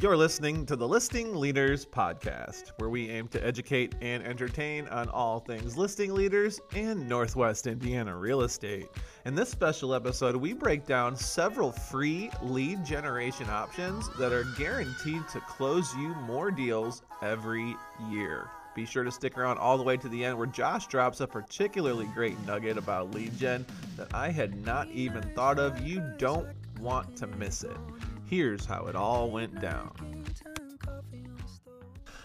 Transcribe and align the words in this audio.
You're 0.00 0.16
listening 0.16 0.64
to 0.64 0.76
the 0.76 0.88
Listing 0.88 1.36
Leaders 1.36 1.84
Podcast, 1.84 2.72
where 2.78 2.88
we 2.88 3.10
aim 3.10 3.28
to 3.28 3.46
educate 3.46 3.94
and 4.00 4.22
entertain 4.22 4.88
on 4.88 5.10
all 5.10 5.40
things 5.40 5.76
listing 5.76 6.14
leaders 6.14 6.58
and 6.74 7.06
Northwest 7.06 7.66
Indiana 7.66 8.16
real 8.16 8.40
estate. 8.40 8.86
In 9.26 9.34
this 9.34 9.50
special 9.50 9.92
episode, 9.92 10.36
we 10.36 10.54
break 10.54 10.86
down 10.86 11.14
several 11.14 11.70
free 11.70 12.30
lead 12.40 12.82
generation 12.82 13.50
options 13.50 14.08
that 14.18 14.32
are 14.32 14.44
guaranteed 14.56 15.28
to 15.34 15.40
close 15.40 15.94
you 15.96 16.14
more 16.14 16.50
deals 16.50 17.02
every 17.20 17.76
year. 18.08 18.48
Be 18.74 18.86
sure 18.86 19.04
to 19.04 19.12
stick 19.12 19.36
around 19.36 19.58
all 19.58 19.76
the 19.76 19.84
way 19.84 19.98
to 19.98 20.08
the 20.08 20.24
end 20.24 20.38
where 20.38 20.46
Josh 20.46 20.86
drops 20.86 21.20
a 21.20 21.26
particularly 21.26 22.06
great 22.14 22.38
nugget 22.46 22.78
about 22.78 23.14
lead 23.14 23.36
gen 23.36 23.66
that 23.98 24.14
I 24.14 24.30
had 24.30 24.64
not 24.64 24.88
even 24.92 25.22
thought 25.34 25.58
of. 25.58 25.86
You 25.86 26.02
don't 26.16 26.48
want 26.80 27.18
to 27.18 27.26
miss 27.26 27.64
it. 27.64 27.76
Here's 28.30 28.64
how 28.64 28.86
it 28.86 28.94
all 28.94 29.28
went 29.28 29.60
down. 29.60 29.90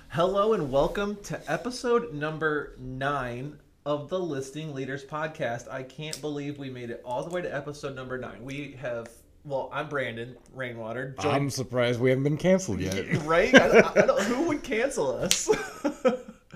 Hello 0.09 0.53
and 0.53 0.71
welcome 0.71 1.17
to 1.23 1.51
episode 1.51 2.13
number 2.13 2.75
nine 2.77 3.57
of 3.87 4.07
the 4.09 4.19
Listing 4.19 4.75
Leaders 4.75 5.03
Podcast. 5.03 5.67
I 5.67 5.81
can't 5.81 6.21
believe 6.21 6.59
we 6.59 6.69
made 6.69 6.91
it 6.91 7.01
all 7.03 7.23
the 7.23 7.31
way 7.31 7.41
to 7.41 7.51
episode 7.51 7.95
number 7.95 8.19
nine. 8.19 8.43
We 8.43 8.77
have, 8.79 9.07
well, 9.45 9.67
I'm 9.73 9.89
Brandon 9.89 10.37
Rainwater. 10.53 11.15
I'm 11.17 11.49
surprised 11.49 11.99
we 11.99 12.11
haven't 12.11 12.25
been 12.25 12.37
canceled 12.37 12.81
yet. 12.81 13.11
right? 13.23 13.55
I, 13.55 13.79
I, 13.79 13.91
I 14.03 14.05
don't, 14.05 14.21
who 14.21 14.43
would 14.43 14.61
cancel 14.61 15.09
us? 15.09 15.49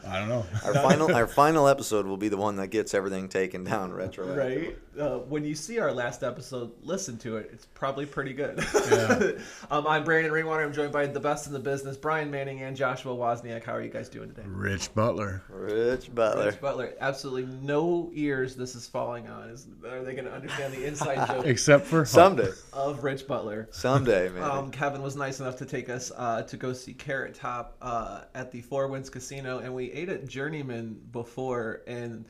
I 0.07 0.19
don't 0.19 0.29
know. 0.29 0.45
Our 0.63 0.73
final 0.73 1.13
our 1.13 1.27
final 1.27 1.67
episode 1.67 2.05
will 2.05 2.17
be 2.17 2.29
the 2.29 2.37
one 2.37 2.55
that 2.57 2.67
gets 2.67 2.93
everything 2.93 3.29
taken 3.29 3.63
down 3.63 3.93
retro. 3.93 4.35
right? 4.35 4.77
Uh, 4.99 5.19
when 5.19 5.45
you 5.45 5.55
see 5.55 5.79
our 5.79 5.93
last 5.93 6.23
episode, 6.23 6.71
listen 6.83 7.17
to 7.17 7.37
it. 7.37 7.49
It's 7.53 7.65
probably 7.65 8.05
pretty 8.05 8.33
good. 8.33 8.61
Yeah. 8.91 9.31
um, 9.71 9.87
I'm 9.87 10.03
Brandon 10.03 10.29
Rainwater. 10.29 10.61
I'm 10.61 10.73
joined 10.73 10.91
by 10.91 11.05
the 11.05 11.21
best 11.21 11.47
in 11.47 11.53
the 11.53 11.59
business, 11.59 11.95
Brian 11.95 12.29
Manning 12.29 12.63
and 12.63 12.75
Joshua 12.75 13.15
Wozniak. 13.15 13.63
How 13.63 13.73
are 13.73 13.81
you 13.81 13.89
guys 13.89 14.09
doing 14.09 14.27
today? 14.27 14.43
Rich 14.45 14.93
Butler. 14.93 15.41
Rich 15.47 16.13
Butler. 16.13 16.47
Rich 16.47 16.59
Butler, 16.59 16.93
absolutely 16.99 17.45
no 17.61 18.11
ears 18.13 18.57
this 18.57 18.75
is 18.75 18.87
falling 18.87 19.29
on. 19.29 19.49
Is 19.49 19.67
are 19.87 20.03
they 20.03 20.13
going 20.13 20.25
to 20.25 20.33
understand 20.33 20.73
the 20.73 20.85
inside 20.85 21.25
joke 21.29 21.45
Except 21.45 21.85
for 21.85 22.03
Someday. 22.03 22.49
of 22.73 23.01
Rich 23.01 23.25
Butler? 23.25 23.69
Someday, 23.71 24.27
maybe. 24.33 24.41
Um, 24.41 24.69
Kevin 24.69 25.01
was 25.01 25.15
nice 25.15 25.39
enough 25.39 25.55
to 25.57 25.65
take 25.65 25.87
us 25.87 26.11
uh, 26.17 26.41
to 26.41 26.57
go 26.57 26.73
see 26.73 26.93
Carrot 26.93 27.35
Top 27.35 27.77
uh, 27.81 28.23
at 28.35 28.51
the 28.51 28.61
Four 28.61 28.89
Winds 28.89 29.09
Casino, 29.09 29.59
and 29.59 29.73
we 29.73 29.93
ate 29.93 30.09
at 30.09 30.27
Journeyman 30.27 30.99
before. 31.13 31.83
And 31.87 32.25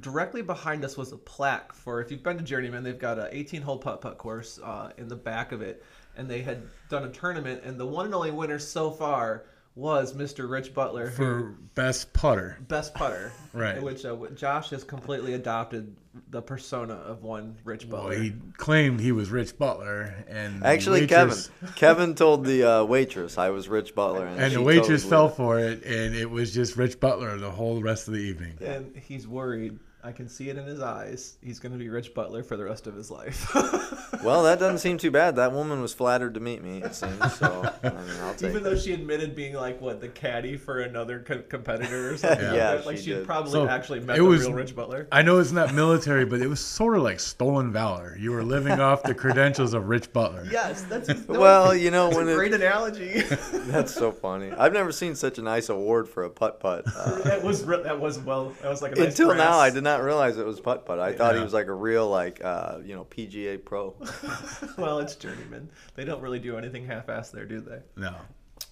directly 0.00 0.42
behind 0.42 0.84
us 0.84 0.96
was 0.96 1.12
a 1.12 1.16
plaque 1.16 1.72
for 1.72 2.00
if 2.00 2.10
you've 2.10 2.22
been 2.22 2.38
to 2.38 2.44
Journeyman, 2.44 2.82
they've 2.82 2.98
got 2.98 3.18
a 3.18 3.34
18 3.34 3.62
hole 3.62 3.78
putt 3.78 4.00
putt 4.00 4.18
course 4.18 4.58
uh, 4.62 4.90
in 4.96 5.08
the 5.08 5.16
back 5.16 5.52
of 5.52 5.62
it, 5.62 5.84
and 6.16 6.30
they 6.30 6.42
had 6.42 6.62
done 6.88 7.04
a 7.04 7.10
tournament, 7.10 7.62
and 7.64 7.78
the 7.78 7.86
one 7.86 8.06
and 8.06 8.14
only 8.14 8.30
winner 8.30 8.58
so 8.58 8.90
far 8.90 9.44
was 9.74 10.12
Mr. 10.12 10.48
Rich 10.50 10.74
Butler, 10.74 11.06
who 11.08 11.16
for 11.16 11.42
best 11.74 12.12
putter. 12.12 12.58
best 12.68 12.94
putter, 12.94 13.32
Right. 13.54 13.82
Which 13.82 14.04
uh, 14.04 14.16
Josh 14.34 14.70
has 14.70 14.84
completely 14.84 15.32
adopted 15.34 15.96
the 16.30 16.42
persona 16.42 16.92
of 16.94 17.22
one 17.22 17.56
Rich 17.64 17.86
Well, 17.86 18.02
Butler. 18.02 18.18
he 18.22 18.34
claimed 18.58 19.00
he 19.00 19.12
was 19.12 19.30
Rich 19.30 19.56
Butler, 19.58 20.14
and 20.28 20.62
Actually, 20.62 21.00
waitress- 21.02 21.48
Kevin. 21.60 21.74
Kevin 21.74 22.14
told 22.14 22.44
the 22.44 22.64
uh, 22.64 22.84
waitress 22.84 23.38
I 23.38 23.48
was 23.50 23.66
Rich 23.68 23.94
Butler, 23.94 24.26
and, 24.26 24.38
and 24.40 24.54
the 24.54 24.60
waitress 24.62 25.04
totally 25.04 25.10
fell 25.10 25.28
for 25.30 25.58
it, 25.58 25.82
and 25.84 26.14
it 26.14 26.30
was 26.30 26.52
just 26.52 26.76
Rich 26.76 27.00
Butler 27.00 27.38
the 27.38 27.50
whole 27.50 27.80
rest 27.80 28.08
of 28.08 28.14
the 28.14 28.20
evening. 28.20 28.58
and 28.60 28.94
he's 28.96 29.26
worried. 29.26 29.78
I 30.04 30.10
can 30.10 30.28
see 30.28 30.48
it 30.50 30.56
in 30.58 30.64
his 30.66 30.80
eyes. 30.80 31.36
He's 31.42 31.60
going 31.60 31.70
to 31.72 31.78
be 31.78 31.88
Rich 31.88 32.12
Butler 32.12 32.42
for 32.42 32.56
the 32.56 32.64
rest 32.64 32.86
of 32.88 32.94
his 32.94 33.10
life. 33.10 33.48
Well, 34.22 34.44
that 34.44 34.60
doesn't 34.60 34.78
seem 34.78 34.98
too 34.98 35.10
bad. 35.10 35.34
That 35.36 35.52
woman 35.52 35.80
was 35.82 35.94
flattered 35.94 36.34
to 36.34 36.40
meet 36.40 36.62
me. 36.62 36.80
It 36.82 36.94
seems 36.94 37.18
so. 37.38 37.68
I 37.82 37.88
mean, 37.88 38.04
I'll 38.20 38.34
take 38.36 38.50
Even 38.50 38.58
it. 38.58 38.62
though 38.64 38.76
she 38.76 38.92
admitted 38.92 39.34
being 39.34 39.54
like 39.54 39.80
what 39.80 40.00
the 40.00 40.08
caddy 40.08 40.56
for 40.56 40.80
another 40.82 41.20
co- 41.20 41.42
competitor 41.42 42.12
or 42.12 42.16
something. 42.18 42.46
like 42.46 42.54
Yeah, 42.56 42.82
like 42.86 42.98
she 42.98 43.04
she 43.04 43.10
had 43.10 43.16
did. 43.20 43.26
probably 43.26 43.50
So, 43.52 43.66
actually 43.66 43.98
met 44.00 44.16
it 44.16 44.20
the 44.20 44.24
was- 44.26 44.42
real 44.42 44.52
Rich 44.52 44.76
Butler. 44.76 45.08
I 45.10 45.22
know 45.22 45.38
it's 45.38 45.50
not 45.50 45.74
military, 45.74 46.24
but 46.24 46.40
it 46.40 46.46
was 46.46 46.60
sort 46.60 46.96
of 46.96 47.02
like 47.02 47.18
stolen 47.18 47.72
valor. 47.72 48.16
You 48.20 48.30
were 48.30 48.44
living 48.44 48.78
off 48.78 49.02
the 49.02 49.14
credentials 49.14 49.74
of 49.74 49.88
Rich 49.88 50.12
Butler. 50.12 50.46
Yes, 50.48 50.82
that's 50.82 51.08
no, 51.28 51.40
Well, 51.40 51.74
you 51.74 51.90
know 51.90 52.04
that's 52.04 52.16
when 52.18 52.28
a 52.28 52.32
it, 52.32 52.36
great 52.36 52.54
analogy. 52.54 53.22
that's 53.22 53.92
so 53.92 54.12
funny. 54.12 54.52
I've 54.52 54.74
never 54.74 54.92
seen 54.92 55.16
such 55.16 55.38
a 55.38 55.42
nice 55.42 55.68
award 55.68 56.08
for 56.08 56.22
a 56.24 56.30
putt 56.30 56.60
putt. 56.60 56.84
Uh, 56.94 57.18
that 57.22 57.42
was 57.42 57.64
that 57.66 57.98
was 57.98 58.20
well. 58.20 58.52
That 58.62 58.68
was 58.70 58.82
like 58.82 58.92
a 58.92 59.00
nice 59.00 59.08
until 59.18 59.34
now, 59.34 59.58
I 59.58 59.70
did 59.70 59.82
not 59.82 59.91
realize 60.00 60.38
it 60.38 60.46
was 60.46 60.60
putt 60.60 60.86
putt. 60.86 60.98
I 60.98 61.12
thought 61.12 61.34
he 61.34 61.42
was 61.42 61.52
like 61.52 61.66
a 61.66 61.74
real 61.74 62.08
like 62.08 62.42
uh, 62.44 62.78
you 62.84 62.94
know 62.94 63.04
PGA 63.04 63.62
pro. 63.62 63.94
well, 64.78 64.98
it's 64.98 65.14
journeyman. 65.14 65.68
They 65.94 66.04
don't 66.04 66.22
really 66.22 66.38
do 66.38 66.56
anything 66.56 66.86
half-assed 66.86 67.32
there, 67.32 67.46
do 67.46 67.60
they? 67.60 67.80
No. 67.96 68.14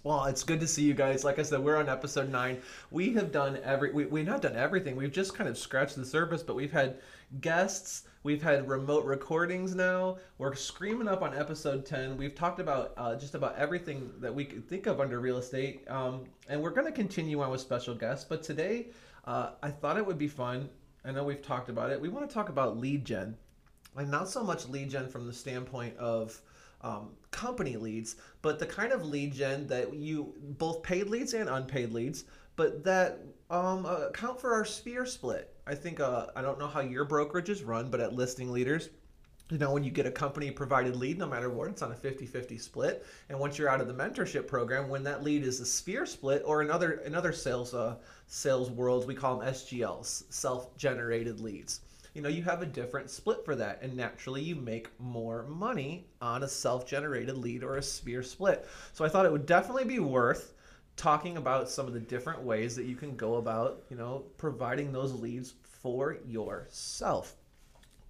Well, 0.03 0.25
it's 0.25 0.45
good 0.45 0.61
to 0.61 0.67
see 0.67 0.83
you 0.83 0.95
guys. 0.95 1.25
Like 1.25 1.39
I 1.39 1.43
said, 1.43 1.61
we're 1.61 1.77
on 1.77 1.89
episode 1.89 2.31
nine. 2.31 2.63
We 2.91 3.13
have 3.15 3.31
done 3.33 3.59
every. 3.63 3.93
We, 3.93 4.07
we've 4.07 4.27
not 4.27 4.41
done 4.41 4.57
everything. 4.57 4.97
We've 4.97 5.13
just 5.13 5.35
kind 5.35 5.49
of 5.49 5.59
scratched 5.59 5.97
the 5.97 6.07
surface, 6.07 6.43
but 6.43 6.57
we've 6.57 6.73
had 6.73 7.01
guests. 7.41 8.05
We've 8.23 8.43
had 8.43 8.69
remote 8.69 9.05
recordings 9.05 9.75
now. 9.75 10.17
We're 10.39 10.55
screaming 10.55 11.09
up 11.09 11.23
on 11.23 11.37
episode 11.37 11.85
ten. 11.85 12.17
We've 12.17 12.35
talked 12.35 12.61
about 12.61 12.95
uh, 12.97 13.17
just 13.17 13.35
about 13.35 13.57
everything 13.57 14.11
that 14.21 14.35
we 14.35 14.47
could 14.47 14.67
think 14.67 14.87
of 14.87 15.01
under 15.01 15.21
real 15.21 15.37
estate, 15.37 15.85
um, 15.91 16.25
and 16.49 16.63
we're 16.63 16.71
going 16.71 16.87
to 16.87 16.93
continue 16.93 17.43
on 17.43 17.51
with 17.51 17.61
special 17.61 17.95
guests. 17.95 18.25
But 18.27 18.43
today, 18.43 18.87
uh, 19.27 19.51
I 19.63 19.71
thought 19.71 19.99
it 19.99 20.07
would 20.07 20.19
be 20.19 20.29
fun. 20.29 20.71
I 21.05 21.13
know 21.13 21.25
we've 21.25 21.43
talked 21.43 21.69
about 21.69 21.91
it. 21.91 22.01
We 22.01 22.09
want 22.09 22.29
to 22.29 22.35
talk 22.35 22.49
about 22.49 22.79
lead 22.79 23.05
gen, 23.05 23.37
and 23.97 24.11
not 24.11 24.29
so 24.29 24.43
much 24.43 24.69
lead 24.69 24.91
gen 24.91 25.09
from 25.09 25.27
the 25.27 25.33
standpoint 25.33 25.97
of 25.97 26.41
um, 26.83 27.11
company 27.31 27.77
leads, 27.77 28.17
but 28.43 28.59
the 28.59 28.67
kind 28.67 28.93
of 28.93 29.05
lead 29.05 29.33
gen 29.33 29.67
that 29.69 29.95
you 29.95 30.35
both 30.59 30.83
paid 30.83 31.09
leads 31.09 31.35
and 31.35 31.49
unpaid 31.49 31.93
leads, 31.93 32.25
but 32.57 32.85
that 32.85 33.21
um, 33.51 33.87
account 33.87 34.41
for 34.41 34.53
our 34.53 34.65
sphere 34.65 35.07
split. 35.07 35.55
I 35.67 35.75
think 35.75 36.01
uh, 36.01 36.27
I 36.35 36.43
don't 36.43 36.59
know 36.59 36.69
how 36.69 36.81
your 36.81 37.05
brokerage 37.05 37.49
is 37.49 37.63
run, 37.63 37.91
but 37.91 38.01
at 38.01 38.15
Listing 38.15 38.51
Leaders, 38.51 38.91
you 39.51 39.59
know, 39.59 39.73
when 39.73 39.83
you 39.83 39.91
get 39.91 40.07
a 40.07 40.11
company 40.13 40.51
provided 40.51 40.95
lead, 40.95 41.19
no 41.19 41.27
matter 41.27 41.51
what, 41.51 41.69
it's 41.69 41.83
on 41.83 41.91
a 41.91 41.97
50 41.97 42.25
50 42.25 42.57
split. 42.57 43.05
And 43.29 43.39
once 43.39 43.59
you're 43.59 43.69
out 43.69 43.81
of 43.81 43.89
the 43.89 43.95
mentorship 43.95 44.47
program, 44.47 44.89
when 44.89 45.03
that 45.05 45.25
lead 45.25 45.43
is 45.43 45.59
a 45.61 45.67
sphere 45.67 46.07
split 46.07 46.43
or 46.47 46.63
another 46.63 47.03
another 47.05 47.33
sales 47.33 47.75
uh, 47.75 47.97
sales 48.29 48.71
worlds, 48.71 49.07
we 49.07 49.15
call 49.15 49.39
them 49.39 49.49
SGLs, 49.49 50.33
self 50.33 50.77
generated 50.77 51.41
leads. 51.41 51.81
You 52.15 52.23
know, 52.23 52.29
you 52.29 52.43
have 52.45 52.63
a 52.63 52.67
different 52.67 53.11
split 53.11 53.45
for 53.45 53.57
that, 53.57 53.81
and 53.83 53.97
naturally 53.97 54.43
you 54.43 54.57
make 54.57 54.89
more 55.01 55.45
money 55.45 56.07
on 56.21 56.45
a 56.45 56.49
self 56.49 56.87
generated 56.87 57.37
lead 57.37 57.65
or 57.65 57.77
a 57.77 57.83
sphere 57.83 58.23
split. 58.23 58.67
So 58.93 59.05
I 59.05 59.09
thought 59.09 59.27
it 59.27 59.33
would 59.33 59.47
definitely 59.47 59.85
be 59.85 59.99
worth 59.99 60.55
talking 60.97 61.39
about 61.39 61.69
some 61.69 61.87
of 61.87 61.93
the 61.93 62.01
different 62.01 62.43
ways 62.43 62.77
that 62.77 62.85
you 62.85 62.95
can 62.95 63.17
go 63.17 63.37
about, 63.37 63.83
you 63.91 63.97
know, 63.97 64.25
providing 64.39 64.93
those 64.93 65.13
leads 65.13 65.55
for 65.83 66.19
yourself. 66.27 67.35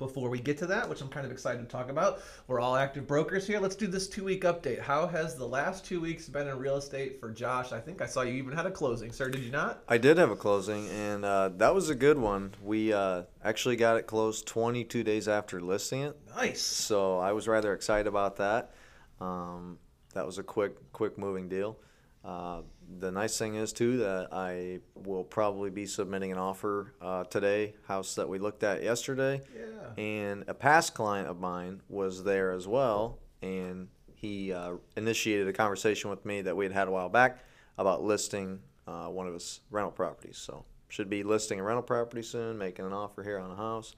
Before 0.00 0.31
we 0.31 0.41
get 0.41 0.56
to 0.59 0.66
that, 0.69 0.88
which 0.88 1.03
I'm 1.03 1.11
kind 1.11 1.27
of 1.27 1.31
excited 1.31 1.59
to 1.61 1.66
talk 1.66 1.91
about, 1.91 2.22
we're 2.47 2.59
all 2.59 2.75
active 2.75 3.06
brokers 3.06 3.47
here. 3.47 3.61
Let's 3.61 3.77
do 3.77 3.87
this 3.87 4.09
two 4.09 4.25
week 4.25 4.44
update. 4.44 4.81
How 4.81 5.06
has 5.06 5.37
the 5.37 5.47
last 5.47 5.84
two 5.84 6.00
weeks 6.00 6.27
been 6.27 6.49
in 6.49 6.59
real 6.59 6.77
estate 6.77 7.21
for 7.21 7.31
Josh? 7.31 7.71
I 7.72 7.81
think 7.81 8.00
I 8.00 8.06
saw 8.06 8.22
you 8.22 8.33
even 8.33 8.55
had 8.56 8.65
a 8.65 8.71
closing, 8.71 9.12
sir. 9.12 9.28
Did 9.28 9.43
you 9.43 9.50
not? 9.50 9.83
I 9.88 9.99
did 9.99 10.16
have 10.16 10.31
a 10.31 10.37
closing, 10.37 10.88
and 10.88 11.22
uh, 11.27 11.50
that 11.59 11.75
was 11.75 11.91
a 11.91 11.94
good 11.94 12.16
one. 12.16 12.55
We 12.62 12.94
uh, 12.94 13.25
actually 13.44 13.77
got 13.77 13.99
it 13.99 14.06
closed 14.06 14.47
22 14.47 15.05
days 15.05 15.28
after 15.28 15.61
listing 15.61 16.00
it, 16.00 16.17
Nice. 16.34 16.62
so 16.62 17.19
I 17.19 17.32
was 17.32 17.47
rather 17.47 17.75
excited 17.75 18.06
about 18.06 18.37
that. 18.37 18.72
Um, 19.21 19.78
that 20.15 20.25
was 20.25 20.38
a 20.38 20.43
quick, 20.43 20.93
quick 20.94 21.19
moving 21.19 21.50
deal. 21.50 21.77
Uh, 22.25 22.62
the 22.98 23.10
nice 23.10 23.38
thing 23.38 23.54
is 23.54 23.72
too 23.72 23.97
that 23.98 24.28
I 24.32 24.81
will 24.94 25.25
probably 25.25 25.70
be 25.70 25.86
submitting 25.86 26.32
an 26.32 26.38
offer 26.38 26.92
uh, 27.00 27.25
today. 27.25 27.75
House 27.86 28.14
that 28.16 28.28
we 28.28 28.38
looked 28.38 28.62
at 28.62 28.82
yesterday, 28.82 29.41
Yeah. 29.56 30.03
and 30.03 30.44
a 30.47 30.54
past 30.54 30.92
client 30.94 31.28
of 31.28 31.41
mine 31.41 31.81
was 31.88 32.22
there 32.25 32.53
as 32.53 32.69
well, 32.69 33.19
and 33.41 33.88
he 34.14 34.52
uh, 34.52 34.72
initiated 34.96 35.49
a 35.49 35.52
conversation 35.52 36.11
with 36.11 36.26
me 36.26 36.43
that 36.43 36.55
we 36.56 36.67
had 36.67 36.72
had 36.72 36.88
a 36.88 36.90
while 36.90 37.08
back 37.08 37.38
about 37.78 38.02
listing 38.02 38.61
uh, 38.87 39.06
one 39.06 39.26
of 39.26 39.32
his 39.32 39.61
rental 39.70 39.93
properties. 39.93 40.37
So 40.37 40.64
should 40.88 41.08
be 41.08 41.23
listing 41.23 41.58
a 41.58 41.62
rental 41.62 41.82
property 41.82 42.23
soon, 42.23 42.58
making 42.58 42.84
an 42.84 42.93
offer 42.93 43.23
here 43.23 43.38
on 43.38 43.50
a 43.50 43.56
house. 43.56 43.94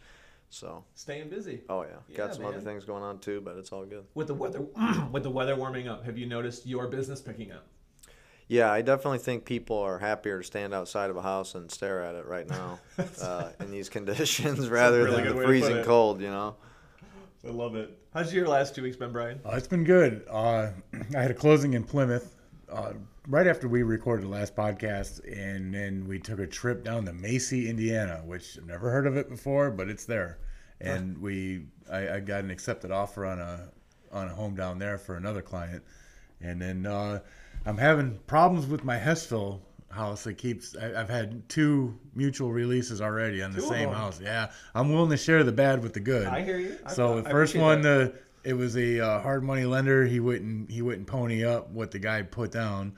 So 0.50 0.84
Staying 0.94 1.30
busy. 1.30 1.62
oh 1.70 1.82
yeah, 1.82 1.88
Yeah, 2.08 2.16
got 2.18 2.34
some 2.34 2.44
other 2.44 2.56
man. 2.58 2.64
things 2.66 2.84
going 2.84 3.02
on 3.02 3.18
too, 3.18 3.40
but 3.40 3.56
it's 3.56 3.72
all 3.72 3.84
good. 3.86 4.04
With 4.14 4.26
the 4.28 4.34
weather 4.34 4.60
with 5.10 5.22
the 5.25 5.30
weather 5.30 5.56
warming 5.56 5.88
up, 5.88 6.04
have 6.04 6.18
you 6.18 6.26
noticed 6.26 6.66
your 6.66 6.86
business 6.88 7.20
picking 7.22 7.50
up? 7.50 7.66
Yeah, 8.52 8.70
I 8.70 8.82
definitely 8.82 9.20
think 9.20 9.46
people 9.46 9.78
are 9.78 9.99
happier 9.99 10.40
to 10.40 10.44
stand 10.44 10.75
outside 10.75 11.08
of 11.08 11.16
a 11.16 11.22
house 11.22 11.54
and 11.54 11.70
stare 11.70 12.02
at 12.02 12.14
it 12.14 12.26
right 12.26 12.46
now 12.46 12.81
uh, 13.22 13.49
in 13.60 13.70
these 13.70 13.88
conditions 13.88 14.69
rather 14.69 15.04
really 15.04 15.22
than 15.22 15.37
the 15.37 15.43
freezing 15.43 15.82
cold. 15.84 16.20
You 16.20 16.28
know. 16.28 16.56
I 17.46 17.50
love 17.50 17.76
it. 17.76 17.99
How's 18.12 18.32
your 18.34 18.46
last 18.46 18.75
two 18.75 18.82
weeks 18.82 18.96
been, 18.96 19.10
Brian? 19.10 19.40
Uh, 19.43 19.54
it's 19.56 19.66
been 19.66 19.84
good. 19.84 20.26
Uh, 20.31 20.69
I 21.16 21.22
had 21.22 21.31
a 21.31 21.34
closing 21.34 21.72
in 21.72 21.82
Plymouth 21.82 22.37
uh, 22.70 22.93
right 23.26 23.46
after 23.46 23.69
we 23.69 23.84
recorded 23.84 24.26
the 24.26 24.31
last 24.31 24.54
podcast, 24.54 25.20
and 25.26 25.72
then 25.72 26.06
we 26.06 26.19
took 26.19 26.38
a 26.38 26.46
trip 26.46 26.84
down 26.84 27.06
to 27.06 27.14
Macy, 27.14 27.70
Indiana, 27.70 28.20
which 28.26 28.58
I've 28.58 28.66
never 28.66 28.90
heard 28.90 29.06
of 29.06 29.16
it 29.16 29.31
before, 29.31 29.70
but 29.70 29.88
it's 29.88 30.04
there. 30.04 30.40
And 30.78 31.16
we, 31.16 31.69
I, 31.90 32.16
I 32.16 32.20
got 32.20 32.44
an 32.44 32.50
accepted 32.50 32.90
offer 32.90 33.25
on 33.25 33.38
a 33.38 33.70
on 34.12 34.28
a 34.28 34.34
home 34.34 34.54
down 34.54 34.78
there 34.78 34.99
for 34.99 35.16
another 35.16 35.40
client, 35.40 35.82
And 36.43 36.60
then 36.60 36.84
uh, 36.84 37.20
I'm 37.64 37.79
having 37.79 38.19
problems 38.26 38.67
with 38.67 38.85
my 38.85 38.99
Hessville 38.99 39.61
house. 39.91 40.26
It 40.26 40.35
keeps. 40.35 40.76
I, 40.76 41.00
I've 41.00 41.09
had 41.09 41.49
two 41.49 41.99
mutual 42.14 42.53
releases 42.53 43.00
already 43.00 43.43
on 43.43 43.53
the 43.53 43.61
Two 43.61 43.69
same 43.69 43.91
house. 43.91 44.20
Yeah, 44.20 44.50
I'm 44.75 44.93
willing 44.93 45.11
to 45.11 45.17
share 45.17 45.44
the 45.44 45.53
bad 45.53 45.82
with 45.82 45.93
the 45.93 46.00
good. 46.00 46.26
I 46.26 46.43
hear 46.43 46.59
you. 46.59 46.79
So 46.88 47.19
I 47.19 47.20
the 47.20 47.31
first 47.31 47.55
one, 47.55 47.82
that. 47.82 48.14
the 48.14 48.50
it 48.50 48.55
was 48.55 48.76
a 48.76 49.00
uh, 49.00 49.20
hard 49.20 49.44
money 49.44 49.64
lender. 49.64 50.05
He 50.05 50.20
wouldn't 50.20 50.70
he 50.70 50.82
wouldn't 50.82 51.06
pony 51.06 51.44
up 51.44 51.70
what 51.70 51.91
the 51.91 51.99
guy 51.99 52.23
put 52.23 52.50
down 52.50 52.94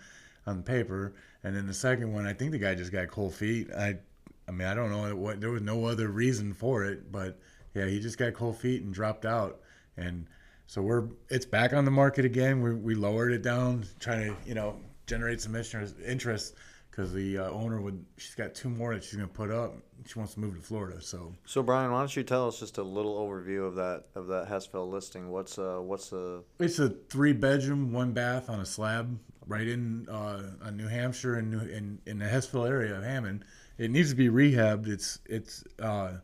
on 0.47 0.59
the 0.59 0.63
paper. 0.63 1.15
And 1.43 1.55
then 1.55 1.67
the 1.67 1.75
second 1.75 2.13
one, 2.13 2.27
I 2.27 2.33
think 2.33 2.53
the 2.53 2.59
guy 2.59 2.75
just 2.75 2.93
got 2.93 3.09
cold 3.09 3.35
feet. 3.35 3.71
I 3.73 3.99
I 4.49 4.53
mean 4.53 4.67
I 4.67 4.75
don't 4.75 4.91
know 4.91 5.15
what 5.15 5.41
there 5.41 5.51
was 5.51 5.63
no 5.63 5.85
other 5.87 6.09
reason 6.09 6.55
for 6.55 6.85
it, 6.85 7.13
but 7.13 7.39
yeah, 7.75 7.87
he 7.87 8.01
just 8.01 8.19
got 8.19 8.33
cold 8.35 8.59
feet 8.59 8.83
and 8.83 8.95
dropped 8.95 9.27
out. 9.27 9.61
And 9.97 10.27
so 10.67 10.83
we're 10.83 11.09
it's 11.29 11.47
back 11.47 11.73
on 11.73 11.85
the 11.85 11.91
market 11.91 12.25
again. 12.25 12.63
We 12.63 12.75
we 12.75 12.95
lowered 12.95 13.33
it 13.33 13.43
down, 13.43 13.87
trying 14.01 14.35
to 14.35 14.37
you 14.47 14.55
know 14.55 14.77
generate 15.07 15.41
some 15.41 15.55
interest 15.55 15.97
interest 16.05 16.55
because 16.91 17.13
the 17.13 17.39
uh, 17.39 17.51
owner 17.51 17.81
would 17.81 18.05
she's 18.17 18.35
got 18.35 18.55
two 18.55 18.71
more 18.71 18.95
that 18.95 19.03
she's 19.03 19.15
gonna 19.15 19.29
put 19.29 19.51
up. 19.51 19.75
She 20.07 20.19
wants 20.19 20.35
to 20.35 20.41
move 20.41 20.55
to 20.55 20.61
Florida, 20.61 21.01
so. 21.01 21.35
So 21.47 21.63
Brian, 21.63 21.91
why 21.91 22.01
don't 22.01 22.15
you 22.15 22.23
tell 22.23 22.47
us 22.47 22.61
just 22.61 22.79
a 22.79 22.83
little 22.83 23.17
overview 23.17 23.67
of 23.67 23.75
that 23.77 24.05
of 24.15 24.27
that 24.29 24.49
Hessville 24.49 24.91
listing? 24.91 25.31
What's 25.31 25.59
uh 25.59 25.79
what's 25.81 26.11
the 26.11 26.45
It's 26.59 26.79
a 26.79 26.91
three 26.91 27.33
bedroom, 27.33 27.93
one 27.93 28.13
bath 28.13 28.49
on 28.49 28.61
a 28.61 28.67
slab 28.67 29.19
right 29.47 29.67
in 29.67 30.09
uh, 30.09 30.43
on 30.63 30.77
New 30.77 30.89
Hampshire 30.89 31.37
and 31.37 31.51
New, 31.51 31.61
in 31.61 31.99
in 32.07 32.19
the 32.19 32.27
Hessville 32.27 32.69
area 32.69 32.97
of 32.97 33.05
Hammond. 33.05 33.45
It 33.79 33.91
needs 33.91 34.11
to 34.11 34.17
be 34.17 34.29
rehabbed. 34.29 34.89
It's 34.89 35.19
it's 35.27 35.65
uh, 35.81 36.19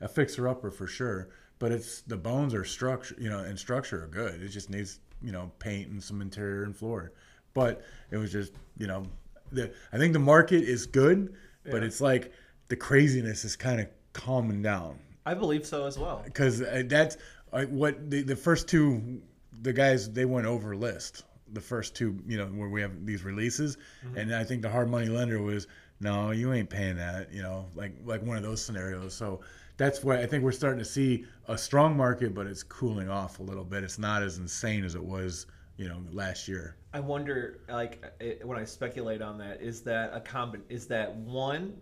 a 0.00 0.08
fixer 0.08 0.48
upper 0.48 0.70
for 0.70 0.86
sure, 0.86 1.28
but 1.58 1.72
it's 1.72 2.02
the 2.02 2.16
bones 2.16 2.54
are 2.54 2.64
structure, 2.64 3.14
you 3.18 3.30
know, 3.30 3.38
and 3.38 3.58
structure 3.58 4.04
are 4.04 4.08
good. 4.08 4.42
It 4.42 4.48
just 4.48 4.70
needs 4.70 5.00
you 5.22 5.32
know 5.32 5.50
paint 5.58 5.90
and 5.90 6.02
some 6.02 6.20
interior 6.20 6.64
and 6.64 6.76
floor. 6.76 7.12
But 7.54 7.82
it 8.10 8.16
was 8.16 8.32
just 8.32 8.52
you 8.76 8.86
know, 8.86 9.06
the 9.52 9.72
I 9.92 9.98
think 9.98 10.12
the 10.12 10.18
market 10.18 10.62
is 10.64 10.86
good, 10.86 11.34
but 11.70 11.82
it's 11.82 12.00
like 12.00 12.32
the 12.68 12.76
craziness 12.76 13.44
is 13.44 13.56
kind 13.56 13.80
of 13.80 13.88
calming 14.12 14.62
down 14.62 14.98
I 15.26 15.34
believe 15.34 15.66
so 15.66 15.86
as 15.86 15.98
well. 15.98 16.22
because 16.24 16.60
that's 16.86 17.16
uh, 17.52 17.64
what 17.64 18.10
the, 18.10 18.22
the 18.22 18.36
first 18.36 18.68
two 18.68 19.20
the 19.62 19.72
guys 19.72 20.10
they 20.10 20.24
went 20.24 20.46
over 20.46 20.76
list 20.76 21.24
the 21.52 21.60
first 21.60 21.94
two 21.94 22.18
you 22.26 22.36
know 22.36 22.46
where 22.46 22.68
we 22.68 22.80
have 22.80 23.04
these 23.06 23.24
releases 23.24 23.76
and 24.16 24.34
i 24.34 24.42
think 24.44 24.62
the 24.62 24.68
hard 24.68 24.88
money 24.90 25.08
lender 25.08 25.40
was 25.42 25.66
no 26.00 26.30
you 26.30 26.52
ain't 26.52 26.68
paying 26.70 26.96
that 26.96 27.32
you 27.32 27.42
know 27.42 27.66
like 27.74 27.92
like 28.04 28.22
one 28.22 28.36
of 28.36 28.42
those 28.42 28.62
scenarios 28.64 29.14
so 29.14 29.40
that's 29.76 30.02
why 30.04 30.18
i 30.18 30.26
think 30.26 30.44
we're 30.44 30.52
starting 30.52 30.78
to 30.78 30.84
see 30.84 31.24
a 31.48 31.58
strong 31.58 31.96
market 31.96 32.34
but 32.34 32.46
it's 32.46 32.62
cooling 32.62 33.08
off 33.10 33.38
a 33.38 33.42
little 33.42 33.64
bit. 33.64 33.84
It's 33.84 33.98
not 33.98 34.22
as 34.22 34.38
insane 34.38 34.84
as 34.84 34.94
it 34.94 35.04
was 35.04 35.46
you 35.76 35.88
know 35.88 36.00
last 36.12 36.48
year. 36.48 36.76
I 36.92 37.00
wonder, 37.00 37.60
like, 37.68 38.04
it, 38.20 38.46
when 38.46 38.56
I 38.56 38.64
speculate 38.64 39.20
on 39.20 39.36
that, 39.38 39.60
is 39.60 39.82
that 39.82 40.12
a 40.14 40.20
combi- 40.20 40.62
Is 40.68 40.86
that 40.86 41.12
one 41.16 41.74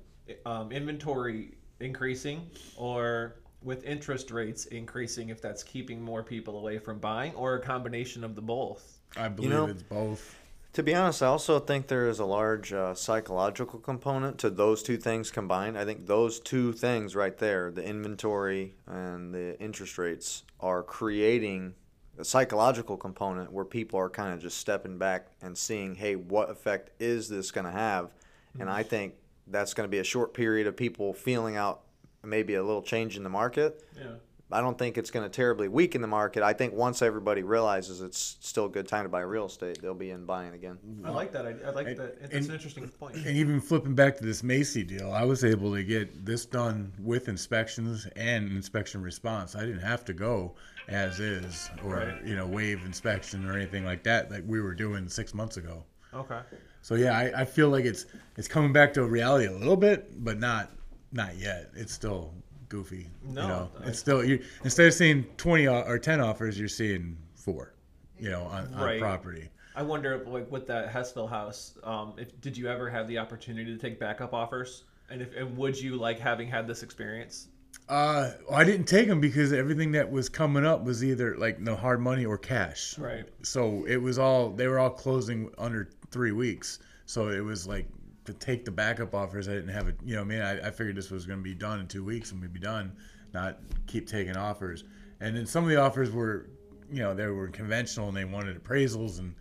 um, 0.46 0.72
inventory 0.72 1.54
increasing, 1.80 2.50
or 2.76 3.36
with 3.62 3.84
interest 3.84 4.30
rates 4.30 4.64
increasing, 4.66 5.28
if 5.28 5.42
that's 5.42 5.62
keeping 5.62 6.00
more 6.00 6.22
people 6.22 6.58
away 6.58 6.78
from 6.78 6.98
buying, 6.98 7.34
or 7.34 7.56
a 7.56 7.60
combination 7.60 8.24
of 8.24 8.34
the 8.34 8.42
both? 8.42 8.98
i 9.18 9.28
believe 9.28 9.50
know- 9.50 9.66
it's 9.66 9.82
both 9.82 10.34
To 10.74 10.82
be 10.82 10.94
honest, 10.94 11.22
I 11.22 11.26
also 11.26 11.58
think 11.58 11.88
there 11.88 12.08
is 12.08 12.18
a 12.18 12.24
large 12.24 12.72
uh, 12.72 12.94
psychological 12.94 13.78
component 13.78 14.38
to 14.38 14.48
those 14.48 14.82
two 14.82 14.96
things 14.96 15.30
combined. 15.30 15.76
I 15.76 15.84
think 15.84 16.06
those 16.06 16.40
two 16.40 16.72
things 16.72 17.14
right 17.14 17.36
there, 17.36 17.70
the 17.70 17.84
inventory 17.84 18.74
and 18.86 19.34
the 19.34 19.60
interest 19.60 19.98
rates, 19.98 20.44
are 20.60 20.82
creating 20.82 21.74
a 22.18 22.24
psychological 22.24 22.96
component 22.96 23.52
where 23.52 23.66
people 23.66 23.98
are 23.98 24.08
kind 24.08 24.32
of 24.32 24.40
just 24.40 24.56
stepping 24.56 24.96
back 24.96 25.26
and 25.42 25.58
seeing, 25.58 25.94
hey, 25.94 26.16
what 26.16 26.48
effect 26.48 26.90
is 26.98 27.28
this 27.28 27.50
going 27.50 27.66
to 27.66 27.70
have? 27.70 28.10
And 28.58 28.70
I 28.70 28.82
think 28.82 29.14
that's 29.46 29.74
going 29.74 29.86
to 29.86 29.90
be 29.90 29.98
a 29.98 30.04
short 30.04 30.32
period 30.32 30.66
of 30.66 30.76
people 30.76 31.12
feeling 31.12 31.56
out 31.56 31.82
maybe 32.22 32.54
a 32.54 32.62
little 32.62 32.82
change 32.82 33.16
in 33.16 33.24
the 33.24 33.30
market. 33.30 33.84
Yeah. 33.98 34.12
I 34.52 34.60
don't 34.60 34.76
think 34.78 34.98
it's 34.98 35.10
going 35.10 35.24
to 35.24 35.30
terribly 35.30 35.68
weaken 35.68 36.00
the 36.00 36.06
market. 36.08 36.42
I 36.42 36.52
think 36.52 36.74
once 36.74 37.02
everybody 37.02 37.42
realizes 37.42 38.00
it's 38.00 38.36
still 38.40 38.66
a 38.66 38.68
good 38.68 38.86
time 38.88 39.04
to 39.04 39.08
buy 39.08 39.20
real 39.20 39.46
estate, 39.46 39.80
they'll 39.80 39.94
be 39.94 40.10
in 40.10 40.24
buying 40.26 40.54
again. 40.54 40.78
I 41.04 41.10
like 41.10 41.32
that. 41.32 41.46
I, 41.46 41.54
I 41.66 41.70
like 41.70 41.86
And- 41.88 41.96
that. 41.98 42.16
It's 42.22 42.34
and- 42.34 42.46
an 42.46 42.52
interesting 42.52 42.88
point. 42.88 43.16
And 43.16 43.36
even 43.36 43.60
flipping 43.60 43.94
back 43.94 44.16
to 44.18 44.24
this 44.24 44.42
Macy 44.42 44.82
deal, 44.84 45.12
I 45.12 45.24
was 45.24 45.44
able 45.44 45.72
to 45.74 45.82
get 45.84 46.24
this 46.24 46.44
done 46.46 46.92
with 47.00 47.28
inspections 47.28 48.06
and 48.16 48.50
inspection 48.52 49.02
response. 49.02 49.54
I 49.56 49.60
didn't 49.60 49.80
have 49.80 50.04
to 50.06 50.12
go 50.12 50.54
as 50.88 51.20
is 51.20 51.70
or 51.84 51.96
Right. 51.96 52.24
you 52.26 52.34
know 52.34 52.46
waive 52.46 52.84
inspection 52.84 53.48
or 53.48 53.56
anything 53.56 53.84
like 53.84 54.02
that 54.02 54.30
like 54.32 54.42
we 54.46 54.60
were 54.60 54.74
doing 54.74 55.08
six 55.08 55.32
months 55.32 55.56
ago. 55.56 55.84
Okay. 56.12 56.40
So 56.82 56.96
yeah, 56.96 57.16
I, 57.16 57.42
I 57.42 57.44
feel 57.44 57.68
like 57.68 57.84
it's 57.84 58.06
it's 58.36 58.48
coming 58.48 58.72
back 58.72 58.92
to 58.94 59.04
reality 59.06 59.46
a 59.46 59.52
little 59.52 59.76
bit, 59.76 60.22
but 60.24 60.38
not 60.40 60.70
not 61.12 61.36
yet. 61.36 61.70
It's 61.74 61.92
still 61.92 62.34
goofy. 62.72 63.06
No, 63.22 63.42
you 63.42 63.48
know, 63.48 63.70
I- 63.80 63.88
it's 63.88 63.98
still 63.98 64.24
you 64.24 64.42
instead 64.64 64.86
of 64.86 64.94
seeing 64.94 65.24
twenty 65.36 65.68
or 65.68 65.98
ten 65.98 66.20
offers, 66.20 66.58
you're 66.58 66.68
seeing 66.68 67.16
four. 67.34 67.74
You 68.18 68.30
know, 68.30 68.44
on, 68.44 68.72
on 68.74 68.98
property. 68.98 69.50
I 69.74 69.82
wonder, 69.82 70.24
like, 70.26 70.50
with 70.50 70.66
that 70.68 70.92
Hessville 70.92 71.28
house, 71.28 71.76
um, 71.82 72.14
if 72.18 72.40
did 72.40 72.56
you 72.56 72.68
ever 72.68 72.88
have 72.88 73.08
the 73.08 73.18
opportunity 73.18 73.72
to 73.72 73.78
take 73.78 73.98
backup 73.98 74.32
offers, 74.32 74.84
and 75.10 75.20
if 75.20 75.36
and 75.36 75.56
would 75.56 75.78
you 75.80 75.96
like 75.96 76.18
having 76.18 76.48
had 76.48 76.66
this 76.66 76.82
experience? 76.82 77.48
Uh, 77.88 78.32
I 78.50 78.64
didn't 78.64 78.86
take 78.86 79.08
them 79.08 79.20
because 79.20 79.52
everything 79.52 79.92
that 79.92 80.10
was 80.10 80.28
coming 80.28 80.64
up 80.64 80.84
was 80.84 81.02
either 81.02 81.36
like 81.36 81.58
no 81.58 81.74
hard 81.74 82.00
money 82.00 82.24
or 82.24 82.38
cash. 82.38 82.96
Right. 82.98 83.24
So 83.42 83.84
it 83.86 83.96
was 83.96 84.18
all 84.18 84.50
they 84.50 84.68
were 84.68 84.78
all 84.78 84.90
closing 84.90 85.50
under 85.58 85.90
three 86.10 86.32
weeks. 86.32 86.78
So 87.06 87.28
it 87.28 87.40
was 87.40 87.66
like 87.66 87.86
to 88.24 88.32
take 88.32 88.64
the 88.64 88.70
backup 88.70 89.14
offers. 89.14 89.48
I 89.48 89.52
didn't 89.52 89.70
have 89.70 89.88
it. 89.88 89.96
You 90.04 90.16
know, 90.16 90.22
I 90.22 90.24
mean, 90.24 90.40
I, 90.40 90.68
I 90.68 90.70
figured 90.70 90.96
this 90.96 91.10
was 91.10 91.26
going 91.26 91.38
to 91.38 91.42
be 91.42 91.54
done 91.54 91.80
in 91.80 91.88
two 91.88 92.04
weeks 92.04 92.32
and 92.32 92.40
we'd 92.40 92.52
be 92.52 92.60
done, 92.60 92.96
not 93.32 93.58
keep 93.86 94.06
taking 94.06 94.36
offers. 94.36 94.84
And 95.20 95.36
then 95.36 95.46
some 95.46 95.64
of 95.64 95.70
the 95.70 95.76
offers 95.76 96.10
were, 96.10 96.50
you 96.90 97.00
know, 97.00 97.14
they 97.14 97.26
were 97.26 97.48
conventional 97.48 98.08
and 98.08 98.16
they 98.16 98.24
wanted 98.24 98.62
appraisals, 98.62 99.18
and 99.18 99.34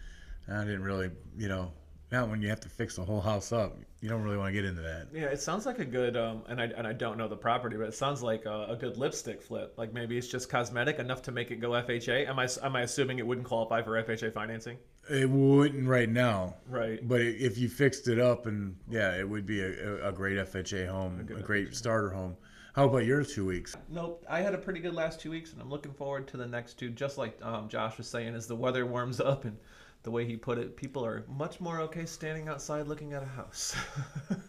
I 0.48 0.64
didn't 0.64 0.84
really, 0.84 1.10
you 1.38 1.48
know, 1.48 1.72
not 2.12 2.30
when 2.30 2.42
you 2.42 2.50
have 2.50 2.60
to 2.62 2.70
fix 2.70 2.96
the 2.98 3.04
whole 3.04 3.22
house 3.22 3.52
up. 3.52 3.78
You 4.02 4.10
don't 4.10 4.22
really 4.22 4.38
want 4.38 4.50
to 4.50 4.54
get 4.54 4.66
into 4.66 4.82
that. 4.82 5.08
Yeah, 5.14 5.26
it 5.26 5.40
sounds 5.42 5.66
like 5.66 5.80
a 5.80 5.86
good, 5.86 6.18
um, 6.18 6.44
and 6.50 6.62
I 6.62 6.66
and 6.66 6.86
I 6.86 6.94
don't 6.94 7.18
know 7.18 7.28
the 7.28 7.38
property, 7.38 7.78
but 7.78 7.88
it 7.88 7.94
sounds 7.94 8.22
like 8.22 8.46
a, 8.46 8.68
a 8.70 8.76
good 8.76 8.98
lipstick 8.98 9.42
flip. 9.42 9.74
Like 9.78 9.94
maybe 9.94 10.18
it's 10.18 10.28
just 10.28 10.50
cosmetic 10.50 11.00
enough 11.00 11.22
to 11.24 11.32
make 11.32 11.52
it 11.52 11.58
go 11.58 11.70
FHA. 11.70 12.28
Am 12.28 12.38
I 12.38 12.48
am 12.64 12.76
I 12.76 12.82
assuming 12.82 13.20
it 13.20 13.28
wouldn't 13.28 13.48
qualify 13.48 13.82
for 13.82 14.02
FHA 14.04 14.34
financing? 14.34 14.78
It 15.12 15.30
wouldn't 15.30 15.88
right 15.88 16.10
now. 16.10 16.56
Right. 16.70 17.06
But 17.06 17.22
if 17.22 17.58
you 17.58 17.68
fixed 17.68 18.08
it 18.08 18.20
up, 18.20 18.46
and 18.46 18.76
yeah, 18.90 19.18
it 19.18 19.28
would 19.28 19.46
be 19.46 19.62
a, 19.62 19.96
a- 20.06 20.10
a 20.10 20.12
great 20.12 20.38
FHA 20.38 20.88
home, 20.88 21.20
a, 21.20 21.24
good 21.24 21.44
great 21.44 21.76
starter 21.76 22.10
home. 22.10 22.38
How 22.74 22.86
about 22.86 23.06
your 23.06 23.24
two 23.26 23.46
weeks? 23.46 23.76
Nope. 23.90 24.24
I 24.30 24.40
had 24.40 24.54
a 24.54 24.58
pretty 24.58 24.80
good 24.80 24.94
last 24.94 25.20
two 25.20 25.30
weeks, 25.30 25.52
and 25.52 25.62
I'm 25.62 25.70
looking 25.70 25.92
forward 25.92 26.28
to 26.30 26.38
the 26.38 26.48
next 26.48 26.76
two. 26.76 26.90
Just 26.90 27.18
like 27.18 27.38
um, 27.44 27.68
Josh 27.68 27.98
was 27.98 28.08
saying, 28.08 28.34
as 28.34 28.48
the 28.48 28.56
weather 28.56 28.86
warms 28.86 29.20
up 29.20 29.44
and 29.44 29.58
the 30.04 30.12
way 30.12 30.26
he 30.26 30.38
put 30.38 30.58
it, 30.58 30.78
people 30.78 31.06
are 31.06 31.26
much 31.28 31.60
more 31.60 31.82
okay 31.82 32.06
standing 32.06 32.48
outside 32.48 32.88
looking 32.88 33.14
at 33.14 33.22
a 33.24 33.28
house. 33.28 33.76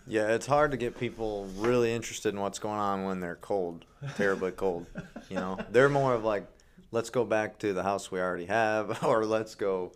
Yeah, 0.07 0.29
it's 0.35 0.47
hard 0.47 0.73
to 0.73 0.77
get 0.77 0.99
people 0.99 1.47
really 1.57 1.91
interested 1.91 2.35
in 2.35 2.41
what's 2.41 2.59
going 2.59 2.79
on 2.79 3.05
when 3.05 3.21
they're 3.21 3.37
cold, 3.37 3.87
terribly 4.17 4.51
cold. 4.51 4.85
You 5.31 5.37
know, 5.37 5.59
they're 5.71 5.89
more 5.89 6.13
of 6.13 6.23
like, 6.23 6.47
let's 6.91 7.09
go 7.09 7.25
back 7.25 7.59
to 7.61 7.73
the 7.73 7.83
house 7.83 8.11
we 8.11 8.21
already 8.21 8.45
have, 8.45 9.03
or 9.05 9.25
let's 9.25 9.55
go 9.55 9.93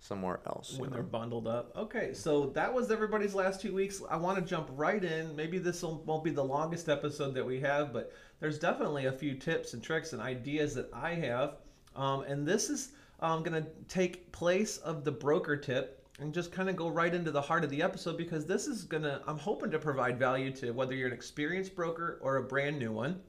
somewhere 0.00 0.40
else. 0.46 0.76
when 0.78 0.90
they're 0.90 1.02
bundled 1.02 1.46
up. 1.46 1.76
Okay, 1.76 2.14
so 2.14 2.46
that 2.46 2.72
was 2.72 2.90
everybody's 2.90 3.34
last 3.34 3.60
two 3.60 3.74
weeks. 3.74 4.02
I 4.08 4.16
want 4.16 4.38
to 4.38 4.44
jump 4.44 4.68
right 4.72 5.02
in. 5.02 5.36
Maybe 5.36 5.58
this 5.58 5.82
won't 5.82 6.24
be 6.24 6.30
the 6.30 6.42
longest 6.42 6.88
episode 6.88 7.34
that 7.34 7.46
we 7.46 7.60
have, 7.60 7.92
but 7.92 8.12
there's 8.40 8.58
definitely 8.58 9.06
a 9.06 9.12
few 9.12 9.34
tips 9.34 9.74
and 9.74 9.82
tricks 9.82 10.12
and 10.12 10.20
ideas 10.20 10.74
that 10.74 10.88
I 10.92 11.14
have. 11.14 11.58
Um, 11.94 12.22
and 12.22 12.46
this 12.46 12.70
is 12.70 12.92
um, 13.20 13.42
going 13.42 13.62
to 13.62 13.68
take 13.88 14.32
place 14.32 14.78
of 14.78 15.04
the 15.04 15.12
broker 15.12 15.56
tip 15.56 16.08
and 16.18 16.32
just 16.32 16.50
kind 16.50 16.68
of 16.68 16.76
go 16.76 16.88
right 16.88 17.14
into 17.14 17.30
the 17.30 17.40
heart 17.40 17.64
of 17.64 17.70
the 17.70 17.82
episode 17.82 18.16
because 18.16 18.46
this 18.46 18.66
is 18.66 18.84
going 18.84 19.02
to, 19.02 19.20
I'm 19.26 19.38
hoping 19.38 19.70
to 19.70 19.78
provide 19.78 20.18
value 20.18 20.50
to 20.56 20.70
whether 20.72 20.94
you're 20.94 21.08
an 21.08 21.14
experienced 21.14 21.74
broker 21.74 22.18
or 22.22 22.36
a 22.36 22.42
brand 22.42 22.78
new 22.78 22.92
one. 22.92 23.20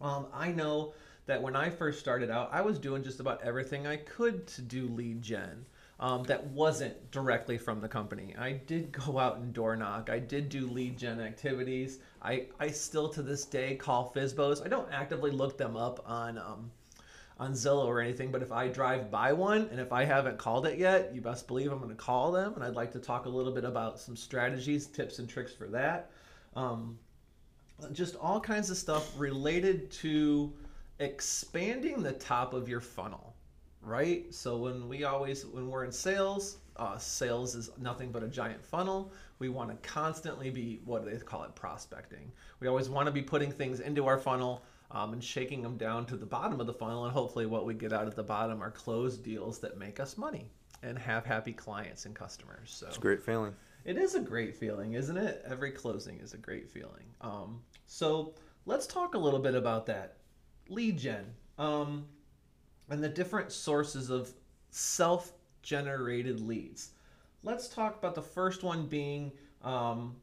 Um, 0.00 0.26
I 0.32 0.50
know 0.50 0.94
that 1.26 1.40
when 1.40 1.54
I 1.54 1.70
first 1.70 2.00
started 2.00 2.30
out, 2.30 2.50
I 2.52 2.62
was 2.62 2.78
doing 2.78 3.04
just 3.04 3.20
about 3.20 3.42
everything 3.42 3.86
I 3.86 3.96
could 3.96 4.46
to 4.48 4.62
do 4.62 4.88
lead 4.88 5.22
gen. 5.22 5.66
Um, 6.00 6.22
that 6.24 6.42
wasn't 6.46 7.10
directly 7.10 7.58
from 7.58 7.82
the 7.82 7.88
company. 7.88 8.34
I 8.38 8.52
did 8.52 8.90
go 8.90 9.18
out 9.18 9.36
and 9.36 9.52
door 9.52 9.76
knock. 9.76 10.08
I 10.08 10.18
did 10.18 10.48
do 10.48 10.66
lead 10.66 10.96
gen 10.96 11.20
activities. 11.20 11.98
I, 12.22 12.46
I 12.58 12.68
still 12.68 13.10
to 13.10 13.22
this 13.22 13.44
day 13.44 13.76
call 13.76 14.10
FISBOs. 14.16 14.64
I 14.64 14.68
don't 14.68 14.90
actively 14.90 15.30
look 15.30 15.58
them 15.58 15.76
up 15.76 16.02
on 16.06 16.38
um, 16.38 16.70
on 17.38 17.52
Zillow 17.52 17.86
or 17.86 18.00
anything, 18.00 18.30
but 18.30 18.42
if 18.42 18.52
I 18.52 18.68
drive 18.68 19.10
by 19.10 19.32
one 19.32 19.68
and 19.70 19.80
if 19.80 19.92
I 19.92 20.04
haven't 20.04 20.36
called 20.36 20.66
it 20.66 20.78
yet, 20.78 21.14
you 21.14 21.22
best 21.22 21.46
believe 21.46 21.72
I'm 21.72 21.78
going 21.78 21.88
to 21.88 21.96
call 21.96 22.30
them. 22.30 22.52
And 22.54 22.62
I'd 22.62 22.74
like 22.74 22.92
to 22.92 22.98
talk 22.98 23.24
a 23.24 23.30
little 23.30 23.52
bit 23.52 23.64
about 23.64 23.98
some 23.98 24.14
strategies, 24.14 24.86
tips, 24.86 25.18
and 25.18 25.28
tricks 25.28 25.54
for 25.54 25.66
that. 25.68 26.10
Um, 26.54 26.98
just 27.92 28.16
all 28.16 28.40
kinds 28.40 28.68
of 28.68 28.76
stuff 28.76 29.18
related 29.18 29.90
to 29.92 30.52
expanding 30.98 32.02
the 32.02 32.12
top 32.12 32.52
of 32.52 32.68
your 32.68 32.80
funnel. 32.80 33.29
Right? 33.82 34.32
So 34.32 34.56
when 34.56 34.88
we 34.88 35.04
always 35.04 35.46
when 35.46 35.68
we're 35.68 35.84
in 35.84 35.92
sales, 35.92 36.58
uh, 36.76 36.98
sales 36.98 37.54
is 37.54 37.70
nothing 37.78 38.10
but 38.12 38.22
a 38.22 38.28
giant 38.28 38.64
funnel. 38.64 39.12
We 39.38 39.48
want 39.48 39.70
to 39.70 39.88
constantly 39.88 40.50
be 40.50 40.80
what 40.84 41.04
do 41.04 41.10
they 41.10 41.18
call 41.18 41.44
it 41.44 41.54
prospecting. 41.54 42.30
We 42.60 42.68
always 42.68 42.88
want 42.88 43.06
to 43.06 43.12
be 43.12 43.22
putting 43.22 43.50
things 43.50 43.80
into 43.80 44.06
our 44.06 44.18
funnel 44.18 44.62
um, 44.90 45.12
and 45.12 45.22
shaking 45.22 45.62
them 45.62 45.76
down 45.76 46.04
to 46.06 46.16
the 46.16 46.26
bottom 46.26 46.60
of 46.60 46.66
the 46.66 46.74
funnel, 46.74 47.04
and 47.04 47.12
hopefully 47.12 47.46
what 47.46 47.64
we 47.64 47.74
get 47.74 47.92
out 47.92 48.06
at 48.06 48.16
the 48.16 48.22
bottom 48.22 48.62
are 48.62 48.70
closed 48.70 49.22
deals 49.22 49.58
that 49.60 49.78
make 49.78 50.00
us 50.00 50.18
money 50.18 50.50
and 50.82 50.98
have 50.98 51.24
happy 51.24 51.52
clients 51.52 52.06
and 52.06 52.14
customers. 52.14 52.70
So 52.70 52.86
It's 52.86 52.96
a 52.96 53.00
great 53.00 53.22
feeling. 53.22 53.54
it 53.84 53.96
is 53.96 54.14
a 54.14 54.20
great 54.20 54.56
feeling, 54.56 54.94
isn't 54.94 55.16
it? 55.16 55.44
Every 55.48 55.70
closing 55.70 56.18
is 56.20 56.34
a 56.34 56.38
great 56.38 56.68
feeling. 56.68 57.04
Um, 57.20 57.60
so 57.86 58.34
let's 58.66 58.86
talk 58.86 59.14
a 59.14 59.18
little 59.18 59.38
bit 59.40 59.54
about 59.54 59.86
that 59.86 60.16
lead 60.68 60.98
gen 60.98 61.26
um, 61.58 62.06
and 62.90 63.02
the 63.02 63.08
different 63.08 63.52
sources 63.52 64.10
of 64.10 64.32
self 64.70 65.32
generated 65.62 66.40
leads. 66.40 66.90
Let's 67.42 67.68
talk 67.68 67.96
about 67.98 68.14
the 68.14 68.22
first 68.22 68.62
one 68.62 68.86
being 68.86 69.32
um, 69.62 70.16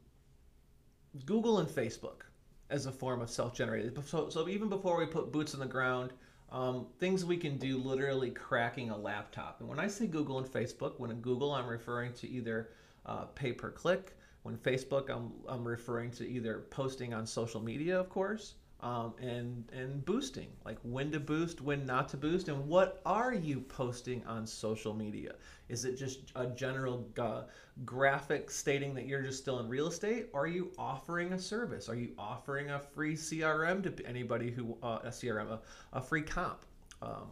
Google 1.26 1.58
and 1.58 1.68
Facebook 1.68 2.22
as 2.70 2.86
a 2.86 2.92
form 2.92 3.20
of 3.20 3.30
self 3.30 3.54
generated. 3.54 3.98
So, 4.06 4.28
so 4.28 4.48
even 4.48 4.68
before 4.68 4.98
we 4.98 5.06
put 5.06 5.32
boots 5.32 5.54
on 5.54 5.60
the 5.60 5.66
ground, 5.66 6.12
um, 6.50 6.86
things 6.98 7.24
we 7.24 7.36
can 7.36 7.56
do 7.58 7.78
literally 7.78 8.30
cracking 8.30 8.90
a 8.90 8.96
laptop. 8.96 9.60
And 9.60 9.68
when 9.68 9.78
I 9.78 9.88
say 9.88 10.06
Google 10.06 10.38
and 10.38 10.46
Facebook, 10.46 10.98
when 10.98 11.10
in 11.10 11.20
Google, 11.20 11.52
I'm 11.52 11.66
referring 11.66 12.12
to 12.14 12.28
either 12.28 12.70
uh, 13.06 13.24
pay 13.34 13.52
per 13.52 13.70
click. 13.70 14.14
When 14.42 14.56
Facebook, 14.56 15.10
I'm, 15.10 15.32
I'm 15.48 15.66
referring 15.66 16.10
to 16.12 16.26
either 16.26 16.64
posting 16.70 17.12
on 17.12 17.26
social 17.26 17.60
media, 17.60 17.98
of 17.98 18.08
course, 18.08 18.54
um, 18.80 19.14
and 19.20 19.64
and 19.72 20.04
boosting, 20.04 20.48
like 20.64 20.78
when 20.82 21.10
to 21.10 21.18
boost, 21.18 21.60
when 21.60 21.84
not 21.84 22.08
to 22.10 22.16
boost, 22.16 22.48
and 22.48 22.66
what 22.66 23.00
are 23.04 23.34
you 23.34 23.60
posting 23.60 24.24
on 24.24 24.46
social 24.46 24.94
media? 24.94 25.34
Is 25.68 25.84
it 25.84 25.96
just 25.96 26.20
a 26.36 26.46
general 26.46 27.08
uh, 27.18 27.42
graphic 27.84 28.50
stating 28.50 28.94
that 28.94 29.06
you're 29.06 29.22
just 29.22 29.38
still 29.38 29.58
in 29.58 29.68
real 29.68 29.88
estate? 29.88 30.28
Or 30.32 30.42
are 30.44 30.46
you 30.46 30.70
offering 30.78 31.32
a 31.32 31.38
service? 31.38 31.88
Are 31.88 31.96
you 31.96 32.12
offering 32.18 32.70
a 32.70 32.78
free 32.78 33.14
CRM 33.14 33.82
to 33.82 34.06
anybody 34.06 34.50
who 34.50 34.76
uh, 34.82 35.00
a 35.02 35.08
CRM, 35.08 35.50
a, 35.50 35.60
a 35.92 36.00
free 36.00 36.22
comp? 36.22 36.64
Um, 37.02 37.30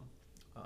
um, 0.55 0.63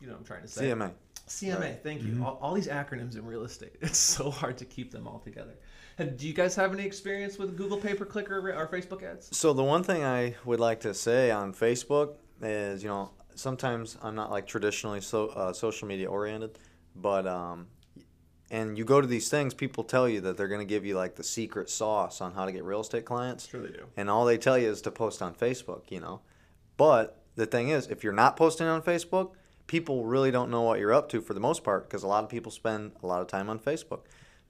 you 0.00 0.06
know 0.06 0.12
what 0.12 0.20
I'm 0.20 0.24
trying 0.24 0.42
to 0.42 0.48
say. 0.48 0.66
CMA. 0.66 0.92
CMA, 1.28 1.80
thank 1.82 2.02
you. 2.02 2.22
All, 2.24 2.38
all 2.42 2.54
these 2.54 2.68
acronyms 2.68 3.16
in 3.16 3.24
real 3.24 3.44
estate. 3.44 3.76
It's 3.80 3.98
so 3.98 4.30
hard 4.30 4.58
to 4.58 4.64
keep 4.64 4.90
them 4.90 5.06
all 5.06 5.18
together. 5.18 5.54
Do 5.98 6.26
you 6.26 6.32
guys 6.32 6.54
have 6.56 6.72
any 6.72 6.84
experience 6.84 7.38
with 7.38 7.56
Google 7.56 7.76
pay 7.78 7.94
per 7.94 8.04
click 8.04 8.30
or, 8.30 8.52
or 8.52 8.66
Facebook 8.68 9.02
ads? 9.02 9.36
So 9.36 9.52
the 9.52 9.62
one 9.64 9.82
thing 9.82 10.04
I 10.04 10.34
would 10.44 10.60
like 10.60 10.80
to 10.80 10.94
say 10.94 11.30
on 11.30 11.52
Facebook 11.52 12.14
is, 12.40 12.82
you 12.82 12.88
know, 12.88 13.10
sometimes 13.34 13.98
I'm 14.02 14.14
not 14.14 14.30
like 14.30 14.46
traditionally 14.46 15.00
so 15.00 15.28
uh, 15.28 15.52
social 15.52 15.86
media 15.88 16.08
oriented, 16.08 16.58
but 16.96 17.26
um, 17.26 17.66
and 18.50 18.76
you 18.76 18.84
go 18.84 19.00
to 19.00 19.06
these 19.06 19.28
things, 19.28 19.54
people 19.54 19.84
tell 19.84 20.08
you 20.08 20.20
that 20.22 20.36
they're 20.36 20.48
going 20.48 20.60
to 20.60 20.66
give 20.66 20.84
you 20.84 20.96
like 20.96 21.16
the 21.16 21.22
secret 21.24 21.70
sauce 21.70 22.20
on 22.20 22.32
how 22.32 22.44
to 22.46 22.52
get 22.52 22.64
real 22.64 22.80
estate 22.80 23.04
clients, 23.04 23.46
Sure 23.48 23.60
they 23.62 23.68
do. 23.72 23.84
and 23.96 24.10
all 24.10 24.24
they 24.24 24.38
tell 24.38 24.58
you 24.58 24.68
is 24.70 24.82
to 24.82 24.90
post 24.90 25.22
on 25.22 25.34
Facebook, 25.34 25.90
you 25.90 26.00
know. 26.00 26.20
But 26.76 27.22
the 27.36 27.46
thing 27.46 27.68
is, 27.68 27.86
if 27.86 28.02
you're 28.02 28.12
not 28.12 28.36
posting 28.36 28.66
on 28.66 28.82
Facebook, 28.82 29.32
people 29.66 30.04
really 30.04 30.30
don't 30.30 30.50
know 30.50 30.62
what 30.62 30.78
you're 30.80 30.92
up 30.92 31.08
to 31.10 31.20
for 31.20 31.32
the 31.34 31.40
most 31.40 31.62
part 31.64 31.88
because 31.88 32.02
a 32.02 32.06
lot 32.06 32.24
of 32.24 32.30
people 32.30 32.50
spend 32.50 32.92
a 33.02 33.06
lot 33.06 33.20
of 33.22 33.26
time 33.28 33.48
on 33.48 33.58
Facebook. 33.58 34.00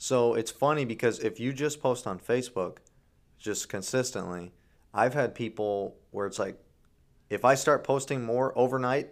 So 0.02 0.34
it's 0.34 0.50
funny 0.50 0.84
because 0.84 1.20
if 1.20 1.38
you 1.38 1.52
just 1.52 1.80
post 1.80 2.08
on 2.08 2.18
Facebook 2.18 2.78
just 3.38 3.68
consistently, 3.68 4.50
I've 4.92 5.14
had 5.14 5.32
people 5.32 5.94
where 6.10 6.26
it's 6.26 6.40
like, 6.40 6.58
if 7.30 7.44
I 7.44 7.54
start 7.54 7.84
posting 7.84 8.20
more 8.24 8.52
overnight, 8.58 9.10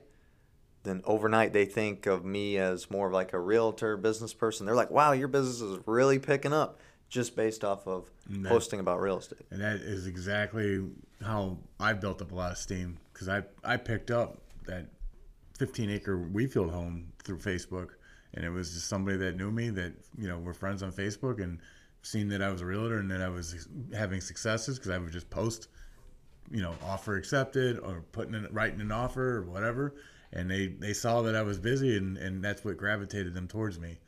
then 0.83 1.01
overnight 1.05 1.53
they 1.53 1.65
think 1.65 2.07
of 2.07 2.25
me 2.25 2.59
as 2.59 2.91
more 2.91 3.07
of 3.07 3.13
like 3.13 3.33
a 3.33 3.39
realtor 3.39 3.97
business 3.97 4.35
person. 4.35 4.67
They're 4.67 4.75
like, 4.75 4.91
wow, 4.91 5.13
your 5.13 5.29
business 5.29 5.61
is 5.61 5.79
really 5.87 6.19
picking 6.19 6.53
up 6.53 6.81
just 7.09 7.37
based 7.37 7.63
off 7.63 7.87
of 7.87 8.11
that- 8.29 8.49
posting 8.49 8.81
about 8.81 9.01
real 9.01 9.19
estate. 9.19 9.47
And 9.53 9.61
that 9.61 9.77
is 9.77 10.09
exactly 10.09 10.85
how 11.23 11.59
I 11.79 11.93
built 11.93 12.21
up 12.21 12.33
a 12.33 12.35
lot 12.35 12.51
of 12.51 12.59
steam 12.59 12.99
because 13.13 13.29
I, 13.29 13.45
I 13.63 13.77
picked 13.77 14.11
up 14.11 14.39
that 14.67 14.87
15 15.57 15.89
acre 15.89 16.19
Wheatfield 16.19 16.73
home 16.73 17.13
through 17.23 17.39
Facebook. 17.39 17.91
And 18.35 18.45
it 18.45 18.51
was 18.51 18.73
just 18.73 18.89
somebody 18.89 19.17
that 19.19 19.37
knew 19.37 19.51
me 19.51 19.71
that, 19.71 19.93
you 20.17 20.29
know, 20.29 20.39
we're 20.39 20.55
friends 20.55 20.83
on 20.83 20.93
Facebook 20.93 21.43
and 21.43 21.59
seen 22.03 22.29
that 22.29 22.43
I 22.43 22.51
was 22.51 22.61
a 22.61 22.67
realtor 22.67 22.99
and 22.99 23.11
that 23.11 23.21
I 23.21 23.29
was 23.29 23.69
having 23.95 24.21
successes 24.21 24.79
because 24.79 24.91
I 24.91 24.99
would 24.99 25.13
just 25.13 25.29
post, 25.31 25.69
you 26.51 26.63
know, 26.63 26.75
offer 26.85 27.17
accepted 27.17 27.79
or 27.79 28.05
putting 28.13 28.35
in, 28.35 28.47
writing 28.53 28.81
an 28.81 28.93
offer 28.93 29.39
or 29.39 29.43
whatever. 29.43 29.95
And 30.33 30.51
they, 30.51 30.69
they 30.69 30.93
saw 30.93 31.23
that 31.23 31.35
I 31.35 31.43
was 31.43 31.59
busy 31.59 31.97
and, 31.97 32.17
and 32.17 32.43
that's 32.43 32.65
what 32.65 32.77
gravitated 32.77 33.35
them 33.35 33.49
towards 33.49 33.81
me. 33.81 33.99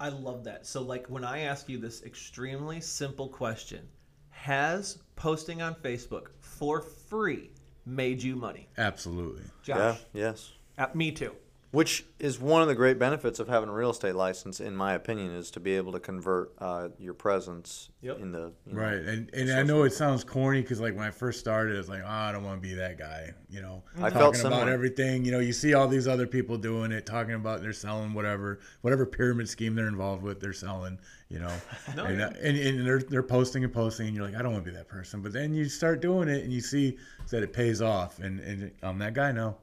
I 0.00 0.08
love 0.08 0.44
that. 0.44 0.66
So, 0.66 0.80
like, 0.80 1.06
when 1.08 1.24
I 1.24 1.40
ask 1.40 1.68
you 1.68 1.78
this 1.78 2.02
extremely 2.02 2.80
simple 2.80 3.28
question, 3.28 3.86
has 4.30 4.98
posting 5.14 5.60
on 5.60 5.74
Facebook 5.74 6.28
for 6.40 6.80
free 6.80 7.50
made 7.84 8.22
you 8.22 8.34
money? 8.34 8.66
Absolutely. 8.78 9.42
Josh, 9.62 9.98
Yeah, 10.14 10.22
yes. 10.22 10.52
Uh, 10.78 10.86
me 10.94 11.12
too. 11.12 11.34
Which 11.72 12.04
is 12.18 12.40
one 12.40 12.62
of 12.62 12.68
the 12.68 12.74
great 12.74 12.98
benefits 12.98 13.38
of 13.38 13.46
having 13.46 13.68
a 13.68 13.72
real 13.72 13.90
estate 13.90 14.16
license, 14.16 14.58
in 14.58 14.74
my 14.74 14.94
opinion, 14.94 15.30
is 15.30 15.52
to 15.52 15.60
be 15.60 15.76
able 15.76 15.92
to 15.92 16.00
convert 16.00 16.52
uh, 16.58 16.88
your 16.98 17.14
presence 17.14 17.90
Yep. 18.02 18.16
the 18.16 18.22
you 18.22 18.26
know, 18.26 18.52
Right, 18.66 18.98
and 18.98 19.30
and 19.32 19.52
I 19.52 19.62
know 19.62 19.84
it 19.84 19.92
sounds 19.92 20.24
corny 20.24 20.62
because 20.62 20.80
like 20.80 20.96
when 20.96 21.04
I 21.04 21.12
first 21.12 21.38
started, 21.38 21.76
it's 21.76 21.88
like, 21.88 22.02
oh, 22.04 22.08
I 22.08 22.32
don't 22.32 22.42
want 22.42 22.60
to 22.60 22.68
be 22.68 22.74
that 22.74 22.98
guy, 22.98 23.32
you 23.48 23.62
know. 23.62 23.84
I 23.98 24.10
talking 24.10 24.40
felt 24.40 24.52
about 24.52 24.68
everything, 24.68 25.24
you 25.24 25.30
know. 25.30 25.38
You 25.38 25.52
see 25.52 25.74
all 25.74 25.86
these 25.86 26.08
other 26.08 26.26
people 26.26 26.58
doing 26.58 26.90
it, 26.90 27.06
talking 27.06 27.34
about 27.34 27.60
they're 27.62 27.72
selling 27.72 28.14
whatever, 28.14 28.58
whatever 28.80 29.06
pyramid 29.06 29.48
scheme 29.48 29.76
they're 29.76 29.86
involved 29.86 30.24
with, 30.24 30.40
they're 30.40 30.52
selling, 30.52 30.98
you 31.28 31.38
know. 31.38 31.52
No, 31.94 32.04
and, 32.04 32.18
yeah. 32.18 32.32
and 32.42 32.58
and 32.58 32.86
they're 32.86 33.00
they're 33.00 33.22
posting 33.22 33.62
and 33.62 33.72
posting, 33.72 34.08
and 34.08 34.16
you're 34.16 34.24
like, 34.24 34.34
I 34.34 34.42
don't 34.42 34.52
want 34.52 34.64
to 34.64 34.70
be 34.70 34.76
that 34.76 34.88
person. 34.88 35.22
But 35.22 35.32
then 35.32 35.54
you 35.54 35.68
start 35.68 36.00
doing 36.00 36.28
it, 36.28 36.42
and 36.42 36.52
you 36.52 36.60
see 36.60 36.98
that 37.30 37.44
it 37.44 37.52
pays 37.52 37.80
off, 37.80 38.18
and 38.18 38.40
and 38.40 38.72
I'm 38.82 38.98
that 38.98 39.14
guy 39.14 39.30
now. 39.30 39.56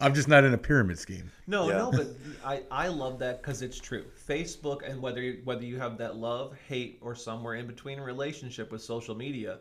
I'm 0.00 0.14
just 0.14 0.28
not 0.28 0.44
in 0.44 0.54
a 0.54 0.58
pyramid 0.58 0.98
scheme. 0.98 1.30
No, 1.46 1.68
Yeah. 1.68 1.78
no, 1.78 1.90
but 1.92 2.06
I, 2.44 2.62
I 2.70 2.88
love 2.88 3.18
that 3.20 3.42
because 3.42 3.62
it's 3.62 3.78
true. 3.78 4.04
Facebook 4.28 4.88
and 4.88 5.00
whether 5.00 5.20
you- 5.22 5.40
whether 5.44 5.64
you 5.64 5.78
have 5.78 5.98
that 5.98 6.16
love, 6.16 6.54
hate, 6.68 6.98
or 7.00 7.14
somewhere 7.14 7.54
in 7.54 7.66
between 7.66 8.00
relationship 8.00 8.72
with 8.72 8.82
social 8.82 9.14
media, 9.14 9.58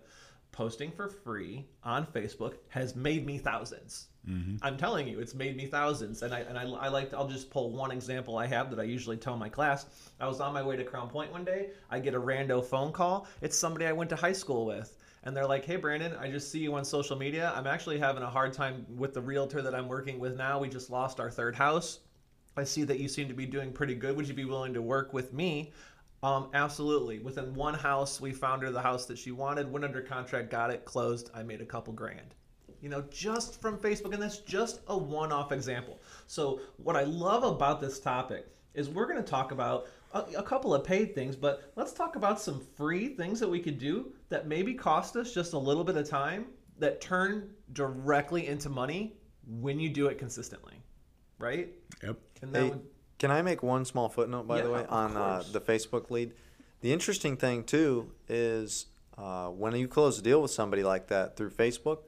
posting 0.52 0.92
for 0.92 1.10
free 1.10 1.66
on 1.84 2.06
Facebook 2.06 2.54
has 2.70 2.96
made 2.96 3.26
me 3.26 3.38
1000s 3.38 4.06
i 4.26 4.32
mm-hmm. 4.32 4.56
I'm 4.64 4.78
telling 4.78 5.08
you, 5.08 5.20
it's 5.20 5.36
made 5.36 5.56
me 5.56 5.68
thousands. 5.68 6.24
And 6.24 6.34
I 6.34 6.40
and 6.40 6.58
I, 6.58 6.64
I 6.64 6.88
like 6.88 7.12
to, 7.12 7.18
I'll 7.18 7.28
just 7.28 7.50
pull 7.50 7.72
one 7.72 7.92
example 7.92 8.38
I 8.38 8.48
have 8.48 8.70
that 8.72 8.80
I 8.80 8.84
usually 8.84 9.18
tell 9.18 9.38
my 9.38 9.50
class. 9.50 9.86
I 10.20 10.28
was 10.28 10.40
on 10.40 10.54
my 10.54 10.64
way 10.64 10.78
to 10.78 10.84
Crown 10.84 11.10
Point 11.10 11.32
one 11.32 11.46
day. 11.46 11.70
I 11.92 12.00
get 12.00 12.16
a 12.16 12.20
rando 12.20 12.64
phone 12.66 12.92
call. 12.92 13.28
It's 13.42 13.58
somebody 13.58 13.86
I 13.86 13.92
went 13.92 14.10
to 14.12 14.16
high 14.16 14.34
school 14.34 14.66
with. 14.66 14.96
And 15.26 15.36
they're 15.36 15.48
like, 15.48 15.66
hey, 15.66 15.76
Brandon, 15.76 16.16
I 16.20 16.30
just 16.30 16.52
see 16.52 16.60
you 16.60 16.76
on 16.76 16.86
social 16.86 17.18
media. 17.18 17.52
I'm 17.56 17.66
actually 17.66 17.98
having 17.98 18.22
a 18.22 18.30
hard 18.30 18.54
time 18.54 18.86
with 18.96 19.16
the 19.16 19.22
realtor 19.22 19.64
that 19.64 19.74
I'm 19.74 19.88
working 19.88 20.20
with 20.20 20.38
now. 20.38 20.60
We 20.60 20.70
just 20.70 20.92
lost 20.92 21.20
our 21.20 21.32
third 21.32 21.56
house. 21.56 22.00
I 22.56 22.64
see 22.64 22.84
that 22.84 23.00
you 23.00 23.08
seem 23.08 23.28
to 23.28 23.34
be 23.34 23.48
doing 23.48 23.74
pretty 23.74 23.96
good. 23.96 24.16
Would 24.16 24.28
you 24.28 24.36
be 24.36 24.46
willing 24.46 24.74
to 24.76 24.84
work 24.84 25.14
with 25.14 25.34
me? 25.34 25.74
Um, 26.22 26.50
absolutely. 26.54 27.20
Within 27.20 27.54
one 27.54 27.74
house, 27.74 28.22
we 28.22 28.32
found 28.32 28.62
her 28.62 28.72
the 28.72 28.82
house 28.82 29.06
that 29.08 29.18
she 29.18 29.32
wanted, 29.32 29.72
went 29.72 29.84
under 29.84 30.02
contract, 30.02 30.50
got 30.50 30.72
it, 30.72 30.86
closed. 30.86 31.32
I 31.34 31.44
made 31.44 31.62
a 31.62 31.66
couple 31.66 31.92
grand. 31.92 32.36
You 32.82 32.90
know, 32.90 33.02
just 33.10 33.60
from 33.62 33.78
Facebook, 33.78 34.14
and 34.14 34.22
that's 34.22 34.40
just 34.40 34.82
a 34.88 34.98
one 34.98 35.32
off 35.32 35.52
example. 35.52 36.00
So, 36.28 36.62
what 36.78 36.96
I 36.96 37.04
love 37.04 37.44
about 37.44 37.82
this 37.82 38.00
topic 38.00 38.48
is 38.76 38.90
we're 38.90 39.08
going 39.08 39.24
to 39.24 39.24
talk 39.24 39.52
about 39.52 39.88
a, 40.16 40.26
a 40.38 40.44
couple 40.44 40.74
of 40.74 40.84
paid 40.84 41.14
things, 41.14 41.36
but 41.36 41.72
let's 41.76 41.94
talk 41.94 42.16
about 42.16 42.42
some 42.42 42.66
free 42.76 43.10
things 43.10 43.40
that 43.40 43.48
we 43.48 43.60
could 43.60 43.78
do 43.78 44.12
that 44.30 44.48
maybe 44.48 44.74
cost 44.74 45.16
us 45.16 45.34
just 45.34 45.54
a 45.54 45.60
little 45.60 45.84
bit 45.84 45.98
of 45.98 46.10
time 46.10 46.46
that 46.80 47.02
turn 47.02 47.50
directly 47.74 48.48
into 48.48 48.70
money 48.70 49.18
when 49.60 49.80
you 49.80 49.90
do 49.90 50.08
it 50.08 50.18
consistently. 50.18 50.82
Right? 51.38 51.70
Yep. 52.02 52.18
And 52.42 52.54
that 52.54 52.64
Hey, 52.64 52.70
would, 52.70 52.86
can 53.20 53.32
I 53.32 53.42
make 53.42 53.62
one 53.62 53.86
small 53.86 54.10
footnote, 54.10 54.48
by 54.48 54.62
the 54.62 54.72
way, 54.72 54.86
on 54.88 55.16
uh, 55.18 55.44
the 55.52 55.62
Facebook 55.62 56.10
lead? 56.10 56.34
The 56.82 56.94
interesting 56.94 57.36
thing 57.38 57.64
too 57.64 58.12
is 58.30 58.88
uh, 59.18 59.48
when 59.48 59.76
you 59.76 59.88
close 59.88 60.20
a 60.20 60.22
deal 60.22 60.42
with 60.42 60.52
somebody 60.52 60.84
like 60.84 61.08
that 61.08 61.36
through 61.36 61.52
Facebook, 61.52 62.00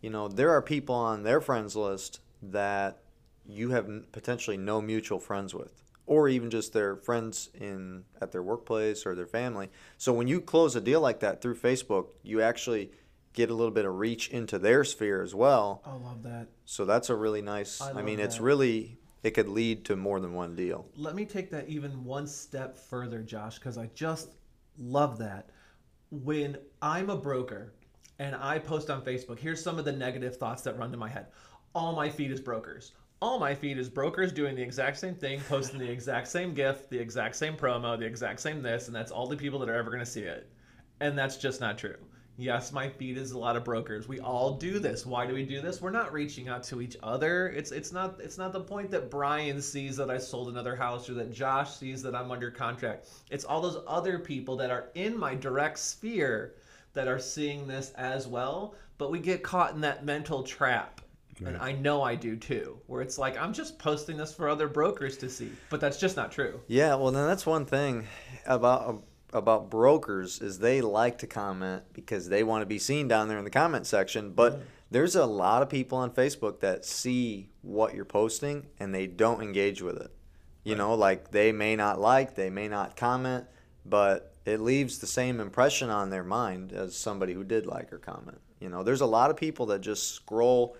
you 0.00 0.10
know 0.10 0.28
there 0.28 0.50
are 0.50 0.62
people 0.62 0.94
on 0.94 1.22
their 1.22 1.40
friends 1.40 1.76
list 1.76 2.20
that 2.42 3.02
you 3.46 3.70
have 3.70 3.88
potentially 4.12 4.56
no 4.56 4.80
mutual 4.80 5.18
friends 5.18 5.54
with, 5.54 5.82
or 6.06 6.28
even 6.28 6.50
just 6.50 6.72
their 6.72 6.96
friends 6.96 7.50
in 7.54 8.04
at 8.20 8.32
their 8.32 8.42
workplace 8.42 9.06
or 9.06 9.14
their 9.14 9.26
family. 9.26 9.70
So 9.96 10.12
when 10.12 10.26
you 10.26 10.40
close 10.40 10.74
a 10.74 10.80
deal 10.80 11.00
like 11.00 11.20
that 11.20 11.40
through 11.40 11.56
Facebook, 11.56 12.08
you 12.22 12.42
actually 12.42 12.90
get 13.32 13.50
a 13.50 13.54
little 13.54 13.72
bit 13.72 13.84
of 13.84 13.94
reach 13.96 14.28
into 14.28 14.58
their 14.58 14.84
sphere 14.84 15.22
as 15.22 15.34
well. 15.34 15.82
I 15.84 15.92
love 15.92 16.22
that. 16.24 16.48
So 16.64 16.84
that's 16.84 17.10
a 17.10 17.14
really 17.14 17.42
nice. 17.42 17.80
I 17.80 17.90
I, 17.90 18.02
mean, 18.02 18.18
love 18.18 18.26
it's 18.26 18.40
really 18.40 18.98
it 19.22 19.32
could 19.32 19.48
lead 19.48 19.84
to 19.86 19.96
more 19.96 20.20
than 20.20 20.34
one 20.34 20.56
deal. 20.56 20.86
Let 20.96 21.14
me 21.14 21.24
take 21.24 21.50
that 21.50 21.68
even 21.68 22.04
one 22.04 22.26
step 22.26 22.78
further, 22.78 23.22
Josh, 23.22 23.58
because 23.58 23.78
I 23.78 23.90
just 23.94 24.30
love 24.78 25.18
that. 25.18 25.50
When 26.10 26.56
I'm 26.82 27.10
a 27.10 27.16
broker 27.16 27.74
and 28.18 28.34
I 28.34 28.58
post 28.58 28.90
on 28.90 29.02
Facebook, 29.02 29.38
here's 29.38 29.62
some 29.62 29.78
of 29.78 29.84
the 29.84 29.92
negative 29.92 30.36
thoughts 30.36 30.62
that 30.62 30.78
run 30.78 30.90
to 30.90 30.96
my 30.96 31.08
head. 31.08 31.26
All 31.74 31.94
my 31.94 32.08
feed 32.08 32.32
is 32.32 32.40
brokers. 32.40 32.92
All 33.22 33.38
my 33.38 33.54
feed 33.54 33.76
is 33.76 33.88
brokers 33.90 34.32
doing 34.32 34.54
the 34.56 34.62
exact 34.62 34.98
same 34.98 35.14
thing, 35.14 35.40
posting 35.48 35.78
the 35.78 35.90
exact 35.90 36.26
same 36.26 36.54
gift, 36.54 36.88
the 36.88 36.98
exact 36.98 37.36
same 37.36 37.54
promo, 37.54 37.98
the 37.98 38.06
exact 38.06 38.40
same 38.40 38.62
this, 38.62 38.86
and 38.86 38.96
that's 38.96 39.12
all 39.12 39.26
the 39.26 39.36
people 39.36 39.58
that 39.58 39.68
are 39.68 39.74
ever 39.74 39.90
going 39.90 40.02
to 40.02 40.10
see 40.10 40.22
it. 40.22 40.48
And 41.00 41.18
that's 41.18 41.36
just 41.36 41.60
not 41.60 41.76
true. 41.76 41.96
Yes, 42.38 42.72
my 42.72 42.88
feed 42.88 43.18
is 43.18 43.32
a 43.32 43.38
lot 43.38 43.56
of 43.56 43.64
brokers. 43.64 44.08
We 44.08 44.20
all 44.20 44.54
do 44.54 44.78
this. 44.78 45.04
Why 45.04 45.26
do 45.26 45.34
we 45.34 45.44
do 45.44 45.60
this? 45.60 45.82
We're 45.82 45.90
not 45.90 46.14
reaching 46.14 46.48
out 46.48 46.62
to 46.64 46.80
each 46.80 46.96
other. 47.02 47.48
It's 47.48 47.70
it's 47.70 47.92
not 47.92 48.18
it's 48.18 48.38
not 48.38 48.54
the 48.54 48.60
point 48.60 48.90
that 48.92 49.10
Brian 49.10 49.60
sees 49.60 49.98
that 49.98 50.10
I 50.10 50.16
sold 50.16 50.48
another 50.48 50.74
house 50.74 51.10
or 51.10 51.14
that 51.14 51.34
Josh 51.34 51.76
sees 51.76 52.02
that 52.02 52.14
I'm 52.14 52.30
under 52.30 52.50
contract. 52.50 53.08
It's 53.30 53.44
all 53.44 53.60
those 53.60 53.82
other 53.86 54.18
people 54.18 54.56
that 54.56 54.70
are 54.70 54.88
in 54.94 55.18
my 55.18 55.34
direct 55.34 55.78
sphere 55.78 56.54
that 56.94 57.08
are 57.08 57.18
seeing 57.18 57.66
this 57.66 57.90
as 57.96 58.26
well, 58.26 58.74
but 58.96 59.10
we 59.10 59.18
get 59.18 59.42
caught 59.42 59.74
in 59.74 59.82
that 59.82 60.06
mental 60.06 60.42
trap. 60.42 61.02
And 61.48 61.56
I 61.56 61.72
know 61.72 62.02
I 62.02 62.14
do 62.14 62.36
too, 62.36 62.78
where 62.86 63.02
it's 63.02 63.18
like 63.18 63.38
I'm 63.38 63.52
just 63.52 63.78
posting 63.78 64.16
this 64.16 64.34
for 64.34 64.48
other 64.48 64.68
brokers 64.68 65.16
to 65.18 65.30
see, 65.30 65.50
but 65.68 65.80
that's 65.80 65.98
just 65.98 66.16
not 66.16 66.32
true. 66.32 66.60
Yeah, 66.66 66.94
well, 66.96 67.10
then 67.10 67.26
that's 67.26 67.46
one 67.46 67.66
thing 67.66 68.06
about 68.46 69.02
about 69.32 69.70
brokers 69.70 70.40
is 70.40 70.58
they 70.58 70.80
like 70.80 71.18
to 71.18 71.26
comment 71.26 71.82
because 71.92 72.28
they 72.28 72.42
want 72.42 72.62
to 72.62 72.66
be 72.66 72.78
seen 72.78 73.08
down 73.08 73.28
there 73.28 73.38
in 73.38 73.44
the 73.44 73.50
comment 73.50 73.86
section. 73.86 74.32
But 74.32 74.58
mm. 74.58 74.62
there's 74.90 75.16
a 75.16 75.26
lot 75.26 75.62
of 75.62 75.68
people 75.68 75.98
on 75.98 76.10
Facebook 76.10 76.60
that 76.60 76.84
see 76.84 77.50
what 77.62 77.94
you're 77.94 78.04
posting 78.04 78.66
and 78.78 78.94
they 78.94 79.06
don't 79.06 79.42
engage 79.42 79.82
with 79.82 79.98
it. 79.98 80.10
You 80.62 80.76
know, 80.76 80.94
like 80.94 81.30
they 81.30 81.52
may 81.52 81.74
not 81.74 82.00
like, 82.00 82.34
they 82.34 82.50
may 82.50 82.68
not 82.68 82.94
comment, 82.94 83.46
but 83.86 84.34
it 84.44 84.60
leaves 84.60 84.98
the 84.98 85.06
same 85.06 85.40
impression 85.40 85.90
on 85.90 86.10
their 86.10 86.22
mind 86.22 86.72
as 86.72 86.96
somebody 86.96 87.32
who 87.32 87.44
did 87.44 87.66
like 87.66 87.92
or 87.92 87.98
comment. 87.98 88.40
You 88.60 88.68
know, 88.68 88.82
there's 88.82 89.00
a 89.00 89.06
lot 89.06 89.30
of 89.30 89.36
people 89.36 89.66
that 89.66 89.80
just 89.80 90.14
scroll 90.14 90.76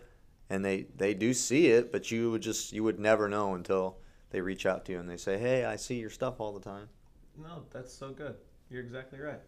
and 0.50 0.64
they 0.64 0.86
they 0.96 1.14
do 1.14 1.32
see 1.32 1.68
it, 1.68 1.90
but 1.90 2.10
you 2.10 2.30
would 2.32 2.42
just 2.42 2.72
you 2.72 2.84
would 2.84 2.98
never 2.98 3.28
know 3.28 3.54
until 3.54 3.98
they 4.30 4.40
reach 4.40 4.66
out 4.66 4.84
to 4.86 4.92
you 4.92 4.98
and 4.98 5.08
they 5.08 5.16
say, 5.16 5.38
"Hey, 5.38 5.64
I 5.64 5.76
see 5.76 5.98
your 5.98 6.10
stuff 6.10 6.40
all 6.40 6.52
the 6.52 6.60
time." 6.60 6.88
No, 7.38 7.62
that's 7.70 7.92
so 7.92 8.10
good. 8.10 8.34
You're 8.68 8.82
exactly 8.82 9.20
right. 9.20 9.40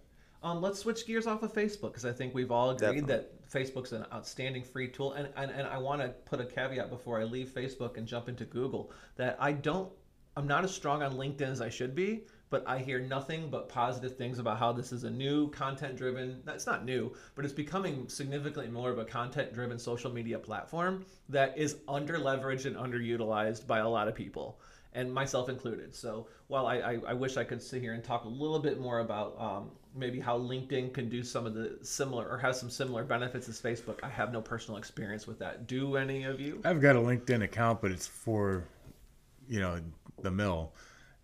Um, 0.43 0.61
let's 0.61 0.81
switch 0.81 1.07
gears 1.07 1.27
off 1.27 1.43
of 1.43 1.53
Facebook 1.53 1.93
because 1.93 2.05
I 2.05 2.13
think 2.13 2.35
we've 2.35 2.51
all 2.51 2.71
agreed 2.71 3.07
Definitely. 3.07 3.15
that 3.15 3.49
Facebook's 3.49 3.93
an 3.93 4.05
outstanding 4.13 4.65
free 4.65 4.89
tool. 4.89 5.13
And, 5.13 5.29
and, 5.37 5.53
and 5.53 5.69
I 5.69 5.79
want 5.79 6.01
to 6.03 6.09
put 6.09 6.41
a 6.41 6.45
caveat 6.45 6.91
before 6.91 7.21
I 7.21 7.25
leave 7.25 7.49
Facebook 7.49 7.97
and 7.97 8.07
jump 8.09 8.29
into 8.29 8.45
Google 8.45 8.91
that 9.17 9.37
I 9.39 9.53
don't, 9.53 9.93
I'm 10.37 10.49
not 10.49 10.65
as 10.65 10.75
strong 10.75 11.03
on 11.03 11.13
LinkedIn 11.13 11.43
as 11.43 11.61
I 11.61 11.69
should 11.69 11.95
be, 11.95 12.25
but 12.53 12.63
I 12.69 12.79
hear 12.79 13.01
nothing 13.01 13.49
but 13.49 13.71
positive 13.71 14.17
things 14.17 14.39
about 14.39 14.59
how 14.59 14.73
this 14.73 14.93
is 14.93 15.05
a 15.05 15.11
new 15.11 15.49
content 15.51 15.97
driven, 15.97 16.43
it's 16.47 16.67
not 16.67 16.85
new, 16.85 17.15
but 17.35 17.47
it's 17.47 17.55
becoming 17.55 18.07
significantly 18.11 18.71
more 18.71 18.91
of 18.91 18.99
a 18.99 19.07
content 19.07 19.55
driven 19.55 19.79
social 19.79 20.13
media 20.13 20.39
platform 20.39 21.07
that 21.31 21.57
is 21.57 21.79
under 21.89 22.19
leveraged 22.19 22.67
and 22.67 22.77
underutilized 22.77 23.67
by 23.67 23.79
a 23.79 23.89
lot 23.89 24.07
of 24.07 24.15
people 24.15 24.61
and 24.93 25.11
myself 25.11 25.49
included. 25.49 25.95
So 25.95 26.27
while 26.49 26.67
I, 26.67 26.77
I, 26.77 26.99
I 27.09 27.13
wish 27.15 27.39
I 27.39 27.45
could 27.45 27.63
sit 27.63 27.81
here 27.81 27.95
and 27.95 28.05
talk 28.05 28.25
a 28.25 28.29
little 28.29 28.59
bit 28.59 28.79
more 28.79 28.99
about 28.99 29.35
um, 29.41 29.71
maybe 29.97 30.21
how 30.21 30.39
LinkedIn 30.39 30.93
can 30.93 31.09
do 31.09 31.23
some 31.23 31.47
of 31.47 31.55
the 31.55 31.79
similar 31.81 32.29
or 32.29 32.37
has 32.37 32.61
some 32.61 32.69
similar 32.69 33.03
benefits 33.03 33.49
as 33.49 33.59
Facebook, 33.63 34.01
I 34.03 34.11
have 34.11 34.31
no 34.31 34.43
personal 34.43 34.77
experience 34.77 35.27
with 35.27 35.39
that. 35.39 35.67
Do 35.67 35.97
any 35.97 36.25
of 36.25 36.39
you? 36.39 36.61
I've 36.67 36.83
got 36.83 36.97
a 36.97 37.01
LinkedIn 37.01 37.43
account, 37.45 37.81
but 37.81 37.91
it's 37.91 38.07
for, 38.07 38.65
you 39.49 39.61
know, 39.61 39.81
the 40.21 40.31
mill, 40.31 40.75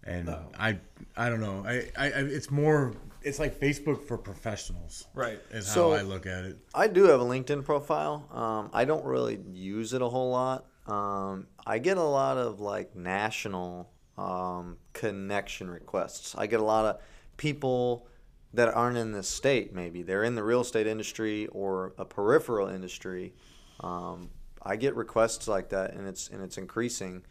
and 0.04 0.28
Oh. 0.28 0.42
I 0.58 0.78
I 1.16 1.28
don't 1.28 1.40
know. 1.40 1.64
I, 1.66 1.90
I 1.96 2.06
I 2.06 2.20
it's 2.22 2.50
more 2.50 2.92
it's 3.22 3.38
like 3.38 3.58
Facebook 3.58 4.06
for 4.06 4.16
professionals. 4.16 5.06
Right. 5.14 5.40
Is 5.50 5.66
So- 5.66 5.90
how 5.90 5.96
I 5.96 6.02
look 6.02 6.26
at 6.26 6.44
it. 6.44 6.56
I 6.74 6.86
do 6.88 7.04
have 7.04 7.20
a 7.20 7.24
LinkedIn 7.24 7.64
profile. 7.64 8.26
Um, 8.32 8.70
I 8.72 8.84
don't 8.84 9.04
really 9.04 9.38
use 9.52 9.92
it 9.92 10.02
a 10.02 10.08
whole 10.08 10.30
lot. 10.30 10.66
Um, 10.86 11.48
I 11.66 11.78
get 11.78 11.98
a 11.98 12.02
lot 12.02 12.38
of 12.38 12.60
like 12.60 12.94
national 12.96 13.90
um, 14.16 14.78
connection 14.94 15.68
requests. 15.70 16.34
I 16.36 16.46
get 16.46 16.60
a 16.60 16.64
lot 16.64 16.84
of 16.86 17.00
people 17.36 18.06
that 18.54 18.68
aren't 18.74 18.96
in 18.96 19.12
the 19.12 19.22
state. 19.22 19.74
Maybe 19.74 20.02
they're 20.02 20.24
in 20.24 20.34
the 20.34 20.42
real 20.42 20.62
estate 20.62 20.86
industry 20.86 21.46
or 21.48 21.92
a 21.98 22.04
peripheral 22.04 22.68
industry. 22.68 23.34
Um, 23.80 24.30
I 24.62 24.76
get 24.76 24.96
requests 24.96 25.46
like 25.46 25.68
that, 25.70 25.92
and 25.94 26.06
it's 26.08 26.28
and 26.28 26.42
it's 26.42 26.56
increasing. 26.56 27.24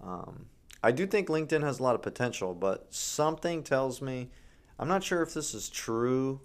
Um, 0.00 0.46
I 0.82 0.90
do 0.90 1.06
think 1.06 1.28
LinkedIn 1.28 1.62
has 1.62 1.78
a 1.78 1.82
lot 1.82 1.94
of 1.94 2.02
potential, 2.02 2.54
but 2.54 2.92
something 2.92 3.62
tells 3.62 4.02
me, 4.02 4.30
I'm 4.78 4.88
not 4.88 5.04
sure 5.04 5.22
if 5.22 5.32
this 5.32 5.54
is 5.54 5.68
true, 5.68 6.40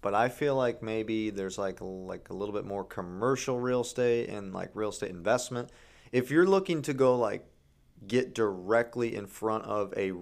but 0.00 0.14
I 0.14 0.28
feel 0.28 0.56
like 0.56 0.82
maybe 0.82 1.30
there's 1.30 1.58
like 1.58 1.80
a, 1.80 1.84
like 1.84 2.30
a 2.30 2.34
little 2.34 2.54
bit 2.54 2.64
more 2.64 2.84
commercial 2.84 3.60
real 3.60 3.82
estate 3.82 4.28
and 4.28 4.52
like 4.52 4.70
real 4.74 4.90
estate 4.90 5.10
investment. 5.10 5.70
If 6.10 6.30
you're 6.30 6.46
looking 6.46 6.82
to 6.82 6.94
go 6.94 7.16
like 7.16 7.46
get 8.06 8.34
directly 8.34 9.14
in 9.14 9.26
front 9.26 9.64
of 9.64 9.94
a 9.96 10.12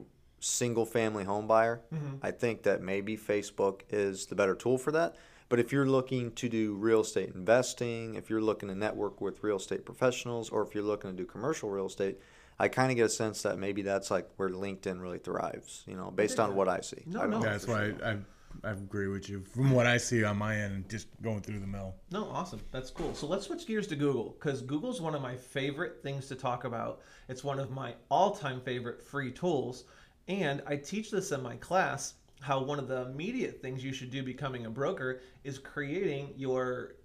single 0.41 0.85
family 0.85 1.25
home 1.25 1.47
buyer, 1.47 1.81
mm-hmm. 1.93 2.17
I 2.23 2.33
think 2.33 2.63
that 2.65 2.83
maybe 2.83 3.17
Facebook 3.17 3.81
is 3.89 4.27
the 4.27 4.35
better 4.35 4.55
tool 4.55 4.77
for 4.77 4.93
that. 4.93 5.17
But 5.49 5.59
if 5.59 5.73
you're 5.73 5.87
looking 5.87 6.33
to 6.33 6.49
do 6.49 6.75
real 6.75 7.01
estate 7.01 7.33
investing, 7.35 8.15
if 8.15 8.29
you're 8.29 8.41
looking 8.41 8.69
to 8.69 8.75
network 8.75 9.21
with 9.21 9.43
real 9.43 9.57
estate 9.57 9.85
professionals, 9.85 10.51
or 10.51 10.63
if 10.63 10.75
you're 10.75 10.85
looking 10.85 11.11
to 11.11 11.17
do 11.17 11.27
commercial 11.27 11.71
real 11.71 11.87
estate, 11.87 12.19
I 12.59 12.69
kind 12.69 12.91
of 12.91 12.97
get 12.97 13.07
a 13.07 13.11
sense 13.11 13.43
that 13.43 13.59
maybe 13.59 13.83
that's 13.83 14.11
like 14.11 14.29
where 14.37 14.49
LinkedIn 14.49 15.01
really 15.01 15.19
thrives, 15.19 15.83
you 15.87 15.97
know, 15.97 16.11
based 16.11 16.39
on 16.39 16.55
what 16.55 16.69
I 16.69 16.81
see. 16.81 17.03
No, 17.07 17.23
I 17.23 17.27
no. 17.27 17.39
know 17.39 17.43
That's 17.43 17.67
why 17.67 17.87
sure. 17.87 17.97
I, 18.05 18.11
I 18.13 18.19
I 18.63 18.71
agree 18.71 19.09
with 19.09 19.29
you 19.29 19.43
from 19.43 19.73
what 19.73 19.87
I 19.87 19.97
see 19.97 20.23
on 20.25 20.39
my 20.39 20.57
end, 20.57 20.89
just 20.89 21.09
going 21.23 21.41
through 21.41 21.59
the 21.59 21.67
mill. 21.67 21.95
No, 22.11 22.27
awesome. 22.27 22.61
That's 22.71 22.91
cool. 22.91 23.15
So 23.15 23.27
let's 23.27 23.47
switch 23.47 23.67
gears 23.67 23.87
to 23.89 23.97
Google 23.97 24.37
because 24.39 24.63
Google's 24.63 25.01
one 25.01 25.15
of 25.15 25.23
my 25.23 25.35
favorite 25.35 26.03
things 26.03 26.29
to 26.29 26.35
talk 26.35 26.65
about. 26.65 27.01
It's 27.29 27.43
one 27.43 27.59
of 27.59 27.71
my 27.71 27.95
all 28.11 28.31
time 28.31 28.61
favorite 28.61 29.03
free 29.03 29.33
tools. 29.33 29.85
And 30.29 30.63
I 30.67 30.77
teach 30.77 31.11
this 31.11 31.33
in 31.33 31.43
my 31.43 31.57
class 31.57 32.15
how 32.41 32.63
one 32.63 32.79
of 32.79 32.89
the 32.89 33.03
immediate 33.03 33.61
things 33.61 33.83
you 33.83 33.93
should 33.93 34.11
do 34.11 34.23
becoming 34.23 34.67
a 34.67 34.71
broker 34.71 35.21
is 35.45 35.59
creating 35.59 36.33
your 36.37 36.97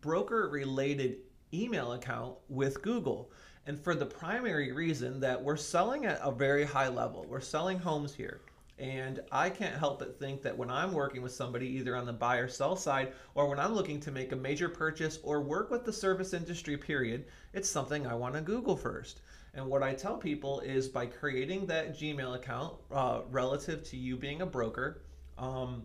broker 0.00 0.48
related 0.48 1.18
email 1.52 1.92
account 1.92 2.36
with 2.48 2.80
Google. 2.82 3.30
And 3.66 3.78
for 3.78 3.94
the 3.94 4.06
primary 4.06 4.72
reason 4.72 5.20
that 5.20 5.42
we're 5.42 5.56
selling 5.56 6.04
at 6.04 6.20
a 6.22 6.32
very 6.32 6.64
high 6.64 6.88
level, 6.88 7.24
we're 7.28 7.40
selling 7.40 7.78
homes 7.78 8.12
here. 8.14 8.40
And 8.78 9.20
I 9.30 9.50
can't 9.50 9.76
help 9.76 10.00
but 10.00 10.18
think 10.18 10.42
that 10.42 10.56
when 10.56 10.68
I'm 10.68 10.92
working 10.92 11.22
with 11.22 11.32
somebody, 11.32 11.68
either 11.68 11.94
on 11.94 12.04
the 12.04 12.12
buy 12.12 12.38
or 12.38 12.48
sell 12.48 12.74
side, 12.74 13.12
or 13.36 13.48
when 13.48 13.60
I'm 13.60 13.74
looking 13.74 14.00
to 14.00 14.10
make 14.10 14.32
a 14.32 14.36
major 14.36 14.68
purchase 14.68 15.20
or 15.22 15.40
work 15.40 15.70
with 15.70 15.84
the 15.84 15.92
service 15.92 16.32
industry, 16.32 16.76
period, 16.76 17.26
it's 17.52 17.70
something 17.70 18.06
I 18.06 18.14
want 18.14 18.34
to 18.34 18.40
Google 18.40 18.76
first. 18.76 19.20
And 19.54 19.66
what 19.66 19.84
I 19.84 19.94
tell 19.94 20.16
people 20.16 20.60
is 20.60 20.88
by 20.88 21.06
creating 21.06 21.66
that 21.66 21.96
Gmail 21.96 22.34
account 22.34 22.74
uh, 22.90 23.20
relative 23.30 23.84
to 23.84 23.96
you 23.96 24.16
being 24.16 24.42
a 24.42 24.46
broker, 24.46 25.02
um, 25.38 25.84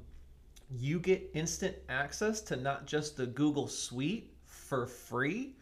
you 0.72 1.00
get 1.00 1.30
instant 1.34 1.76
access 1.90 2.42
to 2.42 2.56
not 2.56 2.88
just 2.88 3.18
the 3.18 3.28
Google 3.28 3.68
Suite 3.68 4.34
for 4.46 4.88
free, 4.88 5.56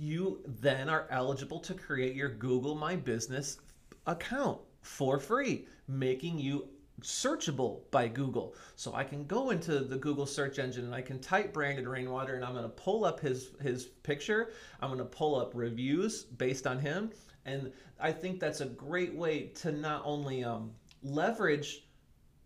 you 0.00 0.40
then 0.46 0.88
are 0.88 1.06
eligible 1.10 1.60
to 1.60 1.74
create 1.74 2.16
your 2.16 2.30
Google 2.30 2.74
My 2.74 2.96
Business 2.96 3.58
account 4.06 4.58
for 4.80 5.18
free, 5.18 5.66
making 5.86 6.38
you 6.38 6.68
searchable 7.02 7.82
by 7.90 8.08
Google. 8.08 8.54
So 8.76 8.94
I 8.94 9.04
can 9.04 9.26
go 9.26 9.50
into 9.50 9.80
the 9.80 9.98
Google 9.98 10.24
search 10.24 10.58
engine 10.58 10.86
and 10.86 10.94
I 10.94 11.02
can 11.02 11.18
type 11.18 11.52
Brandon 11.52 11.86
Rainwater 11.86 12.34
and 12.34 12.44
I'm 12.44 12.52
going 12.52 12.64
to 12.64 12.68
pull 12.70 13.04
up 13.04 13.20
his 13.20 13.50
his 13.60 13.86
picture. 14.02 14.52
I'm 14.80 14.88
going 14.88 14.98
to 14.98 15.04
pull 15.04 15.36
up 15.36 15.52
reviews 15.54 16.24
based 16.24 16.66
on 16.66 16.78
him 16.78 17.10
and 17.44 17.70
I 17.98 18.12
think 18.12 18.40
that's 18.40 18.62
a 18.62 18.66
great 18.66 19.14
way 19.14 19.48
to 19.56 19.72
not 19.72 20.02
only 20.04 20.44
um, 20.44 20.72
leverage 21.02 21.84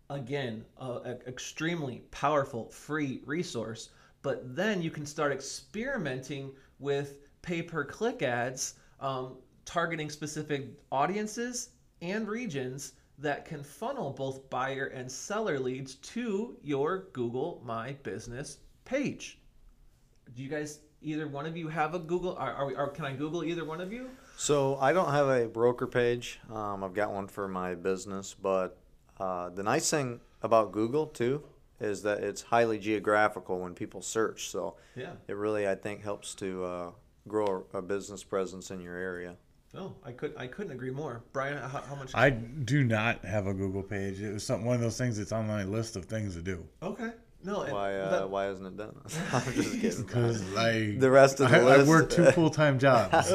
again 0.09 0.65
an 0.79 1.19
extremely 1.25 2.03
powerful 2.11 2.69
free 2.69 3.21
resource 3.25 3.89
but 4.21 4.55
then 4.55 4.81
you 4.81 4.91
can 4.91 5.05
start 5.05 5.31
experimenting 5.31 6.51
with 6.79 7.24
pay-per-click 7.49 8.21
ads 8.23 8.73
um, 8.99 9.37
targeting 9.65 10.09
specific 10.09 10.67
audiences 10.91 11.69
and 12.01 12.27
regions 12.27 12.93
that 13.19 13.45
can 13.45 13.63
funnel 13.63 14.11
both 14.11 14.49
buyer 14.49 14.87
and 14.87 15.09
seller 15.09 15.59
leads 15.59 15.95
to 15.95 16.57
your 16.63 17.07
google 17.13 17.61
my 17.63 17.93
business 18.03 18.57
page 18.83 19.39
do 20.35 20.41
you 20.43 20.49
guys 20.49 20.79
either 21.01 21.27
one 21.27 21.45
of 21.45 21.55
you 21.55 21.67
have 21.67 21.93
a 21.93 21.99
google 21.99 22.35
are, 22.37 22.51
are, 22.53 22.65
we- 22.65 22.75
are 22.75 22.87
can 22.89 23.05
i 23.05 23.13
google 23.13 23.43
either 23.43 23.63
one 23.63 23.79
of 23.79 23.93
you 23.93 24.09
So 24.37 24.75
I 24.81 24.91
don't 24.91 25.11
have 25.13 25.29
a 25.29 25.47
broker 25.47 25.87
page. 25.87 26.41
Um, 26.51 26.83
I've 26.83 26.93
got 26.93 27.13
one 27.13 27.25
for 27.27 27.47
my 27.47 27.73
business, 27.73 28.35
but 28.35 28.75
uh, 29.17 29.47
the 29.49 29.63
nice 29.63 29.89
thing 29.89 30.19
about 30.41 30.73
Google 30.73 31.05
too 31.07 31.41
is 31.79 32.01
that 32.01 32.21
it's 32.21 32.41
highly 32.41 32.77
geographical 32.77 33.59
when 33.61 33.73
people 33.73 34.01
search. 34.01 34.49
So 34.49 34.75
yeah 34.93 35.13
it 35.29 35.37
really, 35.37 35.69
I 35.69 35.75
think, 35.75 36.03
helps 36.03 36.35
to 36.35 36.65
uh, 36.65 36.91
grow 37.27 37.65
a, 37.73 37.77
a 37.77 37.81
business 37.81 38.23
presence 38.23 38.71
in 38.71 38.79
your 38.79 38.95
area. 38.95 39.35
no 39.73 39.95
i 40.03 40.11
could 40.11 40.33
i 40.37 40.47
couldn't 40.47 40.71
agree 40.71 40.91
more 40.91 41.23
brian 41.33 41.57
how, 41.57 41.81
how 41.81 41.95
much 41.95 42.11
I 42.13 42.29
do 42.29 42.83
not 42.83 43.23
have 43.25 43.47
a 43.47 43.53
Google 43.53 43.83
page. 43.83 44.21
It 44.21 44.31
was 44.33 44.45
some, 44.45 44.63
one 44.63 44.75
of 44.75 44.81
those 44.81 44.97
things 44.97 45.17
that's 45.17 45.31
on 45.31 45.47
my 45.47 45.63
list 45.63 45.95
of 45.95 46.05
things 46.05 46.35
to 46.35 46.41
do. 46.41 46.65
Okay. 46.81 47.11
No, 47.45 47.63
why 47.63 47.95
uh, 47.95 48.09
that- 48.11 48.29
why 48.29 48.49
isn't 48.49 48.65
it 48.65 48.75
done? 48.77 48.95
I'm 49.33 49.43
just 49.53 49.71
kidding. 49.81 50.03
Because 50.03 50.55
I 50.55 50.95
The 50.97 51.09
rest 51.11 51.39
of 51.39 51.49
the 51.51 51.57
I, 51.57 51.79
I 51.79 51.83
work 51.83 52.09
two 52.09 52.25
full 52.31 52.49
time 52.49 52.79
jobs. 52.79 53.31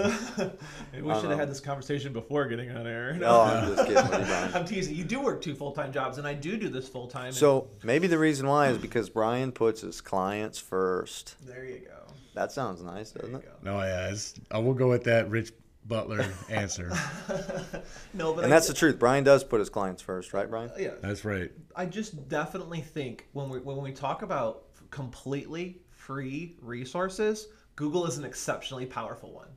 Maybe 0.93 1.03
we 1.03 1.15
should 1.15 1.31
have 1.31 1.39
had 1.39 1.51
this 1.51 1.61
conversation 1.61 2.13
before 2.13 2.47
getting 2.47 2.71
on 2.71 2.87
air. 2.87 3.15
No, 3.15 3.41
I'm 3.43 3.77
just 3.77 3.89
kidding. 3.89 4.55
I'm 4.55 4.65
teasing. 4.65 4.95
You 4.97 5.05
do 5.05 5.21
work 5.21 5.41
two 5.41 5.55
full 5.55 5.73
time 5.73 5.93
jobs, 5.93 6.19
and 6.19 6.27
I 6.27 6.35
do 6.35 6.57
do 6.57 6.69
this 6.69 6.89
full 6.89 7.07
time. 7.07 7.33
So 7.33 7.69
maybe 7.85 8.07
the 8.07 8.19
reason 8.19 8.47
why 8.47 8.69
is 8.69 8.79
because 8.79 9.09
Brian 9.09 9.53
puts 9.53 9.83
his 9.83 10.01
clients 10.01 10.59
first. 10.59 11.37
there 11.47 11.65
you 11.65 11.79
go. 11.79 11.95
That 12.35 12.53
sounds 12.53 12.81
nice, 12.83 13.11
doesn't 13.11 13.35
it? 13.35 13.43
go. 13.45 13.51
No, 13.63 13.81
yeah, 13.81 14.09
it's, 14.11 14.35
I 14.51 14.59
will 14.59 14.75
go 14.75 14.89
with 14.89 15.05
that 15.05 15.29
Rich 15.29 15.51
Butler 15.87 16.27
answer. 16.51 16.91
no, 18.15 18.33
but 18.35 18.45
And 18.45 18.53
I, 18.53 18.57
that's 18.57 18.69
the 18.69 18.75
truth. 18.75 18.99
Brian 18.99 19.25
does 19.25 19.43
put 19.45 19.59
his 19.61 19.71
clients 19.71 20.03
first, 20.03 20.33
right, 20.33 20.49
Brian? 20.49 20.71
yeah. 20.79 20.91
That's 21.01 21.25
right. 21.25 21.51
I 21.75 21.87
just 21.87 22.29
definitely 22.29 22.81
think 22.81 23.27
when 23.33 23.49
we 23.49 23.59
when 23.61 23.81
we 23.83 23.93
talk 23.93 24.23
about 24.23 24.65
completely 24.91 25.81
free 25.91 26.57
resources, 26.61 27.49
Google 27.77 28.07
is 28.07 28.19
an 28.19 28.25
exceptionally 28.25 28.87
powerful 28.87 29.33
one. 29.33 29.49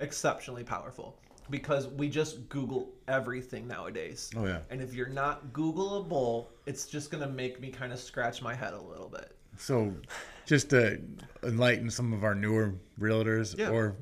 Exceptionally 0.00 0.64
powerful 0.64 1.18
because 1.50 1.88
we 1.88 2.08
just 2.08 2.48
Google 2.48 2.92
everything 3.08 3.66
nowadays. 3.68 4.30
Oh 4.36 4.46
yeah. 4.46 4.60
And 4.70 4.80
if 4.80 4.94
you're 4.94 5.08
not 5.08 5.52
Googleable, 5.52 6.46
it's 6.66 6.86
just 6.86 7.10
gonna 7.10 7.28
make 7.28 7.60
me 7.60 7.70
kind 7.70 7.92
of 7.92 7.98
scratch 7.98 8.42
my 8.42 8.54
head 8.54 8.72
a 8.74 8.80
little 8.80 9.08
bit. 9.08 9.36
So, 9.56 9.94
just 10.46 10.70
to 10.70 11.00
enlighten 11.44 11.88
some 11.90 12.12
of 12.12 12.24
our 12.24 12.34
newer 12.34 12.74
realtors 13.00 13.56
Yeah. 13.56 13.70
or 13.70 13.94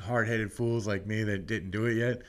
hard 0.00 0.28
headed 0.28 0.52
fools 0.52 0.86
like 0.86 1.06
me 1.06 1.22
that 1.24 1.46
didn't 1.46 1.70
do 1.70 1.86
it 1.86 1.94
yet, 1.94 2.22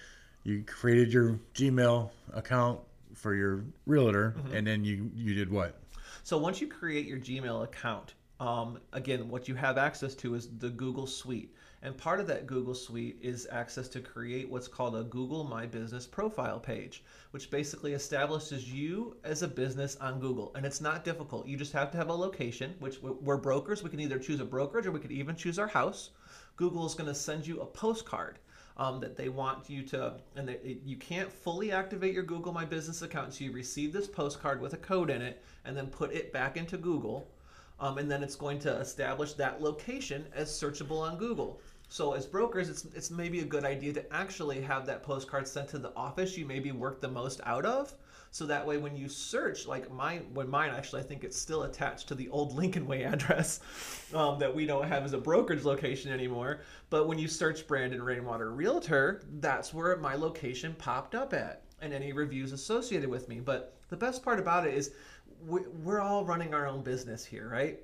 you 0.43 0.63
created 0.63 1.13
your 1.13 1.39
Gmail 1.55 2.09
account 2.33 2.79
for 3.13 3.33
your 3.35 3.63
realtor, 3.85 4.35
Mm-hmm. 4.37 4.55
and 4.55 4.67
then 4.67 4.83
you 4.83 5.09
you 5.15 5.33
did 5.33 5.49
what? 5.51 5.79
So 6.23 6.37
once 6.37 6.59
you 6.61 6.67
create 6.67 7.05
your 7.05 7.19
Gmail 7.19 7.63
account, 7.63 8.13
um, 8.39 8.79
again, 8.93 9.29
what 9.29 9.47
you 9.47 9.55
have 9.55 9.77
access 9.77 10.15
to 10.15 10.35
is 10.35 10.49
the 10.59 10.69
Google 10.69 11.07
Suite. 11.07 11.53
And 11.81 11.97
part 11.97 12.21
of 12.21 12.27
that 12.27 12.47
Google 12.47 12.73
Suite 12.75 13.17
is 13.21 13.45
access 13.51 13.89
to 13.89 13.99
create 13.99 14.49
what's 14.49 14.69
called 14.69 14.95
a 14.95 15.03
Google 15.03 15.43
My 15.43 15.65
Business 15.65 16.07
profile 16.07 16.57
page, 16.57 17.03
which 17.31 17.51
basically 17.51 17.91
establishes 17.91 18.71
you 18.71 19.17
as 19.25 19.43
a 19.43 19.49
business 19.49 19.97
on 19.97 20.17
Google. 20.21 20.53
And 20.55 20.65
it's 20.65 20.79
not 20.79 21.03
difficult. 21.03 21.45
You 21.45 21.57
just 21.57 21.73
have 21.73 21.91
to 21.91 21.97
have 21.97 22.07
a 22.07 22.13
location, 22.13 22.73
which 22.79 23.01
we're 23.01 23.35
brokers. 23.35 23.83
We 23.83 23.89
can 23.89 23.99
either 23.99 24.17
choose 24.17 24.39
a 24.39 24.45
brokerage 24.45 24.85
or 24.87 24.93
we 24.93 25.01
could 25.01 25.11
even 25.11 25.35
choose 25.35 25.59
our 25.59 25.67
house. 25.67 26.11
Google 26.55 26.85
is 26.85 26.93
going 26.93 27.07
to 27.07 27.15
send 27.15 27.45
you 27.47 27.61
a 27.61 27.65
postcard 27.65 28.39
um, 28.77 28.99
that 28.99 29.15
they 29.15 29.29
want 29.29 29.69
you 29.69 29.83
to, 29.83 30.15
and 30.35 30.47
they, 30.47 30.77
you 30.83 30.95
can't 30.97 31.31
fully 31.31 31.71
activate 31.71 32.13
your 32.13 32.23
Google 32.23 32.53
My 32.53 32.65
Business 32.65 33.01
account 33.01 33.33
So 33.33 33.43
you 33.43 33.51
receive 33.51 33.93
this 33.93 34.07
postcard 34.07 34.61
with 34.61 34.73
a 34.73 34.77
code 34.77 35.09
in 35.09 35.21
it, 35.21 35.43
and 35.65 35.75
then 35.77 35.87
put 35.87 36.11
it 36.11 36.33
back 36.33 36.57
into 36.57 36.77
Google, 36.77 37.27
um, 37.79 37.97
and 37.97 38.09
then 38.09 38.23
it's 38.23 38.35
going 38.35 38.59
to 38.59 38.71
establish 38.77 39.33
that 39.33 39.61
location 39.61 40.25
as 40.33 40.49
searchable 40.49 41.01
on 41.01 41.17
Google. 41.17 41.59
So 41.89 42.13
as 42.13 42.25
brokers, 42.25 42.69
it's 42.69 42.85
it's 42.95 43.11
maybe 43.11 43.41
a 43.41 43.45
good 43.45 43.65
idea 43.65 43.93
to 43.93 44.13
actually 44.13 44.61
have 44.61 44.85
that 44.87 45.03
postcard 45.03 45.47
sent 45.47 45.69
to 45.69 45.77
the 45.77 45.95
office 45.95 46.35
you 46.35 46.45
maybe 46.45 46.71
work 46.71 47.01
the 47.01 47.07
most 47.07 47.39
out 47.45 47.65
of. 47.65 47.93
So 48.33 48.47
that 48.47 48.65
way, 48.65 48.77
when 48.77 48.97
you 48.97 49.07
search, 49.09 49.67
like 49.67 49.91
mine, 49.91 50.25
when 50.33 50.49
mine 50.49 50.71
actually, 50.71 51.01
I 51.01 51.03
think 51.03 51.23
it's 51.23 51.37
still 51.37 51.63
attached 51.63 52.07
to 52.07 52.15
the 52.15 52.27
old 52.29 52.55
Lincoln 52.55 52.87
Way 52.87 53.03
address 53.13 53.59
um, 54.11 54.39
that 54.39 54.53
we 54.53 54.65
don't 54.65 54.87
have 54.87 55.03
as 55.03 55.13
a 55.13 55.19
brokerage 55.19 55.63
location 55.63 56.11
anymore. 56.11 56.61
But 56.89 57.07
when 57.07 57.19
you 57.19 57.27
search 57.27 57.67
Brandon 57.67 58.01
Rainwater 58.01 58.51
Realtor, 58.51 59.21
that's 59.33 59.71
where 59.71 59.95
my 59.97 60.15
location 60.15 60.73
popped 60.79 61.13
up 61.13 61.31
at, 61.31 61.61
and 61.79 61.93
any 61.93 62.11
reviews 62.11 62.53
associated 62.53 63.07
with 63.07 63.29
me. 63.29 63.39
But 63.39 63.77
the 63.89 63.97
best 63.97 64.23
part 64.23 64.39
about 64.39 64.65
it 64.65 64.73
is 64.73 64.93
we, 65.45 65.61
we're 65.83 66.01
all 66.01 66.25
running 66.25 66.55
our 66.55 66.65
own 66.65 66.81
business 66.81 67.23
here, 67.23 67.47
right? 67.47 67.81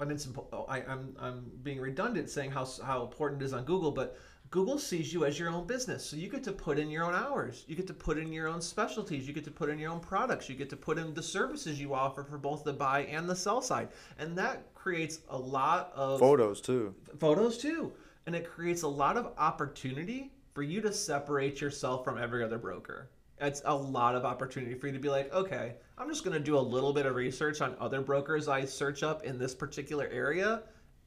And 0.00 0.10
it's 0.10 0.26
impo- 0.26 0.48
oh, 0.52 0.64
I, 0.68 0.78
I'm 0.82 1.14
I'm 1.20 1.48
being 1.62 1.80
redundant 1.80 2.28
saying 2.28 2.50
how 2.50 2.66
how 2.84 3.04
important 3.04 3.40
it 3.40 3.44
is 3.44 3.52
on 3.52 3.62
Google, 3.62 3.92
but 3.92 4.18
Google 4.52 4.78
sees 4.78 5.14
you 5.14 5.24
as 5.24 5.38
your 5.38 5.48
own 5.48 5.66
business, 5.66 6.04
so 6.04 6.14
you 6.14 6.28
get 6.28 6.44
to 6.44 6.52
put 6.52 6.78
in 6.78 6.90
your 6.90 7.04
own 7.04 7.14
hours, 7.14 7.64
you 7.68 7.74
get 7.74 7.86
to 7.86 7.94
put 7.94 8.18
in 8.18 8.30
your 8.30 8.48
own 8.48 8.60
specialties, 8.60 9.26
you 9.26 9.32
get 9.32 9.44
to 9.44 9.50
put 9.50 9.70
in 9.70 9.78
your 9.78 9.90
own 9.90 9.98
products, 9.98 10.46
you 10.46 10.54
get 10.54 10.68
to 10.68 10.76
put 10.76 10.98
in 10.98 11.14
the 11.14 11.22
services 11.22 11.80
you 11.80 11.94
offer 11.94 12.22
for 12.22 12.36
both 12.36 12.62
the 12.62 12.72
buy 12.72 13.04
and 13.04 13.26
the 13.26 13.34
sell 13.34 13.62
side, 13.62 13.88
and 14.18 14.36
that 14.36 14.74
creates 14.74 15.20
a 15.30 15.38
lot 15.38 15.90
of 15.94 16.20
Photos 16.20 16.60
too. 16.60 16.94
photos 17.18 17.56
too, 17.56 17.94
and 18.26 18.36
it 18.36 18.46
creates 18.46 18.82
a 18.82 18.88
lot 18.88 19.16
of 19.16 19.32
opportunity 19.38 20.34
for 20.52 20.62
you 20.62 20.82
to 20.82 20.92
separate 20.92 21.62
yourself 21.62 22.04
from 22.04 22.18
every 22.18 22.44
other 22.44 22.58
broker. 22.58 23.08
It's 23.40 23.62
a 23.64 23.74
lot 23.74 24.14
of 24.14 24.26
opportunity 24.26 24.74
for 24.74 24.86
you 24.86 24.92
to 24.92 24.98
be 24.98 25.08
like, 25.08 25.32
okay, 25.32 25.76
I'm 25.96 26.10
just 26.10 26.24
going 26.24 26.36
to 26.36 26.44
do 26.44 26.58
a 26.58 26.60
little 26.60 26.92
bit 26.92 27.06
of 27.06 27.14
research 27.14 27.62
on 27.62 27.74
other 27.80 28.02
brokers 28.02 28.48
I 28.48 28.66
search 28.66 29.02
up 29.02 29.24
in 29.24 29.38
this 29.38 29.54
particular 29.54 30.10
area, 30.12 30.64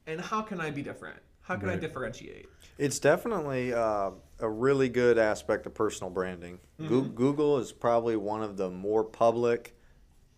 and 0.08 0.20
how 0.20 0.42
can 0.42 0.60
I 0.60 0.72
be 0.72 0.82
different? 0.82 1.20
How 1.46 1.56
can 1.56 1.70
I 1.70 1.76
differentiate? 1.76 2.48
It's 2.78 3.00
definitely 3.00 3.72
uh, 3.74 4.12
a 4.40 4.50
really 4.50 4.90
good 4.90 5.18
aspect 5.18 5.66
of 5.68 5.74
personal 5.76 6.10
branding. 6.10 6.60
Goo- 6.80 7.04
Google 7.10 7.60
is 7.60 7.72
probably 7.72 8.16
one 8.16 8.42
of 8.42 8.58
the 8.58 8.70
more 8.70 9.04
public 9.04 9.78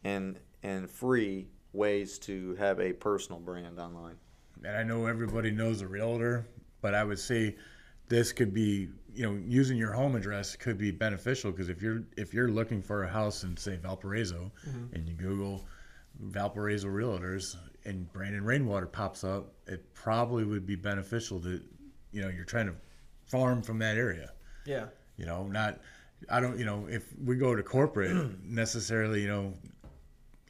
and 0.04 0.39
and 0.63 0.89
free 0.89 1.48
ways 1.74 2.20
to 2.20 2.56
have 2.56 2.80
a 2.80 2.91
personal 2.93 3.39
brand 3.39 3.80
online. 3.80 4.15
and 4.63 4.76
I 4.76 4.84
know 4.84 5.06
everybody 5.06 5.52
knows 5.52 5.82
a 5.82 5.88
realtor, 5.88 6.46
but 6.82 6.93
I 6.93 7.04
would 7.04 7.20
say 7.20 7.56
this 8.10 8.32
could 8.34 8.54
be, 8.54 8.89
you 9.13 9.24
know, 9.26 9.39
using 9.48 9.78
your 9.78 9.93
home 9.93 10.15
address 10.15 10.56
could 10.56 10.78
be 10.78 10.91
beneficial 10.91 11.52
because 11.52 11.70
if 11.70 11.82
you're 11.82 12.04
if 12.17 12.34
you're 12.34 12.50
looking 12.50 12.82
for 12.82 13.04
a 13.04 13.08
house 13.08 13.43
in 13.43 13.56
say 13.56 13.78
Valparaiso, 13.78 14.52
and 14.93 15.08
you 15.08 15.13
Google 15.15 15.65
Valparaiso 16.20 16.88
realtors 16.88 17.56
and 17.88 18.12
Brandon 18.13 18.43
Rainwater 18.43 18.86
pops 18.86 19.23
up, 19.23 19.54
it 19.65 19.93
probably 19.93 20.43
would 20.43 20.65
be 20.65 20.76
beneficial 20.76 21.39
to, 21.41 21.62
you 22.12 22.21
know, 22.21 22.30
you're 22.30 22.45
trying 22.45 22.67
to 22.67 22.76
farm 23.26 23.62
from 23.62 23.80
that 23.80 23.97
area. 23.97 24.32
Yeah. 24.65 24.88
You 25.17 25.26
know, 25.26 25.47
not 25.47 25.80
I 26.30 26.39
don't, 26.39 26.58
you 26.58 26.65
know, 26.65 26.88
if 26.89 27.06
we 27.23 27.36
go 27.36 27.56
to 27.56 27.63
corporate 27.63 28.39
necessarily, 28.43 29.21
you 29.21 29.28
know, 29.28 29.54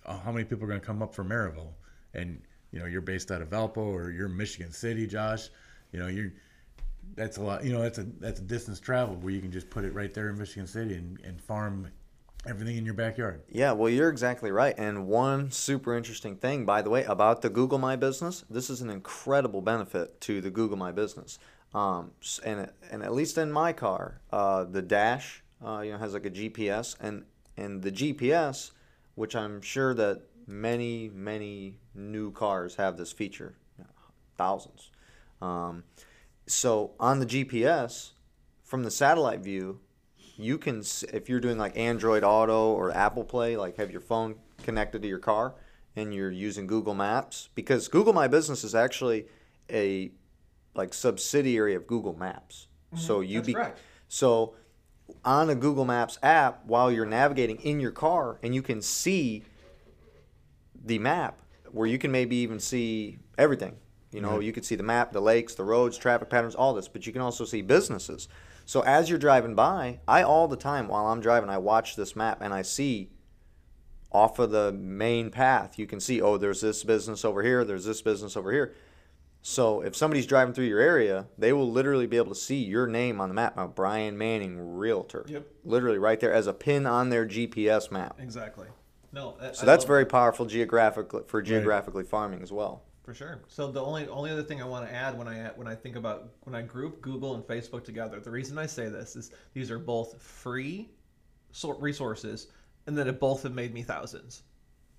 uh, 0.06 0.18
how 0.20 0.32
many 0.32 0.46
people 0.46 0.64
are 0.64 0.68
going 0.68 0.80
to 0.80 0.86
come 0.86 1.02
up 1.02 1.14
from 1.14 1.30
Merrillville, 1.30 1.74
and 2.14 2.42
you 2.72 2.80
know, 2.80 2.86
you're 2.86 3.02
based 3.02 3.32
out 3.32 3.42
of 3.42 3.50
Valpo 3.50 3.78
or 3.78 4.12
you're 4.12 4.30
Michigan 4.30 4.72
City, 4.72 5.06
Josh. 5.06 5.50
You 5.92 6.00
know, 6.00 6.08
you're 6.08 6.32
that's 7.16 7.38
a 7.38 7.42
lot. 7.42 7.64
You 7.64 7.74
know, 7.74 7.82
that's 7.82 7.98
a 7.98 8.04
that's 8.20 8.40
a 8.40 8.44
distance 8.44 8.80
travel 8.80 9.16
where 9.16 9.34
you 9.34 9.42
can 9.42 9.52
just 9.52 9.70
put 9.70 9.84
it 9.84 9.94
right 9.94 10.14
there 10.14 10.30
in 10.30 10.38
Michigan 10.38 10.68
City 10.68 10.96
and, 10.96 11.20
and 11.22 11.42
farm 11.42 11.90
everything 12.46 12.78
in 12.78 12.86
your 12.86 12.94
backyard. 12.94 13.42
Yeah, 13.50 13.72
well, 13.74 13.90
you're 13.90 14.10
exactly 14.10 14.52
right. 14.52 14.76
And 14.78 15.08
one 15.08 15.52
super 15.52 15.96
interesting 15.96 16.36
thing, 16.36 16.66
by 16.66 16.82
the 16.82 16.90
way, 16.90 17.04
about 17.04 17.42
the 17.42 17.50
Google 17.50 17.78
My 17.78 17.96
Business, 17.96 18.46
this 18.50 18.70
is 18.70 18.82
an 18.82 18.90
incredible 18.90 19.62
benefit 19.62 20.20
to 20.22 20.42
the 20.42 20.50
Google 20.50 20.78
My 20.78 20.92
Business. 20.92 21.40
Um, 21.74 22.12
and 22.46 22.70
and 22.90 23.04
at 23.04 23.14
least 23.14 23.38
in 23.38 23.52
my 23.52 23.74
car, 23.74 24.22
uh, 24.32 24.64
the 24.64 24.82
dash, 24.82 25.44
uh, 25.64 25.82
you 25.82 25.92
know, 25.92 25.98
has 25.98 26.14
like 26.14 26.26
a 26.26 26.32
GPS, 26.32 26.96
and 27.00 27.26
and 27.58 27.82
the 27.82 27.92
GPS, 27.92 28.72
which 29.16 29.36
I'm 29.36 29.62
sure 29.62 29.94
that 29.94 30.22
many 30.48 31.10
many 31.10 31.80
new 31.94 32.32
cars 32.32 32.76
have 32.76 32.98
this 32.98 33.12
feature, 33.12 33.56
thousands. 34.38 34.92
Um, 35.42 35.84
so 36.48 36.92
on 37.00 37.20
the 37.20 37.26
GPS, 37.26 38.12
from 38.64 38.84
the 38.84 38.92
satellite 38.92 39.42
view, 39.42 39.82
you 40.38 40.58
can 40.58 40.84
if 41.12 41.28
you're 41.30 41.40
doing 41.40 41.58
like 41.58 41.78
Android 41.78 42.24
Auto 42.24 42.72
or 42.74 42.92
Apple 42.92 43.24
Play, 43.24 43.58
like 43.58 43.78
have 43.78 43.92
your 43.92 44.02
phone 44.02 44.36
connected 44.64 45.02
to 45.02 45.08
your 45.08 45.20
car 45.20 45.56
and 45.96 46.14
you're 46.14 46.32
using 46.32 46.68
Google 46.68 46.94
Maps 46.94 47.50
because 47.56 47.88
Google 47.88 48.14
My 48.14 48.28
Business 48.28 48.64
is 48.64 48.76
actually 48.76 49.26
a 49.70 50.12
like 50.76 50.94
subsidiary 50.94 51.74
of 51.74 51.88
Google 51.88 52.16
Maps. 52.16 52.68
Mm-hmm. 52.94 53.04
So 53.04 53.22
you 53.22 53.42
That's 53.42 53.48
be 53.48 53.82
so 54.08 54.54
on 55.26 55.50
a 55.50 55.56
Google 55.56 55.86
Maps 55.86 56.20
app 56.22 56.66
while 56.66 56.92
you're 56.92 57.06
navigating 57.06 57.58
in 57.58 57.80
your 57.80 57.92
car 57.92 58.38
and 58.44 58.54
you 58.54 58.62
can 58.62 58.82
see 58.82 59.44
the 60.86 61.00
map 61.00 61.42
where 61.72 61.88
you 61.88 61.98
can 61.98 62.12
maybe 62.12 62.38
even 62.38 62.60
see 62.60 63.18
everything. 63.38 63.76
You 64.12 64.22
know, 64.22 64.34
mm-hmm. 64.34 64.44
you 64.44 64.54
can 64.54 64.64
see 64.64 64.76
the 64.76 64.84
map, 64.84 65.12
the 65.12 65.22
lakes, 65.22 65.56
the 65.56 65.66
roads, 65.66 65.98
traffic 65.98 66.30
patterns, 66.30 66.56
all 66.56 66.74
this, 66.74 66.88
but 66.88 67.06
you 67.06 67.12
can 67.12 67.22
also 67.22 67.44
see 67.44 67.62
businesses. 67.62 68.30
So 68.68 68.82
as 68.82 69.10
you're 69.10 69.18
driving 69.18 69.56
by, 69.56 70.02
I 70.10 70.24
all 70.24 70.50
the 70.50 70.58
time 70.58 70.90
while 70.90 71.08
I'm 71.08 71.22
driving, 71.22 71.50
I 71.50 71.58
watch 71.58 71.96
this 71.96 72.18
map 72.18 72.40
and 72.42 72.54
I 72.54 72.64
see 72.64 73.10
off 74.12 74.40
of 74.40 74.52
the 74.52 74.74
main 74.74 75.32
path, 75.32 75.80
you 75.80 75.88
can 75.88 76.02
see, 76.02 76.22
oh, 76.22 76.36
there's 76.38 76.60
this 76.60 76.84
business 76.84 77.24
over 77.24 77.42
here, 77.44 77.64
there's 77.64 77.86
this 77.86 78.02
business 78.02 78.36
over 78.36 78.52
here. 78.52 78.74
So 79.42 79.80
if 79.82 79.96
somebody's 79.96 80.26
driving 80.28 80.54
through 80.54 80.66
your 80.66 80.82
area, 80.82 81.28
they 81.38 81.54
will 81.54 81.72
literally 81.72 82.08
be 82.08 82.18
able 82.18 82.34
to 82.34 82.40
see 82.40 82.62
your 82.62 82.88
name 82.88 83.22
on 83.22 83.30
the 83.30 83.36
map. 83.36 83.56
Now, 83.56 83.68
Brian 83.68 84.18
Manning, 84.18 84.76
Realtor. 84.76 85.24
Yep. 85.30 85.48
Literally 85.64 85.98
right 85.98 86.20
there 86.20 86.34
as 86.34 86.46
a 86.48 86.54
pin 86.54 86.86
on 86.86 87.10
their 87.10 87.26
GPS 87.26 87.90
map. 87.90 88.18
Exactly. 88.20 88.68
No. 89.14 89.38
I- 89.40 89.54
So 89.54 89.64
I 89.64 89.66
that's 89.66 89.86
very 89.86 90.06
powerful 90.06 90.46
geographically 90.46 91.24
for 91.28 91.42
geographically 91.42 92.04
farming 92.04 92.42
as 92.44 92.52
well. 92.52 92.84
For 93.08 93.14
sure. 93.14 93.40
So 93.48 93.72
the 93.72 93.82
only 93.82 94.06
only 94.10 94.32
other 94.32 94.44
thing 94.44 94.62
I 94.62 94.66
want 94.66 94.86
to 94.86 94.94
add 94.94 95.18
when 95.18 95.30
I 95.30 95.48
when 95.56 95.66
I 95.66 95.76
think 95.76 95.96
about 95.96 96.34
when 96.42 96.54
I 96.54 96.62
group 96.62 97.00
Google 97.02 97.36
and 97.36 97.44
Facebook 97.44 97.86
together, 97.86 98.20
the 98.20 98.30
reason 98.30 98.58
I 98.58 98.66
say 98.66 98.90
this 98.90 99.16
is 99.16 99.32
these 99.54 99.72
are 99.72 99.80
both 99.80 100.22
free 100.22 100.90
sort 101.54 101.80
resources, 101.80 102.48
and 102.86 102.98
that 102.98 103.08
it 103.08 103.18
both 103.18 103.44
have 103.44 103.54
made 103.54 103.74
me 103.74 103.82
thousands. 103.82 104.44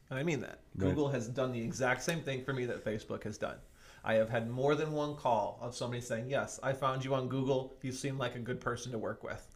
And 0.08 0.18
I 0.18 0.22
mean 0.22 0.40
that. 0.40 0.60
Right. 0.74 0.88
Google 0.88 1.10
has 1.10 1.28
done 1.28 1.52
the 1.52 1.60
exact 1.60 2.02
same 2.02 2.22
thing 2.22 2.42
for 2.46 2.54
me 2.54 2.64
that 2.64 2.82
Facebook 2.82 3.24
has 3.24 3.36
done. 3.36 3.56
I 4.02 4.14
have 4.14 4.30
had 4.30 4.48
more 4.48 4.74
than 4.74 4.92
one 4.92 5.14
call 5.14 5.58
of 5.60 5.76
somebody 5.76 6.00
saying, 6.00 6.30
Yes, 6.30 6.58
I 6.62 6.72
found 6.72 7.04
you 7.04 7.14
on 7.14 7.28
Google. 7.28 7.76
You 7.82 7.92
seem 7.92 8.16
like 8.16 8.36
a 8.36 8.38
good 8.38 8.58
person 8.58 8.90
to 8.92 8.98
work 8.98 9.22
with. 9.22 9.46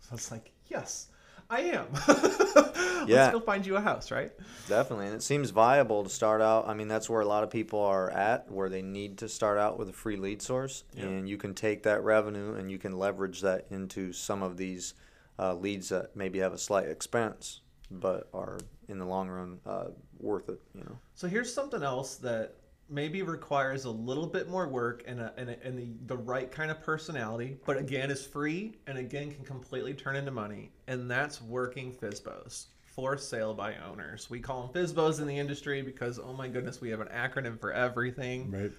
So 0.00 0.14
it's 0.14 0.30
like, 0.30 0.50
Yes, 0.68 1.08
I 1.50 1.60
am. 1.60 1.86
Yeah. 3.06 3.22
Let's 3.22 3.32
go 3.32 3.40
find 3.40 3.64
you 3.64 3.74
a 3.76 3.80
house, 3.80 4.10
right? 4.10 4.32
Definitely, 4.68 5.06
and 5.06 5.14
it 5.14 5.22
seems 5.22 5.48
viable 5.48 6.02
to 6.04 6.10
start 6.10 6.42
out. 6.42 6.68
I 6.68 6.74
mean, 6.74 6.88
that's 6.88 7.08
where 7.08 7.22
a 7.22 7.26
lot 7.26 7.42
of 7.42 7.48
people 7.48 7.80
are 7.80 8.10
at, 8.10 8.50
where 8.50 8.68
they 8.68 8.82
need 8.82 9.16
to 9.18 9.30
start 9.30 9.56
out 9.56 9.78
with 9.78 9.88
a 9.88 9.94
free 9.94 10.16
lead 10.16 10.42
source, 10.42 10.84
Yeah. 10.92 11.04
and 11.04 11.26
you 11.26 11.38
can 11.38 11.54
take 11.54 11.84
that 11.84 12.02
revenue 12.02 12.54
and 12.56 12.70
you 12.70 12.76
can 12.76 12.98
leverage 12.98 13.40
that 13.42 13.64
into 13.70 14.12
some 14.12 14.42
of 14.42 14.58
these 14.58 14.92
uh, 15.38 15.54
leads 15.54 15.88
that 15.88 16.16
maybe 16.16 16.40
have 16.40 16.52
a 16.52 16.58
slight 16.58 16.86
expense, 16.88 17.60
but 17.90 18.28
are 18.34 18.58
in 18.88 18.98
the 18.98 19.06
long 19.06 19.30
run 19.30 19.60
uh, 19.64 19.86
worth 20.18 20.50
it. 20.50 20.60
You 20.74 20.84
know. 20.84 20.98
So 21.14 21.28
here's 21.28 21.54
something 21.54 21.82
else 21.82 22.16
that 22.16 22.56
maybe 22.88 23.22
requires 23.22 23.84
a 23.84 23.90
little 23.90 24.26
bit 24.26 24.48
more 24.48 24.68
work 24.68 25.04
and, 25.06 25.20
a, 25.20 25.32
and, 25.36 25.50
a, 25.50 25.62
and 25.62 25.78
the, 25.78 25.88
the 26.06 26.16
right 26.16 26.50
kind 26.50 26.70
of 26.70 26.82
personality, 26.82 27.56
but 27.66 27.76
again 27.76 28.10
is 28.10 28.26
free 28.26 28.76
and 28.86 28.98
again 28.98 29.30
can 29.30 29.44
completely 29.44 29.94
turn 29.94 30.16
into 30.16 30.30
money, 30.30 30.70
and 30.86 31.10
that's 31.10 31.42
working 31.42 31.92
FISBOs. 31.92 32.66
For 32.86 33.16
sale 33.16 33.54
by 33.54 33.76
owners. 33.76 34.28
We 34.28 34.40
call 34.40 34.66
them 34.66 34.84
FISBOs 34.84 35.20
in 35.20 35.28
the 35.28 35.38
industry 35.38 35.82
because, 35.82 36.18
oh 36.18 36.32
my 36.32 36.48
goodness, 36.48 36.80
we 36.80 36.90
have 36.90 37.00
an 37.00 37.06
acronym 37.06 37.60
for 37.60 37.72
everything. 37.72 38.50
Right. 38.50 38.72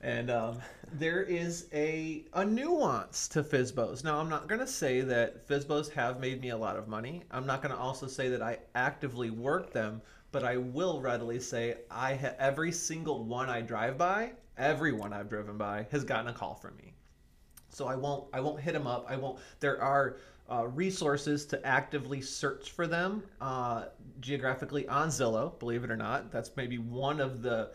And 0.00 0.30
um, 0.30 0.60
there 0.94 1.22
is 1.22 1.66
a, 1.74 2.24
a 2.32 2.46
nuance 2.46 3.28
to 3.28 3.42
FISBOs. 3.42 4.04
Now, 4.04 4.20
I'm 4.20 4.30
not 4.30 4.48
going 4.48 4.60
to 4.60 4.66
say 4.66 5.02
that 5.02 5.46
FISBOs 5.46 5.90
have 5.90 6.18
made 6.18 6.40
me 6.40 6.48
a 6.48 6.56
lot 6.56 6.76
of 6.76 6.88
money. 6.88 7.24
I'm 7.30 7.46
not 7.46 7.60
going 7.60 7.74
to 7.74 7.78
also 7.78 8.06
say 8.06 8.30
that 8.30 8.40
I 8.40 8.58
actively 8.74 9.30
work 9.30 9.70
them, 9.72 10.00
but 10.30 10.44
I 10.44 10.56
will 10.56 11.00
readily 11.00 11.40
say 11.40 11.76
I 11.90 12.14
ha- 12.14 12.34
every 12.38 12.72
single 12.72 13.24
one 13.24 13.48
I 13.48 13.60
drive 13.60 13.96
by, 13.96 14.32
everyone 14.56 15.12
I've 15.12 15.28
driven 15.28 15.56
by, 15.56 15.86
has 15.90 16.04
gotten 16.04 16.28
a 16.28 16.32
call 16.32 16.54
from 16.54 16.76
me. 16.76 16.94
So 17.70 17.86
I 17.86 17.94
won't 17.94 18.24
I 18.32 18.40
won't 18.40 18.60
hit 18.60 18.72
them 18.72 18.86
up. 18.86 19.06
I 19.08 19.16
won't. 19.16 19.38
There 19.60 19.80
are 19.80 20.16
uh, 20.50 20.66
resources 20.68 21.44
to 21.46 21.66
actively 21.66 22.20
search 22.20 22.70
for 22.70 22.86
them 22.86 23.22
uh, 23.40 23.86
geographically 24.20 24.88
on 24.88 25.08
Zillow. 25.08 25.58
Believe 25.58 25.84
it 25.84 25.90
or 25.90 25.96
not, 25.96 26.30
that's 26.30 26.50
maybe 26.56 26.78
one 26.78 27.20
of 27.20 27.42
the 27.42 27.70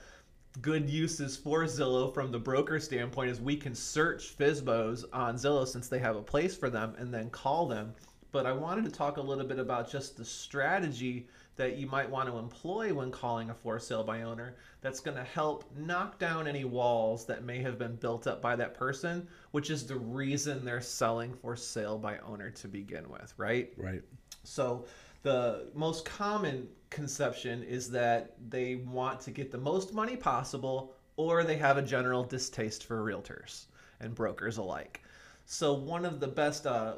good 0.61 0.89
uses 0.89 1.35
for 1.37 1.63
Zillow 1.63 2.13
from 2.13 2.31
the 2.31 2.39
broker 2.39 2.79
standpoint 2.79 3.29
is 3.29 3.41
we 3.41 3.55
can 3.55 3.73
search 3.73 4.37
FISBOs 4.37 5.05
on 5.11 5.35
Zillow 5.35 5.67
since 5.67 5.87
they 5.87 5.99
have 5.99 6.15
a 6.15 6.21
place 6.21 6.55
for 6.55 6.69
them 6.69 6.95
and 6.97 7.13
then 7.13 7.29
call 7.29 7.67
them. 7.67 7.93
But 8.31 8.45
I 8.45 8.51
wanted 8.51 8.85
to 8.85 8.91
talk 8.91 9.17
a 9.17 9.21
little 9.21 9.45
bit 9.45 9.59
about 9.59 9.89
just 9.89 10.17
the 10.17 10.25
strategy 10.25 11.27
that 11.55 11.77
you 11.77 11.87
might 11.87 12.09
want 12.09 12.27
to 12.27 12.37
employ 12.37 12.93
when 12.93 13.11
calling 13.11 13.49
a 13.49 13.53
for 13.53 13.79
sale 13.79 14.03
by 14.03 14.23
owner 14.23 14.55
that's 14.81 14.99
going 14.99 15.17
to 15.17 15.23
help 15.23 15.65
knock 15.77 16.17
down 16.17 16.47
any 16.47 16.65
walls 16.65 17.25
that 17.25 17.43
may 17.43 17.59
have 17.59 17.77
been 17.77 17.95
built 17.95 18.25
up 18.25 18.41
by 18.41 18.55
that 18.55 18.73
person, 18.73 19.27
which 19.51 19.69
is 19.69 19.85
the 19.85 19.95
reason 19.95 20.65
they're 20.65 20.81
selling 20.81 21.33
for 21.33 21.55
sale 21.55 21.97
by 21.97 22.17
owner 22.19 22.49
to 22.49 22.67
begin 22.67 23.07
with, 23.09 23.33
right? 23.37 23.71
Right. 23.77 24.01
So 24.43 24.85
the 25.21 25.67
most 25.73 26.05
common 26.05 26.67
conception 26.89 27.63
is 27.63 27.89
that 27.91 28.35
they 28.49 28.75
want 28.75 29.19
to 29.21 29.31
get 29.31 29.51
the 29.51 29.57
most 29.57 29.93
money 29.93 30.15
possible 30.15 30.95
or 31.15 31.43
they 31.43 31.57
have 31.57 31.77
a 31.77 31.81
general 31.81 32.23
distaste 32.23 32.85
for 32.85 33.03
realtors 33.03 33.65
and 33.99 34.15
brokers 34.15 34.57
alike. 34.57 35.01
So 35.45 35.73
one 35.73 36.05
of 36.05 36.19
the 36.19 36.27
best 36.27 36.65
uh, 36.65 36.95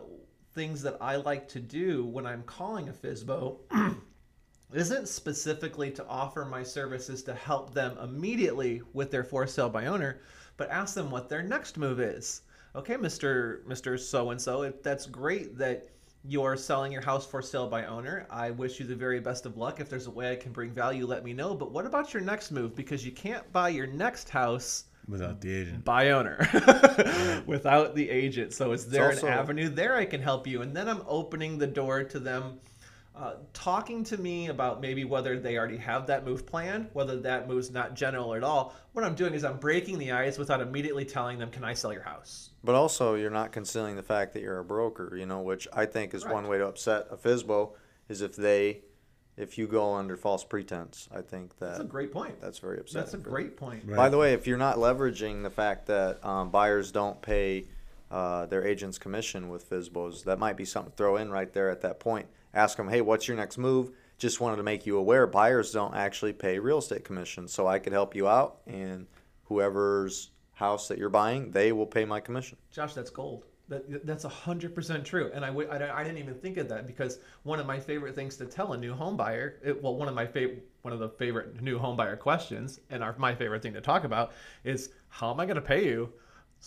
things 0.54 0.82
that 0.84 0.98
I 1.02 1.18
like 1.18 1.48
to 1.50 1.60
do 1.60 2.06
when 2.06 2.26
I'm 2.26 2.44
calling 2.44 2.90
a 2.90 2.94
FISBO 2.94 3.58
isn't 4.74 5.08
specifically 5.08 5.92
to 5.92 6.06
offer 6.08 6.46
my 6.46 6.64
services 6.64 7.24
to 7.24 7.34
help 7.34 7.74
them 7.74 7.98
immediately 8.00 8.82
with 8.94 9.12
their 9.12 9.24
for 9.24 9.46
sale 9.48 9.70
by 9.70 9.86
owner, 9.86 10.22
but 10.58 10.70
ask 10.70 10.94
them 10.96 11.12
what 11.12 11.30
their 11.30 11.44
next 11.44 11.78
move 11.78 12.00
is. 12.00 12.42
Okay, 12.76 12.96
Mr. 12.96 13.64
Mr. 13.66 13.98
So 14.00 14.32
and 14.32 14.42
so, 14.42 14.70
that's 14.84 15.06
great 15.06 15.58
that 15.58 15.90
you're 16.28 16.58
selling 16.58 16.92
your 16.92 17.04
house 17.04 17.26
for 17.26 17.42
sale 17.42 17.68
by 17.68 17.86
owner. 17.86 18.26
I 18.30 18.52
wish 18.52 18.80
you 18.80 18.86
the 18.86 18.96
very 18.96 19.20
best 19.20 19.46
of 19.46 19.58
luck. 19.58 19.80
If 19.80 19.90
there's 19.90 20.08
a 20.08 20.12
way 20.12 20.32
I 20.32 20.36
can 20.36 20.52
bring 20.52 20.72
value, 20.72 21.06
let 21.06 21.24
me 21.24 21.34
know. 21.34 21.54
But 21.54 21.72
what 21.72 21.86
about 21.86 22.14
your 22.14 22.24
next 22.24 22.52
move? 22.52 22.76
Because 22.76 23.06
you 23.06 23.12
can't 23.12 23.50
buy 23.54 23.70
your 23.70 23.88
next 23.88 24.30
house 24.30 24.86
Without 25.08 25.40
the 25.40 25.54
agent. 25.54 25.86
by 25.86 26.10
owner 26.10 26.40
without 27.46 27.94
the 27.94 28.10
agent. 28.10 28.54
So 28.54 28.72
is 28.72 28.88
there 28.88 29.12
also- 29.12 29.28
an 29.28 29.34
avenue 29.34 29.70
there 29.70 29.96
I 29.96 30.06
can 30.06 30.22
help 30.22 30.48
you? 30.48 30.64
And 30.64 30.76
then 30.76 30.90
I'm 30.90 31.04
opening 31.08 31.60
the 31.60 31.68
door 31.68 32.04
to 32.04 32.20
them 32.20 32.60
uh, 33.18 33.36
talking 33.54 34.04
to 34.04 34.18
me 34.18 34.48
about 34.48 34.82
maybe 34.82 35.06
whether 35.06 35.40
they 35.40 35.58
already 35.58 35.78
have 35.78 36.08
that 36.08 36.26
move 36.26 36.46
planned, 36.46 36.90
whether 36.94 37.20
that 37.22 37.48
move's 37.48 37.72
not 37.72 37.94
general 37.94 38.34
at 38.34 38.44
all. 38.44 38.74
What 38.94 39.06
I'm 39.06 39.16
doing 39.16 39.34
is 39.34 39.44
I'm 39.44 39.58
breaking 39.58 40.00
the 40.00 40.12
ice 40.12 40.38
without 40.38 40.62
immediately 40.62 41.06
telling 41.06 41.40
them, 41.40 41.50
"Can 41.50 41.64
I 41.64 41.74
sell 41.74 41.94
your 41.94 42.02
house?" 42.02 42.50
But 42.64 42.76
also, 42.76 43.16
you're 43.16 43.30
not 43.30 43.52
concealing 43.52 43.96
the 43.96 44.04
fact 44.04 44.34
that 44.34 44.42
you're 44.42 44.60
a 44.60 44.66
broker, 44.66 45.16
you 45.16 45.26
know, 45.26 45.42
which 45.42 45.68
I 45.72 45.86
think 45.86 46.14
is 46.14 46.26
one 46.26 46.48
way 46.48 46.58
to 46.58 46.68
upset 46.68 47.08
a 47.10 47.16
FISBO 47.16 47.72
is 48.10 48.22
if 48.22 48.36
they, 48.36 48.82
if 49.38 49.58
you 49.58 49.68
go 49.68 49.94
under 49.94 50.18
false 50.18 50.44
pretense. 50.44 51.08
I 51.14 51.22
think 51.22 51.58
that 51.60 51.68
That's 51.68 51.80
a 51.80 51.84
great 51.86 52.12
point. 52.12 52.42
that's 52.42 52.60
very 52.60 52.80
upsetting. 52.80 53.02
That's 53.02 53.14
a 53.14 53.18
great 53.18 53.56
point. 53.56 53.84
Right. 53.86 53.96
By 53.96 54.10
the 54.10 54.18
way, 54.18 54.34
if 54.34 54.46
you're 54.48 54.58
not 54.58 54.78
leveraging 54.78 55.44
the 55.44 55.50
fact 55.50 55.86
that 55.88 56.24
um, 56.26 56.50
buyers 56.50 56.92
don't 56.92 57.22
pay 57.22 57.66
uh, 58.12 58.46
their 58.48 58.66
agent's 58.66 58.98
commission 58.98 59.50
with 59.50 59.70
FISBOs, 59.70 60.24
that 60.26 60.38
might 60.40 60.58
be 60.58 60.66
something 60.66 60.92
to 60.92 60.98
throw 60.98 61.18
in 61.18 61.32
right 61.32 61.52
there 61.54 61.70
at 61.70 61.82
that 61.82 62.00
point. 62.00 62.28
Ask 62.56 62.78
them, 62.78 62.88
hey, 62.88 63.02
what's 63.02 63.28
your 63.28 63.36
next 63.36 63.58
move? 63.58 63.92
Just 64.18 64.40
wanted 64.40 64.56
to 64.56 64.64
make 64.64 64.86
you 64.86 64.98
aware 64.98 65.28
buyers 65.28 65.74
don't 65.74 65.94
actually 65.94 66.32
pay 66.32 66.58
real 66.58 66.78
estate 66.78 67.04
commission, 67.04 67.50
so 67.50 67.68
I 67.68 67.80
could 67.80 67.92
help 67.92 68.16
you 68.16 68.30
out, 68.30 68.62
and 68.66 69.08
whoever's 69.44 70.32
house 70.54 70.88
that 70.88 70.98
you're 70.98 71.10
buying, 71.10 71.52
they 71.52 71.74
will 71.74 71.86
pay 71.86 72.06
my 72.06 72.22
commission. 72.22 72.58
Josh, 72.72 72.94
that's 72.94 73.10
gold. 73.10 73.44
That, 73.68 74.06
that's 74.06 74.24
hundred 74.24 74.74
percent 74.74 75.04
true, 75.04 75.32
and 75.34 75.44
I, 75.44 75.48
w- 75.48 75.68
I, 75.68 76.00
I 76.00 76.04
didn't 76.04 76.20
even 76.20 76.36
think 76.36 76.58
of 76.58 76.70
that 76.70 76.86
because 76.86 77.18
one 77.44 77.60
of 77.60 77.66
my 77.66 77.80
favorite 77.80 78.16
things 78.16 78.38
to 78.38 78.46
tell 78.46 78.74
a 78.74 78.78
new 78.78 78.94
home 78.94 79.18
buyer, 79.18 79.56
it, 79.64 79.82
well, 79.82 79.96
one 79.96 80.08
of 80.08 80.14
my 80.14 80.26
favorite, 80.26 80.66
one 80.84 80.94
of 80.94 81.00
the 81.00 81.10
favorite 81.10 81.62
new 81.62 81.78
home 81.80 81.98
buyer 81.98 82.16
questions, 82.16 82.80
and 82.92 83.04
our, 83.04 83.16
my 83.18 83.36
favorite 83.36 83.64
thing 83.64 83.74
to 83.74 83.82
talk 83.82 84.04
about 84.04 84.34
is 84.64 84.92
how 85.10 85.32
am 85.32 85.40
I 85.40 85.46
going 85.46 85.56
to 85.56 85.62
pay 85.62 85.84
you? 85.84 86.14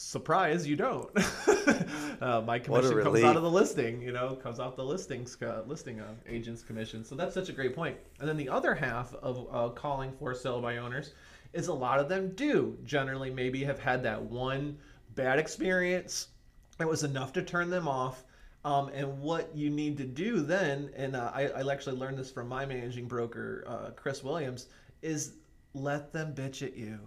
Surprise, 0.00 0.64
you 0.64 0.76
don't. 0.76 1.10
uh, 2.22 2.40
my 2.42 2.56
commission 2.60 3.02
comes 3.02 3.24
out 3.24 3.36
of 3.36 3.42
the 3.42 3.50
listing, 3.50 4.00
you 4.00 4.12
know, 4.12 4.36
comes 4.36 4.60
off 4.60 4.76
the 4.76 4.84
listings 4.84 5.36
uh, 5.42 5.62
listing 5.66 5.98
uh, 5.98 6.14
agent's 6.28 6.62
commission. 6.62 7.04
So 7.04 7.16
that's 7.16 7.34
such 7.34 7.48
a 7.48 7.52
great 7.52 7.74
point. 7.74 7.96
And 8.20 8.28
then 8.28 8.36
the 8.36 8.48
other 8.48 8.76
half 8.76 9.12
of 9.16 9.48
uh, 9.50 9.70
calling 9.70 10.12
for 10.12 10.36
sale 10.36 10.60
by 10.60 10.76
owners 10.76 11.14
is 11.52 11.66
a 11.66 11.74
lot 11.74 11.98
of 11.98 12.08
them 12.08 12.32
do 12.36 12.78
generally 12.84 13.28
maybe 13.28 13.64
have 13.64 13.80
had 13.80 14.04
that 14.04 14.22
one 14.22 14.78
bad 15.16 15.40
experience 15.40 16.28
it 16.78 16.86
was 16.86 17.02
enough 17.02 17.32
to 17.32 17.42
turn 17.42 17.68
them 17.68 17.88
off. 17.88 18.22
Um, 18.64 18.90
and 18.94 19.20
what 19.20 19.54
you 19.56 19.68
need 19.68 19.96
to 19.96 20.04
do 20.04 20.42
then, 20.42 20.90
and 20.94 21.16
uh, 21.16 21.32
I, 21.34 21.48
I 21.48 21.72
actually 21.72 21.96
learned 21.96 22.18
this 22.18 22.30
from 22.30 22.48
my 22.48 22.64
managing 22.64 23.08
broker, 23.08 23.64
uh, 23.66 23.90
Chris 23.96 24.22
Williams, 24.22 24.66
is 25.02 25.32
let 25.74 26.12
them 26.12 26.34
bitch 26.36 26.64
at 26.64 26.76
you. 26.76 27.00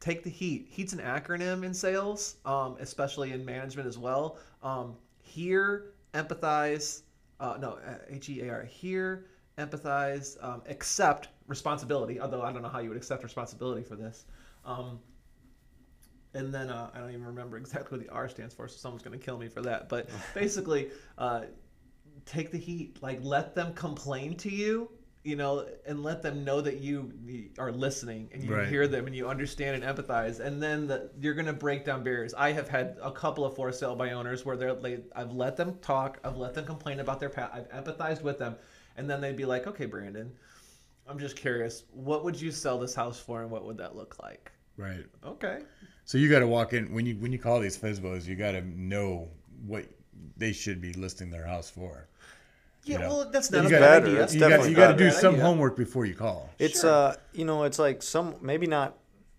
Take 0.00 0.22
the 0.22 0.30
heat. 0.30 0.66
Heat's 0.70 0.92
an 0.92 1.00
acronym 1.00 1.64
in 1.64 1.72
sales, 1.72 2.36
um, 2.44 2.76
especially 2.80 3.32
in 3.32 3.44
management 3.44 3.88
as 3.88 3.98
well. 3.98 4.38
Um, 4.62 4.94
hear, 5.22 5.92
empathize, 6.14 7.02
uh, 7.40 7.56
no, 7.60 7.78
H 8.08 8.28
E 8.28 8.42
A 8.42 8.50
R, 8.50 8.64
hear, 8.64 9.26
empathize, 9.58 10.42
um, 10.44 10.62
accept 10.68 11.28
responsibility, 11.46 12.20
although 12.20 12.42
I 12.42 12.52
don't 12.52 12.62
know 12.62 12.68
how 12.68 12.80
you 12.80 12.88
would 12.88 12.98
accept 12.98 13.22
responsibility 13.22 13.82
for 13.82 13.96
this. 13.96 14.26
Um, 14.64 14.98
and 16.34 16.52
then 16.52 16.68
uh, 16.68 16.90
I 16.94 16.98
don't 16.98 17.10
even 17.10 17.24
remember 17.24 17.56
exactly 17.56 17.98
what 17.98 18.06
the 18.06 18.12
R 18.12 18.28
stands 18.28 18.54
for, 18.54 18.68
so 18.68 18.76
someone's 18.76 19.02
going 19.02 19.18
to 19.18 19.24
kill 19.24 19.38
me 19.38 19.48
for 19.48 19.62
that. 19.62 19.88
But 19.88 20.08
basically, 20.34 20.90
uh, 21.16 21.44
take 22.26 22.50
the 22.50 22.58
heat. 22.58 22.98
Like, 23.02 23.20
let 23.22 23.54
them 23.54 23.72
complain 23.72 24.36
to 24.38 24.50
you, 24.50 24.90
you 25.26 25.34
know, 25.34 25.66
and 25.84 26.04
let 26.04 26.22
them 26.22 26.44
know 26.44 26.60
that 26.60 26.78
you 26.78 27.12
are 27.58 27.72
listening 27.72 28.30
and 28.32 28.44
you 28.44 28.54
Right. 28.54 28.68
hear 28.68 28.86
them 28.86 29.06
and 29.08 29.16
you 29.16 29.28
understand 29.28 29.82
and 29.82 29.96
empathize. 29.96 30.38
And 30.38 30.62
then 30.62 30.86
the, 30.86 31.10
you're 31.20 31.34
going 31.34 31.46
to 31.46 31.52
break 31.52 31.84
down 31.84 32.04
barriers. 32.04 32.32
I 32.32 32.52
have 32.52 32.68
had 32.68 32.96
a 33.02 33.10
couple 33.10 33.44
of 33.44 33.56
for 33.56 33.72
sale 33.72 33.96
by 33.96 34.12
owners 34.12 34.44
where 34.46 34.56
they're 34.56 34.72
like, 34.74 35.04
I've 35.16 35.32
let 35.32 35.56
them 35.56 35.78
talk, 35.82 36.20
I've 36.22 36.36
let 36.36 36.54
them 36.54 36.64
complain 36.64 37.00
about 37.00 37.18
their 37.18 37.28
past, 37.28 37.52
I've 37.52 37.68
empathized 37.70 38.22
with 38.22 38.38
them, 38.38 38.54
and 38.96 39.10
then 39.10 39.20
they'd 39.20 39.36
be 39.36 39.44
like, 39.44 39.66
okay, 39.66 39.86
Brandon. 39.86 40.32
I'm 41.08 41.18
just 41.18 41.36
curious, 41.36 41.84
what 41.92 42.24
would 42.24 42.40
you 42.40 42.52
sell 42.52 42.78
this 42.78 42.94
house 42.94 43.18
for 43.18 43.42
and 43.42 43.50
what 43.50 43.64
would 43.64 43.78
that 43.78 43.96
look 43.96 44.22
like? 44.22 44.52
Right. 44.76 45.06
Okay. 45.24 45.60
So 46.04 46.18
you 46.18 46.30
got 46.30 46.40
to 46.40 46.46
walk 46.46 46.72
in 46.72 46.92
when 46.92 47.04
you 47.04 47.16
when 47.16 47.32
you 47.32 47.38
call 47.38 47.58
these 47.58 47.76
FISBOs, 47.76 48.26
you 48.26 48.36
got 48.36 48.52
to 48.52 48.60
know 48.60 49.28
what 49.66 49.86
they 50.36 50.52
should 50.52 50.80
be 50.80 50.92
listing 50.92 51.30
their 51.30 51.46
house 51.46 51.68
for. 51.70 52.08
Yeah, 52.86 52.94
You 52.94 53.02
know, 53.02 53.08
well, 53.08 53.30
that's 53.30 53.50
You 53.50 53.56
not 53.58 53.66
a 53.66 53.70
gotta- 53.70 53.84
bad 53.84 54.02
idea. 54.04 54.22
It's 54.22 54.34
you 54.34 54.40
got 54.40 54.68
you 54.70 54.76
got 54.76 54.92
to 54.92 54.96
do 54.98 55.10
some 55.10 55.34
idea. 55.34 55.44
homework 55.44 55.76
before 55.76 56.06
you 56.06 56.14
call. 56.14 56.50
It's 56.58 56.80
Sure. 56.82 56.90
uh, 56.90 57.14
you 57.32 57.44
know, 57.44 57.64
it's 57.64 57.78
like 57.80 58.02
some 58.02 58.36
maybe 58.40 58.66
not 58.68 58.96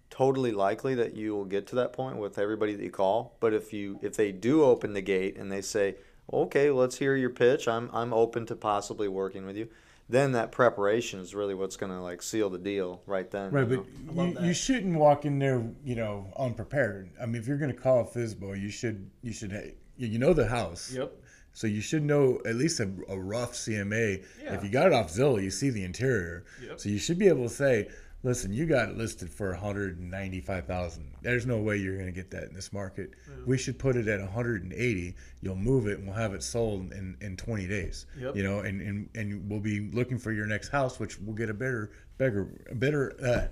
totally 0.09 0.51
likely 0.51 0.95
that 0.95 1.15
you 1.15 1.33
will 1.33 1.45
get 1.45 1.67
to 1.67 1.75
that 1.75 1.93
point 1.93 2.17
with 2.17 2.37
everybody 2.37 2.75
that 2.75 2.83
you 2.83 2.91
call, 2.91 3.35
but 3.39 3.53
if 3.53 3.71
you 3.71 3.99
if 4.01 4.15
they 4.15 4.31
do 4.33 4.63
open 4.63 4.93
the 4.93 5.01
gate 5.01 5.37
and 5.37 5.49
they 5.51 5.61
say, 5.61 5.95
"Okay, 6.31 6.69
let's 6.71 6.97
hear 6.97 7.15
your 7.15 7.29
pitch. 7.29 7.67
I'm 7.69 7.89
I'm 7.93 8.13
open 8.13 8.45
to 8.47 8.55
possibly 8.55 9.07
working 9.07 9.45
with 9.45 9.55
you." 9.57 9.69
then 10.09 10.31
that 10.31 10.53
preparation 10.53 11.19
is 11.19 11.35
really 11.35 11.53
what's 11.53 11.75
going 11.75 11.91
to 11.91 11.99
like 11.99 12.21
seal 12.21 12.49
the 12.49 12.57
deal 12.57 13.01
right 13.05 13.29
then. 13.29 13.51
Right, 13.51 13.67
you 13.69 13.85
but 14.05 14.15
know? 14.15 14.23
love 14.23 14.41
you, 14.41 14.47
you 14.47 14.53
shouldn't 14.53 14.95
walk 14.97 15.25
in 15.25 15.37
there, 15.37 15.61
you 15.83 15.95
know, 15.95 16.27
unprepared. 16.37 17.09
I 17.21 17.25
mean, 17.25 17.35
if 17.41 17.45
you're 17.45 17.57
going 17.57 17.73
to 17.75 17.77
call 17.77 17.99
a 17.99 18.05
FISBO, 18.05 18.57
you 18.57 18.69
should 18.69 19.09
you 19.21 19.33
should 19.33 19.51
ha- 19.51 19.73
you 19.97 20.07
you 20.07 20.17
know 20.17 20.31
the 20.33 20.47
house. 20.47 20.93
Yep. 20.93 21.11
So 21.57 21.65
you 21.65 21.81
should 21.81 22.03
know 22.03 22.39
at 22.45 22.53
least 22.53 22.79
a, 22.79 22.87
a 23.09 23.17
rough 23.17 23.53
CMA. 23.53 24.23
Yeah. 24.39 24.53
If 24.53 24.63
you 24.63 24.69
got 24.69 24.85
it 24.85 24.93
off 24.93 25.11
Zillow, 25.11 25.41
you 25.41 25.49
see 25.49 25.71
the 25.71 25.83
interior. 25.83 26.45
Yep. 26.63 26.79
So 26.79 26.89
you 26.89 26.99
should 26.99 27.17
be 27.17 27.27
able 27.29 27.45
to 27.45 27.49
say, 27.49 27.89
"Listen, 28.21 28.53
you 28.53 28.67
got 28.67 28.89
it 28.89 28.95
listed 28.95 29.27
for 29.27 29.49
195,000. 29.53 31.13
There's 31.23 31.47
no 31.47 31.57
way 31.57 31.77
you're 31.77 31.95
going 31.95 32.05
to 32.05 32.11
get 32.11 32.29
that 32.29 32.43
in 32.43 32.53
this 32.53 32.71
market. 32.71 33.15
We 33.47 33.57
should 33.57 33.79
put 33.79 33.95
it 33.95 34.07
at 34.07 34.19
180. 34.19 35.15
You'll 35.41 35.55
move 35.55 35.87
it, 35.87 35.97
and 35.97 36.05
we'll 36.07 36.15
have 36.15 36.35
it 36.35 36.43
sold 36.43 36.91
in, 36.93 37.17
in 37.21 37.35
20 37.35 37.65
days. 37.65 38.05
Yep. 38.19 38.35
You 38.35 38.43
know, 38.43 38.59
and, 38.59 38.79
and 38.79 39.09
and 39.15 39.49
we'll 39.49 39.59
be 39.59 39.89
looking 39.91 40.19
for 40.19 40.31
your 40.31 40.45
next 40.45 40.69
house, 40.69 40.99
which 40.99 41.19
we'll 41.19 41.35
get 41.35 41.49
a 41.49 41.55
better, 41.55 41.89
bigger, 42.19 42.49
a 42.69 42.75
better, 42.75 43.15
uh, 43.19 43.47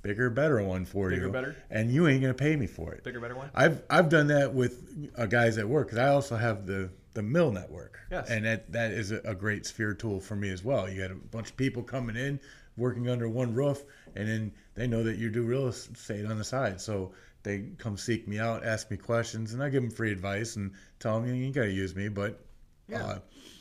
bigger, 0.00 0.30
better 0.30 0.62
one 0.62 0.86
for 0.86 1.10
Bigger, 1.10 1.26
you. 1.26 1.30
better? 1.30 1.56
And 1.68 1.92
you 1.92 2.08
ain't 2.08 2.22
going 2.22 2.34
to 2.34 2.42
pay 2.42 2.56
me 2.56 2.66
for 2.66 2.94
it. 2.94 3.04
Bigger, 3.04 3.20
better 3.20 3.36
one. 3.36 3.50
I've 3.54 3.82
I've 3.90 4.08
done 4.08 4.28
that 4.28 4.54
with 4.54 5.10
uh, 5.18 5.26
guys 5.26 5.58
at 5.58 5.68
work 5.68 5.88
because 5.88 5.98
I 5.98 6.08
also 6.08 6.36
have 6.36 6.64
the 6.64 6.88
the 7.14 7.22
mill 7.22 7.50
network. 7.52 7.98
Yes. 8.10 8.30
And 8.30 8.44
that 8.44 8.70
that 8.72 8.92
is 8.92 9.10
a, 9.12 9.20
a 9.24 9.34
great 9.34 9.66
sphere 9.66 9.94
tool 9.94 10.20
for 10.20 10.36
me 10.36 10.50
as 10.50 10.64
well. 10.64 10.88
You 10.88 11.02
got 11.02 11.10
a 11.10 11.14
bunch 11.14 11.50
of 11.50 11.56
people 11.56 11.82
coming 11.82 12.16
in, 12.16 12.40
working 12.76 13.08
under 13.08 13.28
one 13.28 13.54
roof, 13.54 13.82
and 14.16 14.28
then 14.28 14.52
they 14.74 14.86
know 14.86 15.02
that 15.02 15.18
you 15.18 15.30
do 15.30 15.42
real 15.42 15.68
estate 15.68 16.26
on 16.26 16.38
the 16.38 16.44
side, 16.44 16.80
so 16.80 17.12
they 17.42 17.70
come 17.78 17.96
seek 17.96 18.28
me 18.28 18.38
out, 18.38 18.64
ask 18.64 18.90
me 18.90 18.96
questions, 18.96 19.54
and 19.54 19.62
I 19.62 19.70
give 19.70 19.82
them 19.82 19.90
free 19.90 20.12
advice 20.12 20.56
and 20.56 20.72
tell 20.98 21.20
them 21.20 21.34
you 21.34 21.44
ain't 21.44 21.54
got 21.54 21.62
to 21.62 21.72
use 21.72 21.94
me, 21.94 22.08
but. 22.08 22.40
Yeah. 22.88 23.04
Uh, 23.04 23.18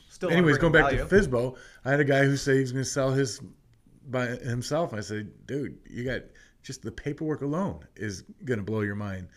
Still 0.10 0.32
anyways, 0.32 0.58
going 0.58 0.74
back 0.74 0.92
value. 0.92 0.98
to 0.98 1.06
FISBO, 1.06 1.56
I 1.86 1.92
had 1.92 2.00
a 2.00 2.04
guy 2.04 2.26
who 2.26 2.36
said 2.36 2.56
he 2.56 2.62
was 2.62 2.72
going 2.72 2.84
to 2.84 2.90
sell 2.90 3.12
his 3.12 3.42
by 4.10 4.26
himself. 4.26 4.94
I 4.94 5.02
said, 5.02 5.30
dude, 5.46 5.78
you 5.90 6.04
got 6.04 6.22
just 6.64 6.82
the 6.82 6.92
paperwork 6.92 7.42
alone 7.42 7.86
is 7.96 8.24
going 8.44 8.58
to 8.58 8.64
blow 8.64 8.82
your 8.82 8.96
mind. 8.96 9.28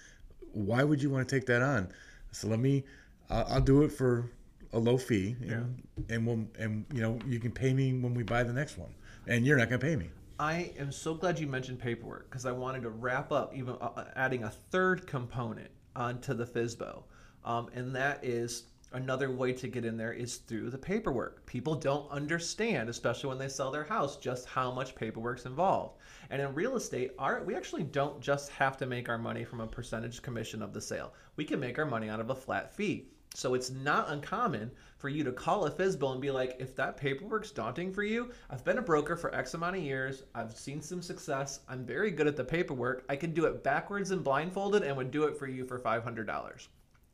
Why 0.52 0.82
would 0.82 1.02
you 1.02 1.10
want 1.10 1.28
to 1.28 1.34
take 1.34 1.46
that 1.46 1.62
on? 1.62 1.92
So 2.30 2.48
let 2.48 2.58
me, 2.58 2.84
I'll, 3.32 3.46
I'll 3.48 3.60
do 3.60 3.82
it 3.82 3.90
for 3.90 4.30
a 4.72 4.78
low 4.78 4.96
fee, 4.96 5.36
and, 5.42 5.82
and 6.08 6.26
we'll, 6.26 6.46
and 6.58 6.84
you 6.92 7.02
know, 7.02 7.18
you 7.26 7.38
can 7.40 7.50
pay 7.50 7.74
me 7.74 7.92
when 7.92 8.14
we 8.14 8.22
buy 8.22 8.42
the 8.42 8.52
next 8.52 8.78
one, 8.78 8.94
and 9.26 9.46
you're 9.46 9.56
not 9.56 9.68
going 9.68 9.80
to 9.80 9.86
pay 9.86 9.96
me. 9.96 10.10
I 10.38 10.72
am 10.78 10.90
so 10.90 11.14
glad 11.14 11.38
you 11.38 11.46
mentioned 11.46 11.78
paperwork 11.78 12.30
because 12.30 12.46
I 12.46 12.52
wanted 12.52 12.82
to 12.82 12.90
wrap 12.90 13.32
up 13.32 13.54
even 13.54 13.76
uh, 13.80 14.04
adding 14.16 14.44
a 14.44 14.50
third 14.50 15.06
component 15.06 15.70
onto 15.94 16.34
the 16.34 16.46
FISBO, 16.46 17.02
um, 17.44 17.68
and 17.74 17.94
that 17.94 18.24
is 18.24 18.64
another 18.94 19.30
way 19.30 19.52
to 19.52 19.68
get 19.68 19.84
in 19.84 19.96
there 19.96 20.12
is 20.12 20.36
through 20.36 20.70
the 20.70 20.78
paperwork. 20.78 21.44
People 21.46 21.74
don't 21.74 22.10
understand, 22.10 22.88
especially 22.88 23.28
when 23.28 23.38
they 23.38 23.48
sell 23.48 23.70
their 23.70 23.84
house, 23.84 24.16
just 24.16 24.46
how 24.46 24.70
much 24.70 24.94
paperwork's 24.94 25.46
involved. 25.46 25.98
And 26.30 26.40
in 26.40 26.54
real 26.54 26.76
estate, 26.76 27.12
our 27.18 27.42
we 27.44 27.54
actually 27.54 27.84
don't 27.84 28.20
just 28.20 28.50
have 28.50 28.76
to 28.78 28.86
make 28.86 29.08
our 29.08 29.18
money 29.18 29.44
from 29.44 29.60
a 29.60 29.66
percentage 29.66 30.22
commission 30.22 30.62
of 30.62 30.72
the 30.72 30.80
sale. 30.80 31.12
We 31.36 31.44
can 31.44 31.60
make 31.60 31.78
our 31.78 31.86
money 31.86 32.08
out 32.08 32.20
of 32.20 32.30
a 32.30 32.34
flat 32.34 32.74
fee. 32.74 33.08
So 33.34 33.54
it's 33.54 33.70
not 33.70 34.10
uncommon 34.10 34.70
for 34.98 35.08
you 35.08 35.24
to 35.24 35.32
call 35.32 35.66
a 35.66 35.70
FISBO 35.70 36.12
and 36.12 36.20
be 36.20 36.30
like, 36.30 36.56
if 36.60 36.76
that 36.76 36.96
paperwork's 36.96 37.50
daunting 37.50 37.92
for 37.92 38.02
you, 38.02 38.30
I've 38.50 38.64
been 38.64 38.78
a 38.78 38.82
broker 38.82 39.16
for 39.16 39.34
X 39.34 39.54
amount 39.54 39.76
of 39.76 39.82
years. 39.82 40.22
I've 40.34 40.56
seen 40.56 40.80
some 40.80 41.02
success. 41.02 41.60
I'm 41.68 41.84
very 41.84 42.10
good 42.10 42.26
at 42.26 42.36
the 42.36 42.44
paperwork. 42.44 43.04
I 43.08 43.16
can 43.16 43.32
do 43.32 43.46
it 43.46 43.64
backwards 43.64 44.10
and 44.10 44.22
blindfolded 44.22 44.82
and 44.82 44.96
would 44.96 45.10
do 45.10 45.24
it 45.24 45.36
for 45.36 45.46
you 45.48 45.64
for 45.64 45.80
$500. 45.80 46.68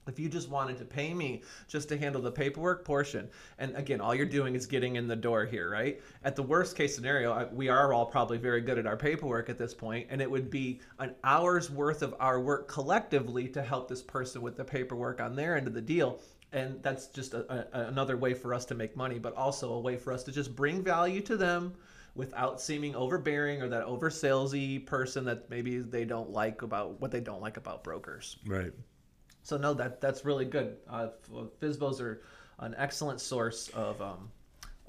If 0.08 0.18
you 0.18 0.28
just 0.28 0.48
wanted 0.48 0.78
to 0.78 0.84
pay 0.84 1.14
me 1.14 1.42
just 1.68 1.88
to 1.90 1.98
handle 1.98 2.22
the 2.22 2.32
paperwork 2.32 2.84
portion, 2.84 3.28
and 3.58 3.76
again, 3.76 4.00
all 4.00 4.14
you're 4.14 4.26
doing 4.26 4.54
is 4.54 4.66
getting 4.66 4.96
in 4.96 5.06
the 5.06 5.16
door 5.16 5.44
here, 5.44 5.70
right? 5.70 6.00
At 6.24 6.34
the 6.34 6.42
worst 6.42 6.76
case 6.76 6.94
scenario, 6.94 7.32
I- 7.32 7.44
we 7.52 7.68
are 7.68 7.92
all 7.92 8.06
probably 8.06 8.38
very 8.38 8.60
good 8.60 8.78
at 8.78 8.86
our 8.86 8.96
paperwork 8.96 9.48
at 9.48 9.58
this 9.58 9.74
point, 9.74 10.06
and 10.10 10.20
it 10.20 10.30
would 10.30 10.50
be 10.50 10.80
an 10.98 11.14
hour's 11.22 11.70
worth 11.70 12.02
of 12.02 12.14
our 12.18 12.40
work 12.40 12.68
collectively 12.68 13.48
to 13.48 13.62
help 13.62 13.88
this 13.88 14.02
person 14.02 14.42
with 14.42 14.56
the 14.56 14.64
paperwork 14.64 15.20
on 15.20 15.36
their 15.36 15.56
end 15.56 15.66
of 15.66 15.74
the 15.74 15.82
deal. 15.82 16.20
And 16.52 16.82
that's 16.82 17.08
just 17.08 17.34
a, 17.34 17.68
a, 17.74 17.88
another 17.88 18.16
way 18.16 18.32
for 18.32 18.54
us 18.54 18.64
to 18.66 18.74
make 18.74 18.96
money, 18.96 19.18
but 19.18 19.34
also 19.34 19.74
a 19.74 19.80
way 19.80 19.96
for 19.96 20.12
us 20.14 20.22
to 20.24 20.32
just 20.32 20.56
bring 20.56 20.82
value 20.82 21.20
to 21.22 21.36
them 21.36 21.74
without 22.14 22.60
seeming 22.60 22.96
overbearing 22.96 23.62
or 23.62 23.68
that 23.68 23.84
over 23.84 24.08
salesy 24.10 24.84
person 24.84 25.24
that 25.26 25.48
maybe 25.50 25.78
they 25.78 26.04
don't 26.04 26.30
like 26.30 26.62
about 26.62 27.00
what 27.00 27.10
they 27.10 27.20
don't 27.20 27.42
like 27.42 27.58
about 27.58 27.84
brokers. 27.84 28.38
Right. 28.46 28.72
So 29.48 29.56
no, 29.56 29.72
that 29.72 30.02
that's 30.02 30.26
really 30.26 30.44
good. 30.44 30.76
Uh, 30.86 31.08
f- 31.24 31.46
FISBOs 31.58 32.02
are 32.02 32.20
an 32.58 32.74
excellent 32.76 33.18
source 33.18 33.70
of, 33.70 33.98
um, 34.02 34.30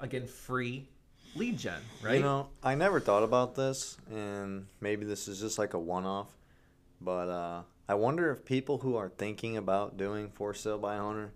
again, 0.00 0.26
free 0.26 0.86
lead 1.34 1.56
gen, 1.56 1.80
right? 2.02 2.16
You 2.16 2.20
know, 2.20 2.48
I 2.62 2.74
never 2.74 3.00
thought 3.00 3.22
about 3.22 3.54
this, 3.54 3.96
and 4.10 4.66
maybe 4.82 5.06
this 5.06 5.28
is 5.28 5.40
just 5.40 5.58
like 5.58 5.72
a 5.72 5.78
one-off, 5.78 6.28
but 7.00 7.30
uh, 7.30 7.62
I 7.88 7.94
wonder 7.94 8.30
if 8.30 8.44
people 8.44 8.76
who 8.76 8.96
are 8.96 9.08
thinking 9.08 9.56
about 9.56 9.96
doing 9.96 10.28
for 10.28 10.52
sale 10.52 10.76
by 10.76 10.98
owner 10.98 11.32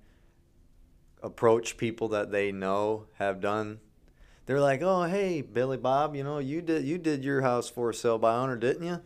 approach 1.22 1.78
people 1.78 2.08
that 2.08 2.30
they 2.30 2.52
know 2.52 3.06
have 3.14 3.40
done. 3.40 3.80
They're 4.44 4.60
like, 4.60 4.82
"Oh, 4.82 5.04
hey, 5.04 5.40
Billy 5.40 5.78
Bob, 5.78 6.14
you 6.14 6.24
know, 6.24 6.40
you 6.40 6.60
did 6.60 6.84
you 6.84 6.98
did 6.98 7.24
your 7.24 7.40
house 7.40 7.70
for 7.70 7.90
sale 7.94 8.18
by 8.18 8.34
owner, 8.36 8.56
didn't 8.56 8.86
you?" 8.86 9.00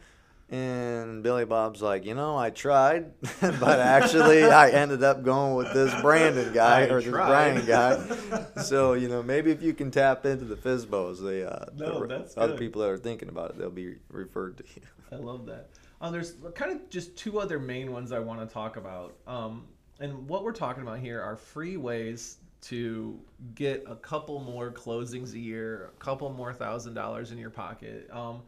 And 0.50 1.22
Billy 1.22 1.44
Bob's 1.44 1.82
like, 1.82 2.06
"You 2.06 2.14
know, 2.14 2.36
I 2.36 2.48
tried, 2.48 3.12
but 3.40 3.80
actually, 3.80 4.44
I 4.44 4.70
ended 4.70 5.02
up 5.02 5.22
going 5.22 5.56
with 5.56 5.74
this 5.74 5.94
Brandon 6.00 6.54
guy 6.54 6.82
I 6.82 6.84
or 6.84 7.02
this 7.02 7.10
tried." 7.10 7.26
Brian 7.26 7.66
guy." 7.66 8.52
so 8.62 8.94
you 8.94 9.08
know 9.08 9.22
maybe 9.22 9.50
if 9.50 9.62
you 9.62 9.74
can 9.74 9.90
tap 9.90 10.24
into 10.24 10.46
the 10.46 10.56
FISBOs, 10.56 11.22
they 11.22 11.44
uh, 11.44 11.66
No, 11.76 12.06
the 12.06 12.32
other 12.38 12.52
good. 12.52 12.58
people 12.58 12.80
that 12.80 12.88
are 12.88 12.96
thinking 12.96 13.28
about 13.28 13.50
it, 13.50 13.58
they'll 13.58 13.68
be 13.68 13.96
referred 14.08 14.56
to 14.58 14.64
you. 14.74 14.82
I 15.12 15.16
love 15.16 15.44
that. 15.46 15.68
Um, 16.00 16.12
there's 16.12 16.36
kind 16.54 16.72
of 16.72 16.88
just 16.88 17.16
two 17.16 17.40
other 17.40 17.58
main 17.58 17.92
ones 17.92 18.12
I 18.12 18.18
want 18.18 18.40
to 18.40 18.46
talk 18.52 18.76
about. 18.76 19.16
Um, 19.26 19.66
and 20.00 20.28
what 20.28 20.44
we're 20.44 20.52
talking 20.52 20.82
about 20.82 21.00
here 21.00 21.20
are 21.20 21.36
free 21.36 21.76
ways 21.76 22.38
to 22.60 23.18
get 23.54 23.84
a 23.86 23.96
couple 23.96 24.40
more 24.40 24.70
closings 24.70 25.34
a 25.34 25.38
year, 25.38 25.90
a 25.94 26.04
couple 26.04 26.30
more 26.30 26.52
thousand 26.52 26.94
dollars 26.94 27.32
in 27.32 27.38
your 27.38 27.50
pocket. 27.50 28.08
Um, 28.12 28.42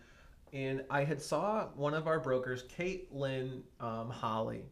and 0.53 0.85
I 0.91 1.05
had 1.05 1.21
saw 1.23 1.69
one 1.75 1.95
of 1.95 2.07
our 2.07 2.21
brokers, 2.21 2.65
Caitlin 2.65 3.63
um, 3.81 4.11
Holly, 4.11 4.65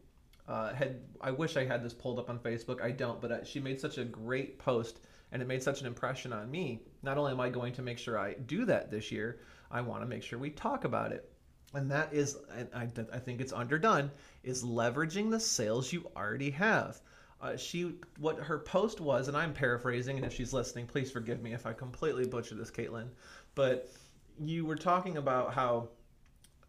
uh, 0.47 0.73
had 0.73 1.01
I 1.21 1.31
wish 1.31 1.57
I 1.57 1.65
had 1.65 1.83
this 1.83 1.93
pulled 1.93 2.19
up 2.19 2.29
on 2.29 2.39
Facebook. 2.39 2.81
I 2.81 2.91
don't, 2.91 3.21
but 3.21 3.31
uh, 3.31 3.43
she 3.43 3.59
made 3.59 3.79
such 3.79 3.97
a 3.97 4.03
great 4.03 4.57
post, 4.57 5.01
and 5.31 5.41
it 5.41 5.47
made 5.47 5.61
such 5.61 5.81
an 5.81 5.87
impression 5.87 6.33
on 6.33 6.49
me. 6.49 6.81
Not 7.03 7.17
only 7.17 7.31
am 7.31 7.39
I 7.39 7.49
going 7.49 7.73
to 7.73 7.81
make 7.81 7.97
sure 7.97 8.17
I 8.17 8.33
do 8.33 8.65
that 8.65 8.89
this 8.89 9.11
year, 9.11 9.41
I 9.71 9.81
want 9.81 10.01
to 10.01 10.07
make 10.07 10.23
sure 10.23 10.39
we 10.39 10.49
talk 10.49 10.85
about 10.85 11.11
it. 11.11 11.31
And 11.75 11.89
that 11.91 12.11
is, 12.11 12.35
I, 12.73 12.87
I 13.13 13.19
think 13.19 13.41
it's 13.41 13.53
underdone, 13.53 14.09
is 14.43 14.63
leveraging 14.63 15.29
the 15.29 15.39
sales 15.39 15.93
you 15.93 16.09
already 16.17 16.49
have. 16.49 16.99
Uh, 17.41 17.55
she, 17.55 17.93
what 18.17 18.39
her 18.39 18.57
post 18.57 18.99
was, 18.99 19.27
and 19.27 19.37
I'm 19.37 19.53
paraphrasing, 19.53 20.17
and 20.17 20.25
if 20.25 20.33
she's 20.33 20.51
listening, 20.51 20.87
please 20.87 21.11
forgive 21.11 21.43
me 21.43 21.53
if 21.53 21.65
I 21.67 21.73
completely 21.73 22.25
butcher 22.25 22.55
this, 22.55 22.71
Caitlin. 22.71 23.09
But 23.53 23.91
you 24.39 24.65
were 24.65 24.75
talking 24.75 25.17
about 25.17 25.53
how 25.53 25.89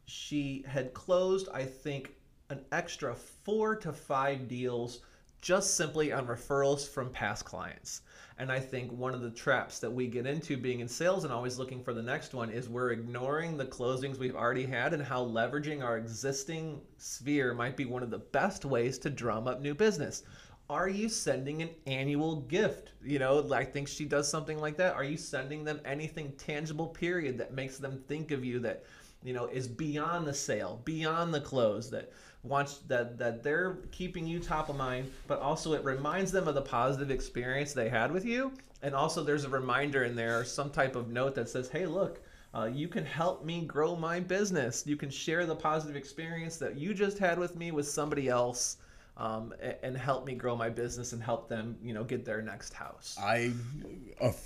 she 0.06 0.64
had 0.66 0.92
closed, 0.92 1.48
I 1.52 1.64
think, 1.64 2.14
an 2.48 2.64
extra 2.72 3.14
four 3.14 3.76
to 3.76 3.92
five 3.92 4.48
deals 4.48 5.00
just 5.40 5.76
simply 5.76 6.12
on 6.12 6.26
referrals 6.26 6.86
from 6.86 7.10
past 7.10 7.44
clients. 7.44 8.02
And 8.38 8.50
I 8.50 8.58
think 8.58 8.92
one 8.92 9.14
of 9.14 9.22
the 9.22 9.30
traps 9.30 9.78
that 9.78 9.90
we 9.90 10.06
get 10.06 10.26
into 10.26 10.56
being 10.56 10.80
in 10.80 10.88
sales 10.88 11.24
and 11.24 11.32
always 11.32 11.58
looking 11.58 11.82
for 11.82 11.94
the 11.94 12.02
next 12.02 12.34
one 12.34 12.50
is 12.50 12.68
we're 12.68 12.90
ignoring 12.90 13.56
the 13.56 13.64
closings 13.64 14.18
we've 14.18 14.36
already 14.36 14.66
had 14.66 14.92
and 14.92 15.02
how 15.02 15.24
leveraging 15.24 15.82
our 15.82 15.96
existing 15.96 16.80
sphere 16.98 17.54
might 17.54 17.76
be 17.76 17.84
one 17.84 18.02
of 18.02 18.10
the 18.10 18.18
best 18.18 18.64
ways 18.64 18.98
to 18.98 19.10
drum 19.10 19.46
up 19.46 19.60
new 19.60 19.74
business. 19.74 20.24
Are 20.70 20.88
you 20.88 21.08
sending 21.08 21.62
an 21.62 21.70
annual 21.88 22.42
gift? 22.42 22.92
You 23.04 23.18
know, 23.18 23.52
I 23.52 23.64
think 23.64 23.88
she 23.88 24.04
does 24.04 24.28
something 24.28 24.56
like 24.56 24.76
that. 24.76 24.94
Are 24.94 25.02
you 25.02 25.16
sending 25.16 25.64
them 25.64 25.80
anything 25.84 26.30
tangible, 26.38 26.86
period, 26.86 27.38
that 27.38 27.52
makes 27.52 27.78
them 27.78 28.04
think 28.06 28.30
of 28.30 28.44
you 28.44 28.60
that, 28.60 28.84
you 29.24 29.32
know, 29.32 29.46
is 29.46 29.66
beyond 29.66 30.28
the 30.28 30.32
sale, 30.32 30.80
beyond 30.84 31.34
the 31.34 31.40
close, 31.40 31.90
that 31.90 32.12
wants 32.44 32.78
that 32.86 33.18
that 33.18 33.42
they're 33.42 33.78
keeping 33.90 34.28
you 34.28 34.38
top 34.38 34.68
of 34.68 34.76
mind, 34.76 35.10
but 35.26 35.40
also 35.40 35.72
it 35.72 35.82
reminds 35.82 36.30
them 36.30 36.46
of 36.46 36.54
the 36.54 36.62
positive 36.62 37.10
experience 37.10 37.72
they 37.72 37.88
had 37.88 38.12
with 38.12 38.24
you, 38.24 38.52
and 38.82 38.94
also 38.94 39.24
there's 39.24 39.44
a 39.44 39.48
reminder 39.48 40.04
in 40.04 40.14
there, 40.14 40.44
some 40.44 40.70
type 40.70 40.94
of 40.94 41.08
note 41.08 41.34
that 41.34 41.48
says, 41.48 41.68
"Hey, 41.68 41.84
look." 41.84 42.20
Uh, 42.52 42.64
you 42.64 42.88
can 42.88 43.04
help 43.04 43.44
me 43.44 43.64
grow 43.64 43.94
my 43.94 44.18
business. 44.18 44.84
You 44.84 44.96
can 44.96 45.08
share 45.08 45.46
the 45.46 45.54
positive 45.54 45.94
experience 45.94 46.56
that 46.56 46.76
you 46.76 46.94
just 46.94 47.16
had 47.16 47.38
with 47.38 47.54
me 47.54 47.70
with 47.70 47.88
somebody 47.88 48.28
else, 48.28 48.78
um, 49.16 49.52
and 49.82 49.96
help 49.96 50.26
me 50.26 50.34
grow 50.34 50.56
my 50.56 50.70
business 50.70 51.12
and 51.12 51.22
help 51.22 51.48
them, 51.48 51.76
you 51.82 51.92
know, 51.92 52.04
get 52.04 52.24
their 52.24 52.42
next 52.42 52.72
house. 52.72 53.16
I 53.20 53.52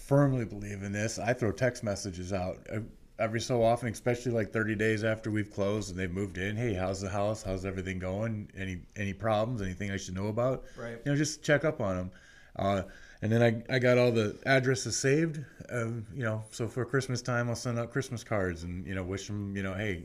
firmly 0.06 0.44
believe 0.44 0.82
in 0.82 0.92
this. 0.92 1.18
I 1.18 1.32
throw 1.32 1.52
text 1.52 1.84
messages 1.84 2.32
out 2.32 2.58
every 3.18 3.40
so 3.40 3.62
often, 3.62 3.88
especially 3.88 4.32
like 4.32 4.52
30 4.52 4.74
days 4.74 5.04
after 5.04 5.30
we've 5.30 5.52
closed 5.52 5.90
and 5.90 5.98
they've 5.98 6.10
moved 6.10 6.38
in. 6.38 6.56
Hey, 6.56 6.74
how's 6.74 7.00
the 7.00 7.08
house? 7.08 7.42
How's 7.42 7.64
everything 7.64 7.98
going? 7.98 8.50
Any 8.56 8.82
any 8.96 9.12
problems? 9.12 9.62
Anything 9.62 9.90
I 9.90 9.96
should 9.96 10.14
know 10.14 10.28
about? 10.28 10.64
Right. 10.76 10.98
You 11.04 11.12
know, 11.12 11.16
just 11.16 11.42
check 11.42 11.64
up 11.64 11.80
on 11.80 11.96
them. 11.96 12.10
Uh, 12.56 12.82
and 13.22 13.32
then 13.32 13.42
I, 13.42 13.74
I 13.74 13.78
got 13.78 13.98
all 13.98 14.12
the 14.12 14.36
addresses 14.46 14.96
saved. 14.96 15.42
Um, 15.70 16.06
you 16.14 16.24
know, 16.24 16.44
so 16.50 16.68
for 16.68 16.84
Christmas 16.84 17.22
time, 17.22 17.48
I'll 17.48 17.56
send 17.56 17.78
out 17.78 17.90
Christmas 17.90 18.22
cards 18.22 18.64
and 18.64 18.86
you 18.86 18.94
know 18.94 19.02
wish 19.02 19.26
them 19.26 19.56
you 19.56 19.62
know 19.62 19.74
hey, 19.74 20.04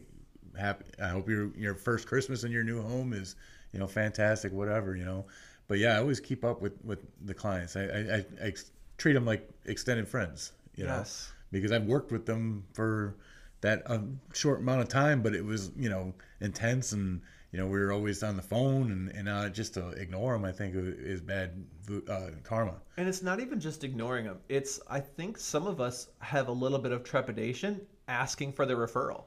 happy. 0.58 0.86
I 1.02 1.10
hope 1.10 1.28
your 1.28 1.56
your 1.56 1.76
first 1.76 2.08
Christmas 2.08 2.44
in 2.44 2.52
your 2.52 2.64
new 2.64 2.82
home 2.82 3.14
is 3.14 3.36
you 3.74 3.80
know 3.80 3.88
fantastic, 3.88 4.52
whatever 4.52 4.96
you 4.96 5.06
know. 5.06 5.26
But 5.68 5.80
yeah, 5.80 5.96
I 5.96 6.00
always 6.00 6.20
keep 6.20 6.44
up 6.44 6.62
with 6.62 6.74
with 6.84 7.00
the 7.26 7.34
clients. 7.34 7.76
I 7.76 7.84
I, 7.84 8.26
I, 8.44 8.54
treat 8.98 9.14
them 9.14 9.26
like 9.26 9.50
extended 9.66 10.08
friends. 10.08 10.52
You 10.76 10.86
know, 10.86 10.98
Yes. 10.98 11.32
because 11.52 11.72
I've 11.72 11.86
worked 11.86 12.12
with 12.12 12.26
them 12.26 12.64
for 12.74 13.16
that 13.62 13.84
um, 13.86 14.20
short 14.34 14.60
amount 14.60 14.82
of 14.82 14.88
time, 14.88 15.22
but 15.22 15.36
it 15.36 15.44
was 15.44 15.72
you 15.78 15.90
know 15.90 16.14
intense 16.42 16.92
and 16.94 17.22
you 17.52 17.60
know 17.60 17.66
we 17.68 17.80
were 17.80 17.92
always 17.92 18.24
on 18.24 18.36
the 18.36 18.42
phone 18.42 18.92
and 18.92 19.10
and 19.10 19.30
uh, 19.30 19.50
just 19.50 19.74
to 19.76 19.90
ignore 19.90 20.34
them, 20.34 20.46
I 20.46 20.52
think 20.52 20.74
is 20.76 21.22
bad 21.22 21.66
uh, 22.10 22.30
karma. 22.44 22.76
And 22.98 23.08
it's 23.08 23.22
not 23.22 23.40
even 23.40 23.60
just 23.60 23.84
ignoring 23.84 24.26
them. 24.26 24.40
It's 24.50 24.80
I 24.88 25.00
think 25.00 25.38
some 25.38 25.68
of 25.68 25.82
us 25.82 26.08
have 26.20 26.48
a 26.48 26.52
little 26.52 26.80
bit 26.80 26.92
of 26.92 27.04
trepidation 27.04 27.82
asking 28.08 28.54
for 28.54 28.66
the 28.66 28.74
referral. 28.74 29.24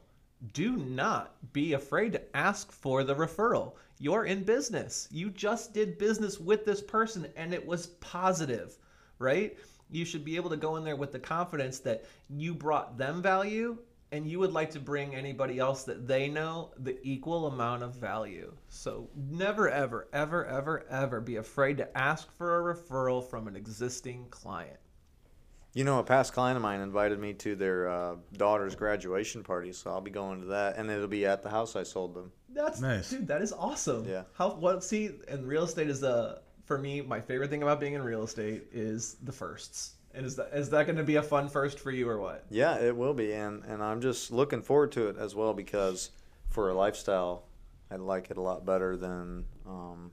Do 0.54 0.76
not 0.76 1.36
be 1.52 1.74
afraid 1.74 2.12
to 2.14 2.36
ask 2.36 2.72
for 2.72 3.04
the 3.04 3.14
referral. 3.14 3.74
You're 4.02 4.24
in 4.24 4.42
business. 4.42 5.06
You 5.12 5.30
just 5.30 5.72
did 5.72 5.96
business 5.96 6.40
with 6.40 6.64
this 6.64 6.82
person 6.82 7.28
and 7.36 7.54
it 7.54 7.64
was 7.64 7.86
positive, 7.86 8.76
right? 9.20 9.56
You 9.92 10.04
should 10.04 10.24
be 10.24 10.34
able 10.34 10.50
to 10.50 10.56
go 10.56 10.74
in 10.74 10.82
there 10.82 10.96
with 10.96 11.12
the 11.12 11.20
confidence 11.20 11.78
that 11.78 12.04
you 12.28 12.52
brought 12.52 12.98
them 12.98 13.22
value 13.22 13.78
and 14.10 14.26
you 14.26 14.40
would 14.40 14.52
like 14.52 14.72
to 14.72 14.80
bring 14.80 15.14
anybody 15.14 15.60
else 15.60 15.84
that 15.84 16.08
they 16.08 16.26
know 16.26 16.72
the 16.78 16.98
equal 17.04 17.46
amount 17.46 17.84
of 17.84 17.94
value. 17.94 18.52
So 18.68 19.08
never, 19.14 19.70
ever, 19.70 20.08
ever, 20.12 20.46
ever, 20.46 20.84
ever 20.90 21.20
be 21.20 21.36
afraid 21.36 21.76
to 21.76 21.96
ask 21.96 22.28
for 22.36 22.58
a 22.58 22.74
referral 22.74 23.22
from 23.22 23.46
an 23.46 23.54
existing 23.54 24.26
client. 24.30 24.80
You 25.74 25.84
know, 25.84 25.98
a 25.98 26.04
past 26.04 26.34
client 26.34 26.56
of 26.56 26.62
mine 26.62 26.80
invited 26.80 27.18
me 27.18 27.32
to 27.34 27.56
their 27.56 27.88
uh, 27.88 28.16
daughter's 28.34 28.74
graduation 28.74 29.42
party, 29.42 29.72
so 29.72 29.90
I'll 29.90 30.02
be 30.02 30.10
going 30.10 30.40
to 30.42 30.46
that, 30.48 30.76
and 30.76 30.90
it'll 30.90 31.08
be 31.08 31.24
at 31.24 31.42
the 31.42 31.48
house 31.48 31.76
I 31.76 31.82
sold 31.82 32.14
them. 32.14 32.30
That's 32.50 32.80
Nice. 32.80 33.08
dude. 33.10 33.26
That 33.26 33.40
is 33.40 33.52
awesome. 33.54 34.06
Yeah. 34.06 34.24
How 34.34 34.50
what? 34.50 34.84
See, 34.84 35.10
and 35.28 35.46
real 35.46 35.64
estate 35.64 35.88
is 35.88 36.02
a 36.02 36.40
for 36.66 36.76
me. 36.76 37.00
My 37.00 37.20
favorite 37.20 37.48
thing 37.48 37.62
about 37.62 37.80
being 37.80 37.94
in 37.94 38.02
real 38.02 38.22
estate 38.22 38.64
is 38.70 39.16
the 39.22 39.32
firsts. 39.32 39.94
And 40.14 40.26
is 40.26 40.36
that 40.36 40.50
is 40.52 40.68
that 40.70 40.84
going 40.84 40.98
to 40.98 41.04
be 41.04 41.16
a 41.16 41.22
fun 41.22 41.48
first 41.48 41.78
for 41.80 41.90
you 41.90 42.06
or 42.06 42.18
what? 42.20 42.44
Yeah, 42.50 42.76
it 42.78 42.94
will 42.94 43.14
be, 43.14 43.32
and 43.32 43.64
and 43.64 43.82
I'm 43.82 44.02
just 44.02 44.30
looking 44.30 44.60
forward 44.60 44.92
to 44.92 45.08
it 45.08 45.16
as 45.16 45.34
well 45.34 45.54
because 45.54 46.10
for 46.50 46.68
a 46.68 46.74
lifestyle, 46.74 47.44
I 47.90 47.96
like 47.96 48.30
it 48.30 48.36
a 48.36 48.42
lot 48.42 48.66
better 48.66 48.94
than 48.98 49.46
um, 49.66 50.10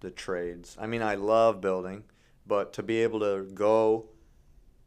the 0.00 0.10
trades. 0.10 0.74
I 0.80 0.86
mean, 0.86 1.02
I 1.02 1.16
love 1.16 1.60
building, 1.60 2.04
but 2.46 2.72
to 2.74 2.82
be 2.82 3.02
able 3.02 3.20
to 3.20 3.44
go 3.52 4.08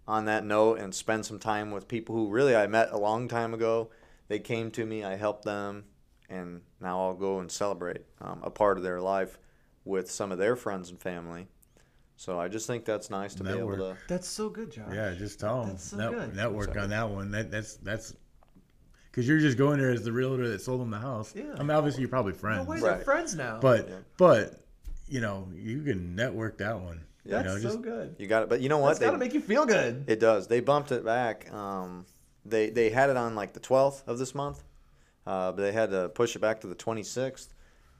on 0.09 0.25
that 0.25 0.43
note 0.43 0.79
and 0.79 0.93
spend 0.93 1.23
some 1.23 1.37
time 1.37 1.69
with 1.69 1.87
people 1.87 2.15
who 2.15 2.29
really 2.29 2.55
I 2.55 2.65
met 2.65 2.89
a 2.91 2.97
long 2.97 3.27
time 3.27 3.53
ago, 3.53 3.91
they 4.27 4.39
came 4.39 4.71
to 4.71 4.83
me, 4.85 5.03
I 5.03 5.15
helped 5.15 5.45
them, 5.45 5.85
and 6.29 6.61
now 6.81 6.99
I'll 6.99 7.13
go 7.13 7.39
and 7.39 7.51
celebrate 7.51 8.01
um, 8.19 8.39
a 8.43 8.49
part 8.49 8.77
of 8.77 8.83
their 8.83 8.99
life 8.99 9.37
with 9.85 10.09
some 10.09 10.31
of 10.31 10.39
their 10.39 10.55
friends 10.55 10.89
and 10.89 10.99
family. 10.99 11.47
So 12.17 12.39
I 12.39 12.47
just 12.47 12.65
think 12.65 12.85
that's 12.85 13.11
nice 13.11 13.35
to 13.35 13.43
be 13.43 13.51
able 13.51 13.77
to. 13.77 13.95
That's 14.07 14.27
so 14.27 14.49
good, 14.49 14.71
Josh. 14.71 14.91
Yeah, 14.93 15.13
just 15.13 15.39
tell 15.39 15.61
them 15.61 15.69
That's 15.69 15.83
so 15.85 15.97
net, 15.97 16.11
good. 16.11 16.35
network 16.35 16.69
Sorry. 16.69 16.79
on 16.81 16.89
that 16.89 17.09
one. 17.09 17.29
That 17.31 17.49
that's 17.51 17.75
that's 17.75 18.13
because 19.11 19.27
you're 19.27 19.39
just 19.39 19.57
going 19.57 19.79
there 19.79 19.91
as 19.91 20.03
the 20.03 20.11
realtor 20.11 20.49
that 20.49 20.59
sold 20.61 20.81
them 20.81 20.89
the 20.89 20.97
house. 20.99 21.33
Yeah. 21.35 21.53
I 21.55 21.59
mean, 21.59 21.69
obviously 21.71 22.01
you're 22.01 22.09
probably 22.09 22.33
No 22.33 22.39
friends, 22.39 22.67
way, 22.67 22.79
Right. 22.81 22.95
they're 22.97 23.05
friends 23.05 23.35
now. 23.35 23.59
but 23.61 23.87
Yeah. 23.87 23.95
but 24.17 24.59
you 25.07 25.21
know 25.21 25.47
you 25.55 25.81
can 25.83 26.15
network 26.15 26.57
that 26.57 26.79
one. 26.81 27.05
Yeah. 27.29 27.43
that's 27.43 27.57
you 27.57 27.63
know, 27.69 27.75
so 27.75 27.77
good. 27.79 28.15
You 28.17 28.27
got 28.27 28.43
it, 28.43 28.49
but 28.49 28.61
you 28.61 28.69
know 28.69 28.77
what? 28.79 28.87
That's 28.89 28.99
got 28.99 29.11
to 29.11 29.17
make 29.17 29.33
you 29.33 29.41
feel 29.41 29.65
good. 29.65 30.05
It 30.07 30.19
does. 30.19 30.47
They 30.47 30.59
bumped 30.59 30.91
it 30.91 31.05
back. 31.05 31.51
Um, 31.53 32.05
they 32.45 32.69
they 32.69 32.89
had 32.89 33.09
it 33.09 33.17
on 33.17 33.35
like 33.35 33.53
the 33.53 33.59
12th 33.59 34.07
of 34.07 34.17
this 34.17 34.33
month, 34.33 34.63
uh, 35.27 35.51
but 35.51 35.61
they 35.61 35.71
had 35.71 35.91
to 35.91 36.09
push 36.09 36.35
it 36.35 36.39
back 36.39 36.61
to 36.61 36.67
the 36.67 36.75
26th, 36.75 37.49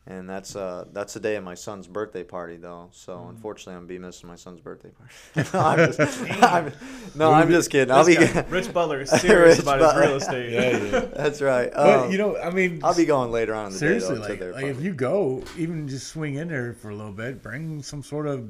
and 0.07 0.27
that's 0.27 0.55
uh, 0.55 0.85
that's 0.93 1.13
the 1.13 1.19
day 1.19 1.35
of 1.35 1.43
my 1.43 1.53
son's 1.55 1.87
birthday 1.87 2.23
party 2.23 2.55
though. 2.55 2.87
So 2.91 3.17
Mm. 3.17 3.29
unfortunately, 3.31 3.73
I'm 3.73 3.79
gonna 3.81 3.87
be 3.89 3.99
missing 3.99 4.27
my 4.29 4.35
son's 4.37 4.61
birthday 4.61 4.89
party. 4.89 5.13
no, 5.53 5.59
I'm 5.59 5.91
just, 5.93 6.43
I'm, 6.43 6.71
no, 7.15 7.31
I'm 7.31 7.49
just 7.49 7.69
kidding. 7.69 7.91
I'll 7.93 8.05
be. 8.05 8.15
This 8.15 8.31
guy, 8.31 8.45
Rich 8.49 8.73
Butler 8.73 9.01
is 9.01 9.09
serious 9.11 9.57
Rich 9.57 9.63
about 9.63 9.79
Butler. 9.79 10.01
his 10.01 10.07
real 10.09 10.17
estate. 10.17 10.51
Yeah, 10.51 10.77
yeah. 10.99 10.99
that's 11.13 11.41
right. 11.41 11.69
But 11.71 11.99
Um, 12.05 12.11
you 12.11 12.17
know, 12.17 12.37
I 12.37 12.49
mean, 12.49 12.79
I'll 12.83 12.95
be 12.95 13.05
going 13.05 13.31
later 13.31 13.53
on 13.53 13.67
in 13.67 13.73
the 13.73 13.77
seriously, 13.79 14.15
day 14.15 14.21
though, 14.21 14.27
like, 14.29 14.39
to 14.39 14.43
their 14.45 14.53
like 14.53 14.65
if 14.65 14.81
you 14.81 14.93
go, 14.93 15.43
even 15.57 15.87
just 15.87 16.07
swing 16.07 16.35
in 16.35 16.47
there 16.47 16.73
for 16.73 16.89
a 16.89 16.95
little 16.95 17.11
bit, 17.11 17.43
bring 17.43 17.83
some 17.83 18.01
sort 18.01 18.25
of 18.25 18.49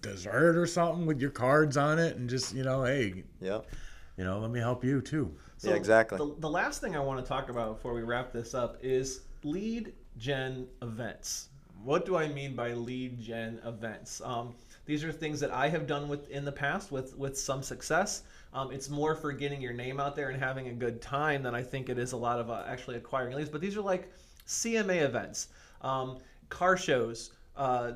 dessert 0.00 0.56
or 0.56 0.66
something 0.66 1.06
with 1.06 1.20
your 1.20 1.30
cards 1.30 1.76
on 1.76 1.98
it, 1.98 2.16
and 2.16 2.28
just 2.28 2.54
you 2.54 2.62
know, 2.64 2.84
hey, 2.84 3.24
Yep. 3.40 3.66
you 4.16 4.24
know, 4.24 4.38
let 4.38 4.50
me 4.50 4.60
help 4.60 4.84
you 4.84 5.00
too. 5.00 5.34
Yeah, 5.62 5.74
exactly. 5.74 6.18
The, 6.18 6.34
the 6.38 6.50
last 6.50 6.80
thing 6.80 6.96
I 6.96 7.00
want 7.00 7.22
to 7.22 7.26
talk 7.28 7.48
about 7.48 7.76
before 7.76 7.94
we 7.94 8.02
wrap 8.02 8.32
this 8.32 8.54
up 8.54 8.76
is 8.82 9.22
lead 9.42 9.92
gen 10.18 10.68
events. 10.82 11.48
What 11.82 12.04
do 12.06 12.16
I 12.16 12.28
mean 12.28 12.54
by 12.54 12.72
lead 12.72 13.20
gen 13.20 13.60
events? 13.64 14.20
Um, 14.24 14.54
these 14.86 15.04
are 15.04 15.12
things 15.12 15.40
that 15.40 15.50
I 15.50 15.68
have 15.68 15.86
done 15.86 16.08
with 16.08 16.28
in 16.30 16.44
the 16.44 16.52
past 16.52 16.90
with 16.92 17.16
with 17.16 17.38
some 17.38 17.62
success. 17.62 18.22
Um, 18.52 18.70
it's 18.72 18.88
more 18.88 19.14
for 19.14 19.32
getting 19.32 19.60
your 19.60 19.72
name 19.72 20.00
out 20.00 20.16
there 20.16 20.30
and 20.30 20.42
having 20.42 20.68
a 20.68 20.72
good 20.72 21.02
time 21.02 21.42
than 21.42 21.54
I 21.54 21.62
think 21.62 21.88
it 21.88 21.98
is 21.98 22.12
a 22.12 22.16
lot 22.16 22.38
of 22.38 22.50
uh, 22.50 22.64
actually 22.66 22.96
acquiring 22.96 23.36
leads. 23.36 23.50
But 23.50 23.60
these 23.60 23.76
are 23.76 23.82
like 23.82 24.10
CMA 24.46 25.02
events, 25.02 25.48
um, 25.82 26.18
car 26.48 26.76
shows, 26.76 27.32
uh, 27.56 27.92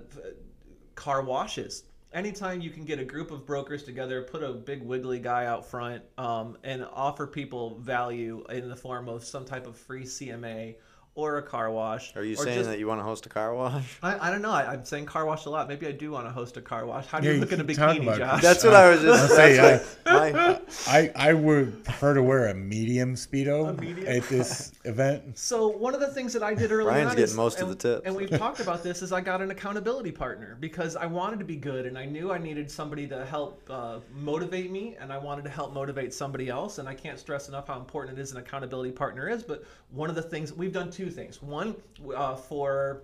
car 0.94 1.22
washes. 1.22 1.84
Anytime 2.12 2.61
you 2.61 2.70
can 2.70 2.84
get 2.84 2.98
a 2.98 3.04
group 3.04 3.30
of 3.30 3.46
brokers 3.46 3.84
together, 3.84 4.22
put 4.22 4.42
a 4.42 4.52
big 4.52 4.82
wiggly 4.82 5.20
guy 5.20 5.46
out 5.46 5.64
front, 5.64 6.02
um, 6.18 6.58
and 6.64 6.84
offer 6.92 7.24
people 7.24 7.78
value 7.78 8.44
in 8.48 8.68
the 8.68 8.74
form 8.74 9.08
of 9.08 9.22
some 9.22 9.44
type 9.44 9.64
of 9.64 9.76
free 9.76 10.02
CMA 10.02 10.74
or 11.16 11.38
a 11.38 11.42
car 11.42 11.70
wash. 11.70 12.14
Are 12.16 12.24
you 12.24 12.34
or 12.34 12.44
saying 12.44 12.58
just- 12.58 12.70
that 12.70 12.78
you 12.78 12.86
want 12.86 13.00
to 13.00 13.04
host 13.04 13.26
a 13.26 13.28
car 13.28 13.54
wash? 13.54 13.98
I, 14.02 14.28
I 14.28 14.30
don't 14.30 14.42
know. 14.42 14.50
I, 14.52 14.72
I'm 14.72 14.84
saying 14.84 15.06
car 15.06 15.26
wash 15.26 15.44
a 15.46 15.50
lot. 15.50 15.68
Maybe 15.68 15.86
I 15.86 15.92
do 15.92 16.12
want 16.12 16.26
to 16.26 16.30
host 16.30 16.56
a 16.56 16.61
car 16.62 16.86
wash. 16.86 17.06
How 17.06 17.18
do 17.20 17.26
Yeah, 17.26 17.32
you 17.32 17.34
you 17.36 17.40
look 17.42 17.52
in 17.52 17.61
a 17.61 17.64
bikini, 17.64 18.02
about 18.02 18.16
it. 18.16 18.18
Josh? 18.18 18.42
That's 18.42 18.64
what 18.64 18.74
I 18.74 18.90
was 18.90 19.02
just. 19.02 19.22
I'll 19.30 19.36
say, 19.36 19.56
that's 19.56 19.96
what 20.04 20.32
my- 20.34 20.61
I 20.86 21.12
I 21.30 21.32
would 21.32 21.84
prefer 21.84 22.14
to 22.14 22.22
wear 22.22 22.46
a 22.48 22.54
medium 22.54 23.16
speedo 23.16 23.70
A 23.70 23.80
medium? 23.80 24.06
at 24.08 24.22
this 24.28 24.72
event. 24.84 25.36
So 25.36 25.68
one 25.68 25.94
of 25.94 26.00
the 26.00 26.12
things 26.14 26.32
that 26.32 26.42
I 26.42 26.54
did 26.54 26.70
early 26.72 26.84
Brian's 26.84 27.11
on 27.11 27.16
getting 27.16 27.24
is, 27.24 27.34
most 27.36 27.61
of 27.61 27.68
the 27.68 27.74
tips. 27.74 28.02
and 28.06 28.14
we've 28.14 28.30
talked 28.30 28.61
about 28.61 28.82
this, 28.82 29.02
is 29.02 29.12
I 29.12 29.20
got 29.20 29.42
an 29.42 29.50
accountability 29.50 30.12
partner 30.12 30.56
because 30.61 30.94
I 30.96 31.06
wanted 31.06 31.38
to 31.40 31.44
be 31.44 31.56
good 31.56 31.86
and 31.86 31.98
I 31.98 32.04
knew 32.04 32.30
I 32.32 32.38
needed 32.38 32.70
somebody 32.70 33.06
to 33.08 33.24
help 33.26 33.62
uh, 33.68 33.98
motivate 34.14 34.70
me 34.70 34.96
and 35.00 35.12
I 35.12 35.18
wanted 35.18 35.42
to 35.44 35.50
help 35.50 35.72
motivate 35.74 36.14
somebody 36.14 36.48
else. 36.48 36.78
And 36.78 36.88
I 36.88 36.94
can't 36.94 37.18
stress 37.18 37.48
enough 37.48 37.66
how 37.66 37.78
important 37.78 38.16
it 38.18 38.22
is 38.22 38.30
an 38.32 38.38
accountability 38.38 38.92
partner 38.92 39.28
is. 39.28 39.42
But 39.42 39.64
one 39.90 40.08
of 40.08 40.14
the 40.16 40.22
things 40.22 40.52
we've 40.52 40.72
done 40.72 40.90
two 40.90 40.99
things. 41.09 41.40
One 41.40 41.76
uh, 42.14 42.36
for 42.36 43.03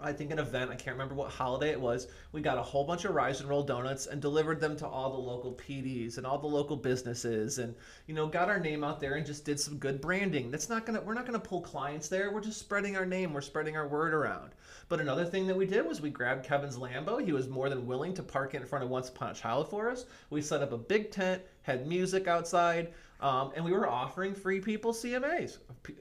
I 0.00 0.12
think 0.12 0.30
an 0.30 0.38
event, 0.38 0.70
I 0.70 0.76
can't 0.76 0.94
remember 0.94 1.14
what 1.14 1.30
holiday 1.30 1.70
it 1.70 1.80
was. 1.80 2.06
We 2.32 2.40
got 2.40 2.56
a 2.56 2.62
whole 2.62 2.84
bunch 2.84 3.04
of 3.04 3.14
rise 3.14 3.40
and 3.40 3.48
roll 3.48 3.64
donuts 3.64 4.06
and 4.06 4.22
delivered 4.22 4.60
them 4.60 4.76
to 4.76 4.86
all 4.86 5.10
the 5.10 5.18
local 5.18 5.52
PDs 5.52 6.18
and 6.18 6.26
all 6.26 6.38
the 6.38 6.46
local 6.46 6.76
businesses 6.76 7.58
and 7.58 7.74
you 8.06 8.14
know, 8.14 8.26
got 8.26 8.48
our 8.48 8.60
name 8.60 8.84
out 8.84 9.00
there 9.00 9.14
and 9.14 9.26
just 9.26 9.44
did 9.44 9.58
some 9.58 9.76
good 9.78 10.00
branding. 10.00 10.50
That's 10.50 10.68
not 10.68 10.86
gonna 10.86 11.00
we're 11.00 11.14
not 11.14 11.26
gonna 11.26 11.40
pull 11.40 11.60
clients 11.60 12.08
there. 12.08 12.30
We're 12.30 12.40
just 12.40 12.60
spreading 12.60 12.96
our 12.96 13.06
name, 13.06 13.32
we're 13.32 13.40
spreading 13.40 13.76
our 13.76 13.88
word 13.88 14.14
around. 14.14 14.54
But 14.88 15.00
another 15.00 15.24
thing 15.24 15.46
that 15.48 15.56
we 15.56 15.66
did 15.66 15.84
was 15.84 16.00
we 16.00 16.10
grabbed 16.10 16.46
Kevin's 16.46 16.76
Lambo. 16.76 17.22
He 17.22 17.32
was 17.32 17.48
more 17.48 17.68
than 17.68 17.86
willing 17.86 18.14
to 18.14 18.22
park 18.22 18.54
it 18.54 18.62
in 18.62 18.66
front 18.66 18.84
of 18.84 18.90
Once 18.90 19.08
Upon 19.08 19.30
a 19.30 19.34
Child 19.34 19.68
for 19.68 19.90
us. 19.90 20.06
We 20.30 20.42
set 20.42 20.62
up 20.62 20.72
a 20.72 20.78
big 20.78 21.10
tent, 21.10 21.42
had 21.62 21.86
music 21.86 22.28
outside, 22.28 22.92
um, 23.20 23.52
and 23.56 23.64
we 23.64 23.72
were 23.72 23.88
offering 23.88 24.34
free 24.34 24.60
people 24.60 24.92
CMAs. 24.92 25.58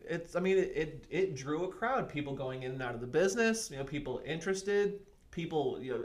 It's, 0.07 0.35
I 0.35 0.39
mean, 0.39 0.57
it, 0.57 0.71
it, 0.75 1.05
it 1.09 1.35
drew 1.35 1.63
a 1.63 1.67
crowd, 1.67 2.07
people 2.07 2.35
going 2.35 2.63
in 2.63 2.71
and 2.71 2.81
out 2.81 2.93
of 2.93 3.01
the 3.01 3.07
business, 3.07 3.71
you 3.71 3.77
know, 3.77 3.83
people 3.83 4.21
interested, 4.25 4.99
people, 5.31 5.79
you 5.81 5.91
know, 5.93 6.03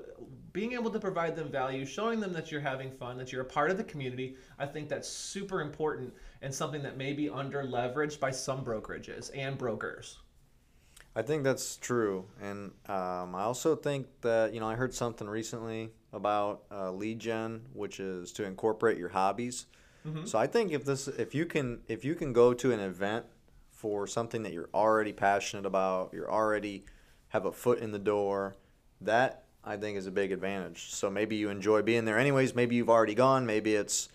being 0.53 0.73
able 0.73 0.91
to 0.91 0.99
provide 0.99 1.37
them 1.37 1.51
value, 1.51 1.85
showing 1.85 2.21
them 2.21 2.33
that 2.33 2.51
you're 2.51 2.61
having 2.61 2.91
fun, 2.91 3.17
that 3.19 3.33
you're 3.33 3.43
a 3.43 3.47
part 3.47 3.71
of 3.71 3.77
the 3.77 3.85
community. 3.85 4.37
I 4.59 4.67
think 4.67 4.89
that's 4.89 5.09
super 5.09 5.61
important 5.61 6.15
and 6.41 6.55
something 6.55 6.83
that 6.83 6.97
may 6.97 7.13
be 7.13 7.29
under 7.29 7.63
leveraged 7.63 8.21
by 8.21 8.31
some 8.31 8.65
brokerages 8.65 9.31
and 9.35 9.57
brokers. 9.57 10.19
I 11.15 11.21
think 11.21 11.45
that's 11.45 11.77
true, 11.77 12.25
and 12.41 12.71
um, 12.87 13.35
I 13.35 13.43
also 13.43 13.77
think 13.77 14.07
that 14.23 14.55
you 14.55 14.61
know 14.61 14.67
I 14.67 14.77
heard 14.77 14.95
something 14.95 15.29
recently 15.29 15.91
about 16.15 16.63
uh, 16.71 16.91
lead 16.91 17.19
gen, 17.19 17.67
which 17.75 18.01
is 18.01 18.33
to 18.33 18.45
incorporate 18.45 18.97
your 18.97 19.11
hobbies. 19.11 19.67
So 20.25 20.39
I 20.39 20.47
think 20.47 20.73
if 20.73 20.85
this, 20.85 21.09
if 21.09 21.35
you 21.35 21.47
can, 21.47 21.81
if 21.89 22.05
you 22.05 22.15
can 22.15 22.33
go 22.33 22.55
to 22.55 22.73
an 22.73 22.81
event 22.81 23.25
for 23.71 24.07
something 24.07 24.43
that 24.43 24.53
you're 24.53 24.71
already 24.75 25.13
passionate 25.13 25.67
about, 25.67 26.13
you're 26.13 26.31
already 26.31 26.85
have 27.29 27.47
a 27.47 27.53
foot 27.53 27.79
in 27.79 27.93
the 27.93 27.99
door, 27.99 28.55
that 29.01 29.45
I 29.65 29.77
think 29.77 29.97
is 29.97 30.07
a 30.07 30.11
big 30.11 30.33
advantage. 30.33 30.91
So 30.91 31.11
maybe 31.11 31.37
you 31.37 31.49
enjoy 31.51 31.83
being 31.83 32.05
there 32.05 32.19
anyways. 32.19 32.55
Maybe 32.55 32.77
you've 32.77 32.91
already 32.91 33.15
gone. 33.15 33.47
Maybe 33.47 33.75
it's 33.75 34.09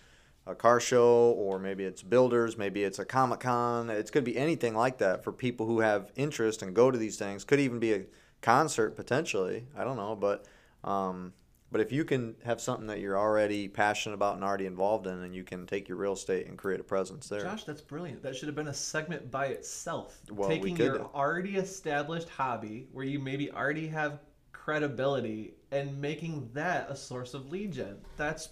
a 0.46 0.56
car 0.56 0.80
show, 0.80 1.32
or 1.38 1.60
maybe 1.60 1.84
it's 1.84 2.02
builders, 2.02 2.58
maybe 2.58 2.84
it's 2.84 3.00
a 3.00 3.06
comic 3.06 3.42
con. 3.42 3.90
It 3.90 4.12
could 4.12 4.24
be 4.24 4.38
anything 4.38 4.76
like 4.76 4.98
that 5.00 5.24
for 5.24 5.32
people 5.32 5.66
who 5.66 5.82
have 5.82 6.12
interest 6.16 6.62
and 6.62 6.74
go 6.74 6.90
to 6.90 6.98
these 6.98 7.18
things. 7.18 7.44
Could 7.44 7.60
even 7.60 7.80
be 7.80 7.94
a 7.94 8.04
concert 8.42 8.96
potentially. 8.96 9.68
I 9.76 9.84
don't 9.84 9.98
know, 9.98 10.16
but 10.16 10.46
um, 10.84 11.34
But 11.72 11.82
if 11.82 11.92
you 11.92 12.06
can 12.06 12.36
have 12.46 12.62
something 12.62 12.88
that 12.88 13.00
you're 13.00 13.18
already 13.18 13.68
passionate 13.68 14.16
about 14.16 14.36
and 14.36 14.44
already 14.44 14.66
involved 14.66 15.06
in, 15.06 15.24
and 15.24 15.36
you 15.36 15.44
can 15.44 15.66
take 15.66 15.90
your 15.90 15.98
real 15.98 16.14
estate 16.14 16.48
and 16.48 16.58
create 16.58 16.80
a 16.80 16.84
presence 16.84 17.28
there. 17.28 17.42
Josh, 17.42 17.66
that's 17.66 17.82
brilliant. 17.82 18.24
That 18.24 18.36
should 18.36 18.48
have 18.48 18.56
been 18.56 18.70
a 18.70 18.74
segment 18.74 19.30
by 19.30 19.48
itself. 19.48 20.22
Well, 20.32 20.48
we 20.48 20.56
Taking 20.56 20.76
could 20.78 20.86
your 20.86 21.10
already 21.14 21.58
established 21.58 22.30
hobby, 22.30 22.88
where 22.94 23.06
you 23.06 23.20
maybe 23.20 23.52
already 23.52 23.88
have 23.88 24.20
credibility, 24.54 25.56
and 25.72 26.00
making 26.00 26.50
that 26.54 26.90
a 26.90 26.96
source 26.96 27.34
of 27.34 27.50
lead 27.50 27.74
gen. 27.74 27.98
That's 28.16 28.50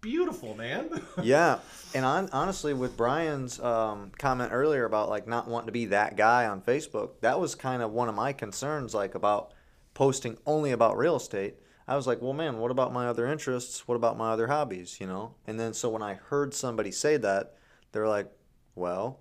beautiful, 0.00 0.56
man. 0.56 1.02
yeah, 1.22 1.58
and 1.94 2.04
on, 2.04 2.28
honestly, 2.32 2.74
with 2.74 2.96
Brian's 2.96 3.60
um, 3.60 4.10
comment 4.18 4.50
earlier 4.52 4.84
about 4.84 5.08
like 5.08 5.28
not 5.28 5.46
wanting 5.46 5.66
to 5.66 5.72
be 5.72 5.86
that 5.86 6.16
guy 6.16 6.46
on 6.46 6.62
Facebook, 6.62 7.20
that 7.20 7.38
was 7.38 7.54
kind 7.54 7.80
of 7.80 7.92
one 7.92 8.08
of 8.08 8.16
my 8.16 8.32
concerns, 8.32 8.92
like 8.92 9.14
about 9.14 9.52
posting 9.94 10.36
only 10.46 10.72
about 10.72 10.96
real 10.96 11.14
estate. 11.14 11.54
I 11.88 11.94
was 11.94 12.06
like, 12.06 12.20
well, 12.20 12.32
man, 12.32 12.58
what 12.58 12.70
about 12.70 12.92
my 12.92 13.06
other 13.06 13.26
interests? 13.26 13.86
What 13.86 13.94
about 13.94 14.18
my 14.18 14.30
other 14.32 14.48
hobbies? 14.48 14.98
You 15.00 15.06
know. 15.06 15.34
And 15.46 15.58
then 15.58 15.72
so 15.72 15.88
when 15.90 16.02
I 16.02 16.14
heard 16.14 16.52
somebody 16.54 16.90
say 16.90 17.16
that, 17.18 17.54
they're 17.92 18.08
like, 18.08 18.30
well, 18.74 19.20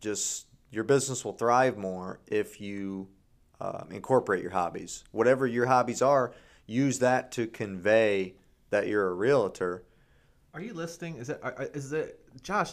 just 0.00 0.46
your 0.70 0.84
business 0.84 1.24
will 1.24 1.32
thrive 1.32 1.76
more 1.76 2.20
if 2.26 2.60
you 2.60 3.08
um, 3.60 3.88
incorporate 3.90 4.42
your 4.42 4.52
hobbies. 4.52 5.04
Whatever 5.10 5.46
your 5.46 5.66
hobbies 5.66 6.02
are, 6.02 6.32
use 6.66 7.00
that 7.00 7.32
to 7.32 7.46
convey 7.46 8.34
that 8.70 8.86
you're 8.86 9.08
a 9.08 9.14
realtor. 9.14 9.84
Are 10.54 10.60
you 10.60 10.74
listening? 10.74 11.16
Is 11.16 11.28
it? 11.30 11.40
Is 11.74 11.92
it? 11.92 12.20
Josh, 12.42 12.72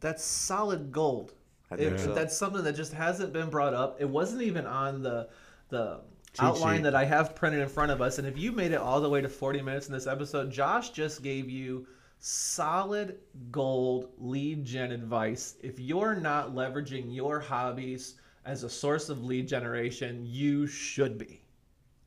that's 0.00 0.24
solid 0.24 0.90
gold. 0.90 1.34
I 1.70 1.76
think 1.76 1.92
It- 1.92 2.00
so. 2.00 2.14
That's 2.14 2.36
something 2.36 2.64
that 2.64 2.74
just 2.74 2.92
hasn't 2.92 3.32
been 3.32 3.50
brought 3.50 3.74
up. 3.74 4.00
It 4.00 4.08
wasn't 4.08 4.42
even 4.42 4.66
on 4.66 5.02
the 5.02 5.28
the 5.68 6.00
Cheat 6.34 6.42
outline 6.44 6.78
sheet. 6.78 6.82
that 6.84 6.94
I 6.94 7.04
have 7.04 7.34
printed 7.34 7.60
in 7.60 7.68
front 7.68 7.92
of 7.92 8.00
us. 8.00 8.18
And 8.18 8.26
if 8.26 8.38
you 8.38 8.52
made 8.52 8.72
it 8.72 8.80
all 8.80 9.00
the 9.00 9.08
way 9.08 9.20
to 9.20 9.28
40 9.28 9.60
minutes 9.62 9.86
in 9.88 9.92
this 9.92 10.06
episode, 10.06 10.50
Josh 10.50 10.90
just 10.90 11.22
gave 11.22 11.50
you 11.50 11.86
solid 12.18 13.18
gold 13.50 14.08
lead 14.18 14.64
gen 14.64 14.92
advice. 14.92 15.56
If 15.62 15.78
you're 15.78 16.14
not 16.14 16.54
leveraging 16.54 17.14
your 17.14 17.38
hobbies 17.40 18.14
as 18.46 18.62
a 18.62 18.70
source 18.70 19.08
of 19.08 19.24
lead 19.24 19.46
generation, 19.46 20.22
you 20.24 20.66
should 20.66 21.18
be. 21.18 21.42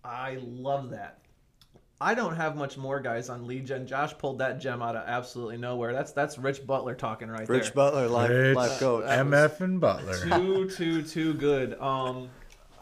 I 0.03 0.37
love 0.41 0.89
that. 0.91 1.19
I 2.01 2.13
don't 2.13 2.35
have 2.35 2.57
much 2.57 2.77
more 2.77 2.99
guys 2.99 3.29
on 3.29 3.47
lead 3.47 3.67
gen. 3.67 3.87
Josh 3.87 4.17
pulled 4.17 4.39
that 4.39 4.59
gem 4.59 4.81
out 4.81 4.95
of 4.95 5.07
absolutely 5.07 5.57
nowhere. 5.57 5.93
That's 5.93 6.11
that's 6.11 6.37
Rich 6.37 6.67
Butler 6.67 6.93
talking 6.93 7.29
right 7.29 7.47
Rich 7.47 7.63
there. 7.65 7.71
Butler, 7.73 8.07
life, 8.09 8.29
Rich, 8.29 8.55
life 8.55 8.79
coach. 8.79 9.05
That 9.05 9.25
MF 9.25 9.61
and 9.61 9.79
Butler. 9.79 10.17
too 10.17 10.69
too 10.69 11.01
too 11.03 11.33
good 11.35 11.79
um 11.79 12.29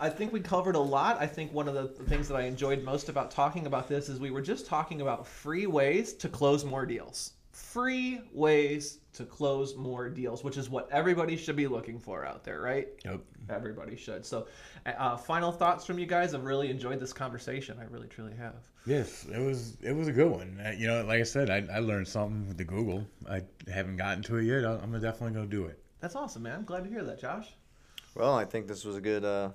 i 0.04 0.10
think 0.10 0.32
we 0.34 0.40
covered 0.40 0.76
a 0.76 0.80
lot 0.80 1.18
i 1.20 1.26
think 1.28 1.52
one 1.54 1.68
of 1.68 1.74
the 1.74 1.88
things 2.06 2.28
that 2.28 2.36
i 2.36 2.42
enjoyed 2.42 2.84
most 2.84 3.10
about 3.10 3.32
talking 3.32 3.66
about 3.68 3.88
this 3.88 4.10
is 4.10 4.20
we 4.20 4.32
were 4.32 4.42
just 4.42 4.66
talking 4.66 5.02
about 5.02 5.26
free 5.26 5.66
ways 5.66 6.14
to 6.14 6.28
close 6.30 6.64
more 6.66 6.86
deals 6.86 7.34
free 7.52 8.20
ways 8.34 9.00
to 9.14 9.24
close 9.24 9.76
more 9.76 10.10
deals 10.10 10.44
which 10.44 10.58
is 10.58 10.70
what 10.70 10.90
everybody 10.92 11.38
should 11.38 11.56
be 11.56 11.68
looking 11.68 12.00
for 12.00 12.26
out 12.26 12.44
there 12.44 12.60
right 12.62 12.88
Yep. 13.06 13.22
everybody 13.50 13.96
should 13.96 14.26
so 14.26 14.48
uh, 14.86 15.16
final 15.16 15.52
thoughts 15.52 15.86
from 15.86 15.98
you 16.00 16.06
guys 16.06 16.34
i've 16.34 16.44
really 16.44 16.70
enjoyed 16.72 17.00
this 17.00 17.14
conversation 17.14 17.78
i 17.80 17.84
really 17.94 18.08
truly 18.08 18.36
have 18.36 18.56
Yes, 18.86 19.26
it 19.34 19.40
was 19.40 19.78
it 19.82 19.94
was 19.96 20.10
a 20.10 20.12
good 20.12 20.30
one. 20.30 20.60
Uh, 20.62 20.72
You 20.78 20.88
know, 20.88 21.06
like 21.06 21.22
I 21.22 21.24
said, 21.24 21.50
I, 21.50 21.64
I 21.74 21.80
learned 21.80 22.06
something 22.06 22.46
with 22.50 22.58
the 22.58 22.66
Google. 22.66 23.08
I 23.30 23.40
haven't 23.72 23.96
gotten 23.96 24.22
to 24.24 24.36
it 24.36 24.44
yet. 24.44 24.66
I'm 24.66 24.92
definitely 25.00 25.32
gonna 25.36 25.46
do 25.48 25.64
it. 25.68 25.80
that's 26.02 26.18
awesome 26.18 26.44
man 26.44 26.56
i'm 26.60 26.66
glad 26.66 26.84
to 26.84 26.90
hear 26.90 27.02
that 27.02 27.18
josh 27.22 27.48
Well, 28.14 28.36
I 28.36 28.44
think 28.44 28.68
this 28.68 28.84
was 28.84 28.98
a 28.98 29.02
good 29.02 29.24
uh, 29.24 29.52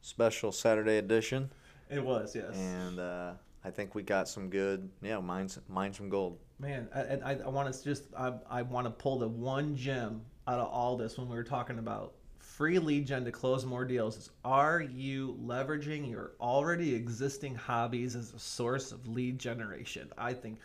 special 0.00 0.52
Saturday 0.52 0.98
edition, 0.98 1.50
it 1.88 2.02
was 2.02 2.34
yes 2.34 2.56
and 2.56 2.98
uh, 2.98 3.32
I 3.64 3.70
think 3.70 3.94
we 3.94 4.02
got 4.02 4.28
some 4.28 4.48
good, 4.48 4.88
yeah, 5.02 5.18
mine, 5.18 5.48
mine 5.68 5.92
some 5.92 6.08
gold. 6.08 6.38
Man, 6.58 6.88
I, 6.94 7.32
I, 7.32 7.38
I 7.44 7.48
want 7.48 7.72
to 7.72 7.84
just 7.84 8.04
I, 8.16 8.32
I 8.48 8.62
want 8.62 8.86
to 8.86 8.90
pull 8.90 9.18
the 9.18 9.28
one 9.28 9.76
gem 9.76 10.22
out 10.48 10.58
of 10.58 10.68
all 10.68 10.96
this 10.96 11.18
when 11.18 11.28
we 11.28 11.36
were 11.36 11.44
talking 11.44 11.78
about 11.78 12.14
free 12.38 12.78
lead 12.78 13.06
gen 13.06 13.24
to 13.24 13.32
close 13.32 13.64
more 13.66 13.84
deals. 13.84 14.16
Is 14.16 14.30
are 14.44 14.80
you 14.80 15.38
leveraging 15.42 16.10
your 16.10 16.32
already 16.40 16.94
existing 16.94 17.54
hobbies 17.54 18.16
as 18.16 18.32
a 18.32 18.38
source 18.38 18.92
of 18.92 19.06
lead 19.06 19.38
generation? 19.38 20.10
I 20.16 20.32
think 20.32 20.58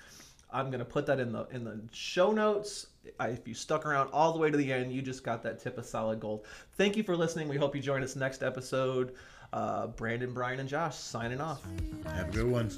I'm 0.51 0.71
gonna 0.71 0.85
put 0.85 1.05
that 1.07 1.19
in 1.19 1.31
the 1.31 1.45
in 1.51 1.63
the 1.63 1.79
show 1.91 2.31
notes. 2.31 2.87
I, 3.19 3.29
if 3.29 3.47
you 3.47 3.53
stuck 3.53 3.85
around 3.85 4.09
all 4.11 4.33
the 4.33 4.39
way 4.39 4.49
to 4.49 4.57
the 4.57 4.71
end, 4.71 4.91
you 4.91 5.01
just 5.01 5.23
got 5.23 5.43
that 5.43 5.59
tip 5.61 5.77
of 5.77 5.85
solid 5.85 6.19
gold. 6.19 6.45
Thank 6.77 6.97
you 6.97 7.03
for 7.03 7.15
listening. 7.15 7.47
We 7.47 7.57
hope 7.57 7.75
you 7.75 7.81
join 7.81 8.03
us 8.03 8.15
next 8.15 8.41
episode. 8.41 9.13
Uh, 9.53 9.87
Brandon, 9.87 10.33
Brian, 10.33 10.59
and 10.59 10.67
Josh 10.67 10.95
signing 10.95 11.39
off. 11.39 11.61
Have 12.07 12.29
a 12.29 12.31
good 12.31 12.47
one. 12.47 12.69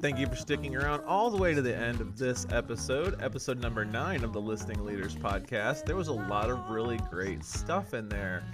Thank 0.00 0.18
you 0.18 0.26
for 0.26 0.36
sticking 0.36 0.76
around 0.76 1.02
all 1.04 1.30
the 1.30 1.36
way 1.36 1.54
to 1.54 1.62
the 1.62 1.74
end 1.74 2.00
of 2.00 2.18
this 2.18 2.46
episode, 2.50 3.22
episode 3.22 3.60
number 3.60 3.84
nine 3.86 4.22
of 4.22 4.32
the 4.32 4.40
Listing 4.40 4.84
Leaders 4.84 5.14
podcast. 5.14 5.86
There 5.86 5.96
was 5.96 6.08
a 6.08 6.12
lot 6.12 6.50
of 6.50 6.68
really 6.68 6.98
great 7.10 7.42
stuff 7.42 7.94
in 7.94 8.08
there. 8.08 8.44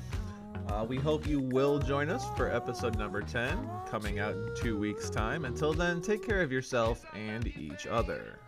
Uh, 0.70 0.84
we 0.84 0.96
hope 0.96 1.26
you 1.26 1.40
will 1.40 1.78
join 1.78 2.08
us 2.10 2.24
for 2.36 2.48
episode 2.48 2.96
number 2.96 3.20
10, 3.20 3.68
coming 3.88 4.20
out 4.20 4.34
in 4.34 4.54
two 4.54 4.78
weeks' 4.78 5.10
time. 5.10 5.44
Until 5.44 5.72
then, 5.72 6.00
take 6.00 6.24
care 6.24 6.42
of 6.42 6.52
yourself 6.52 7.04
and 7.14 7.46
each 7.58 7.86
other. 7.88 8.38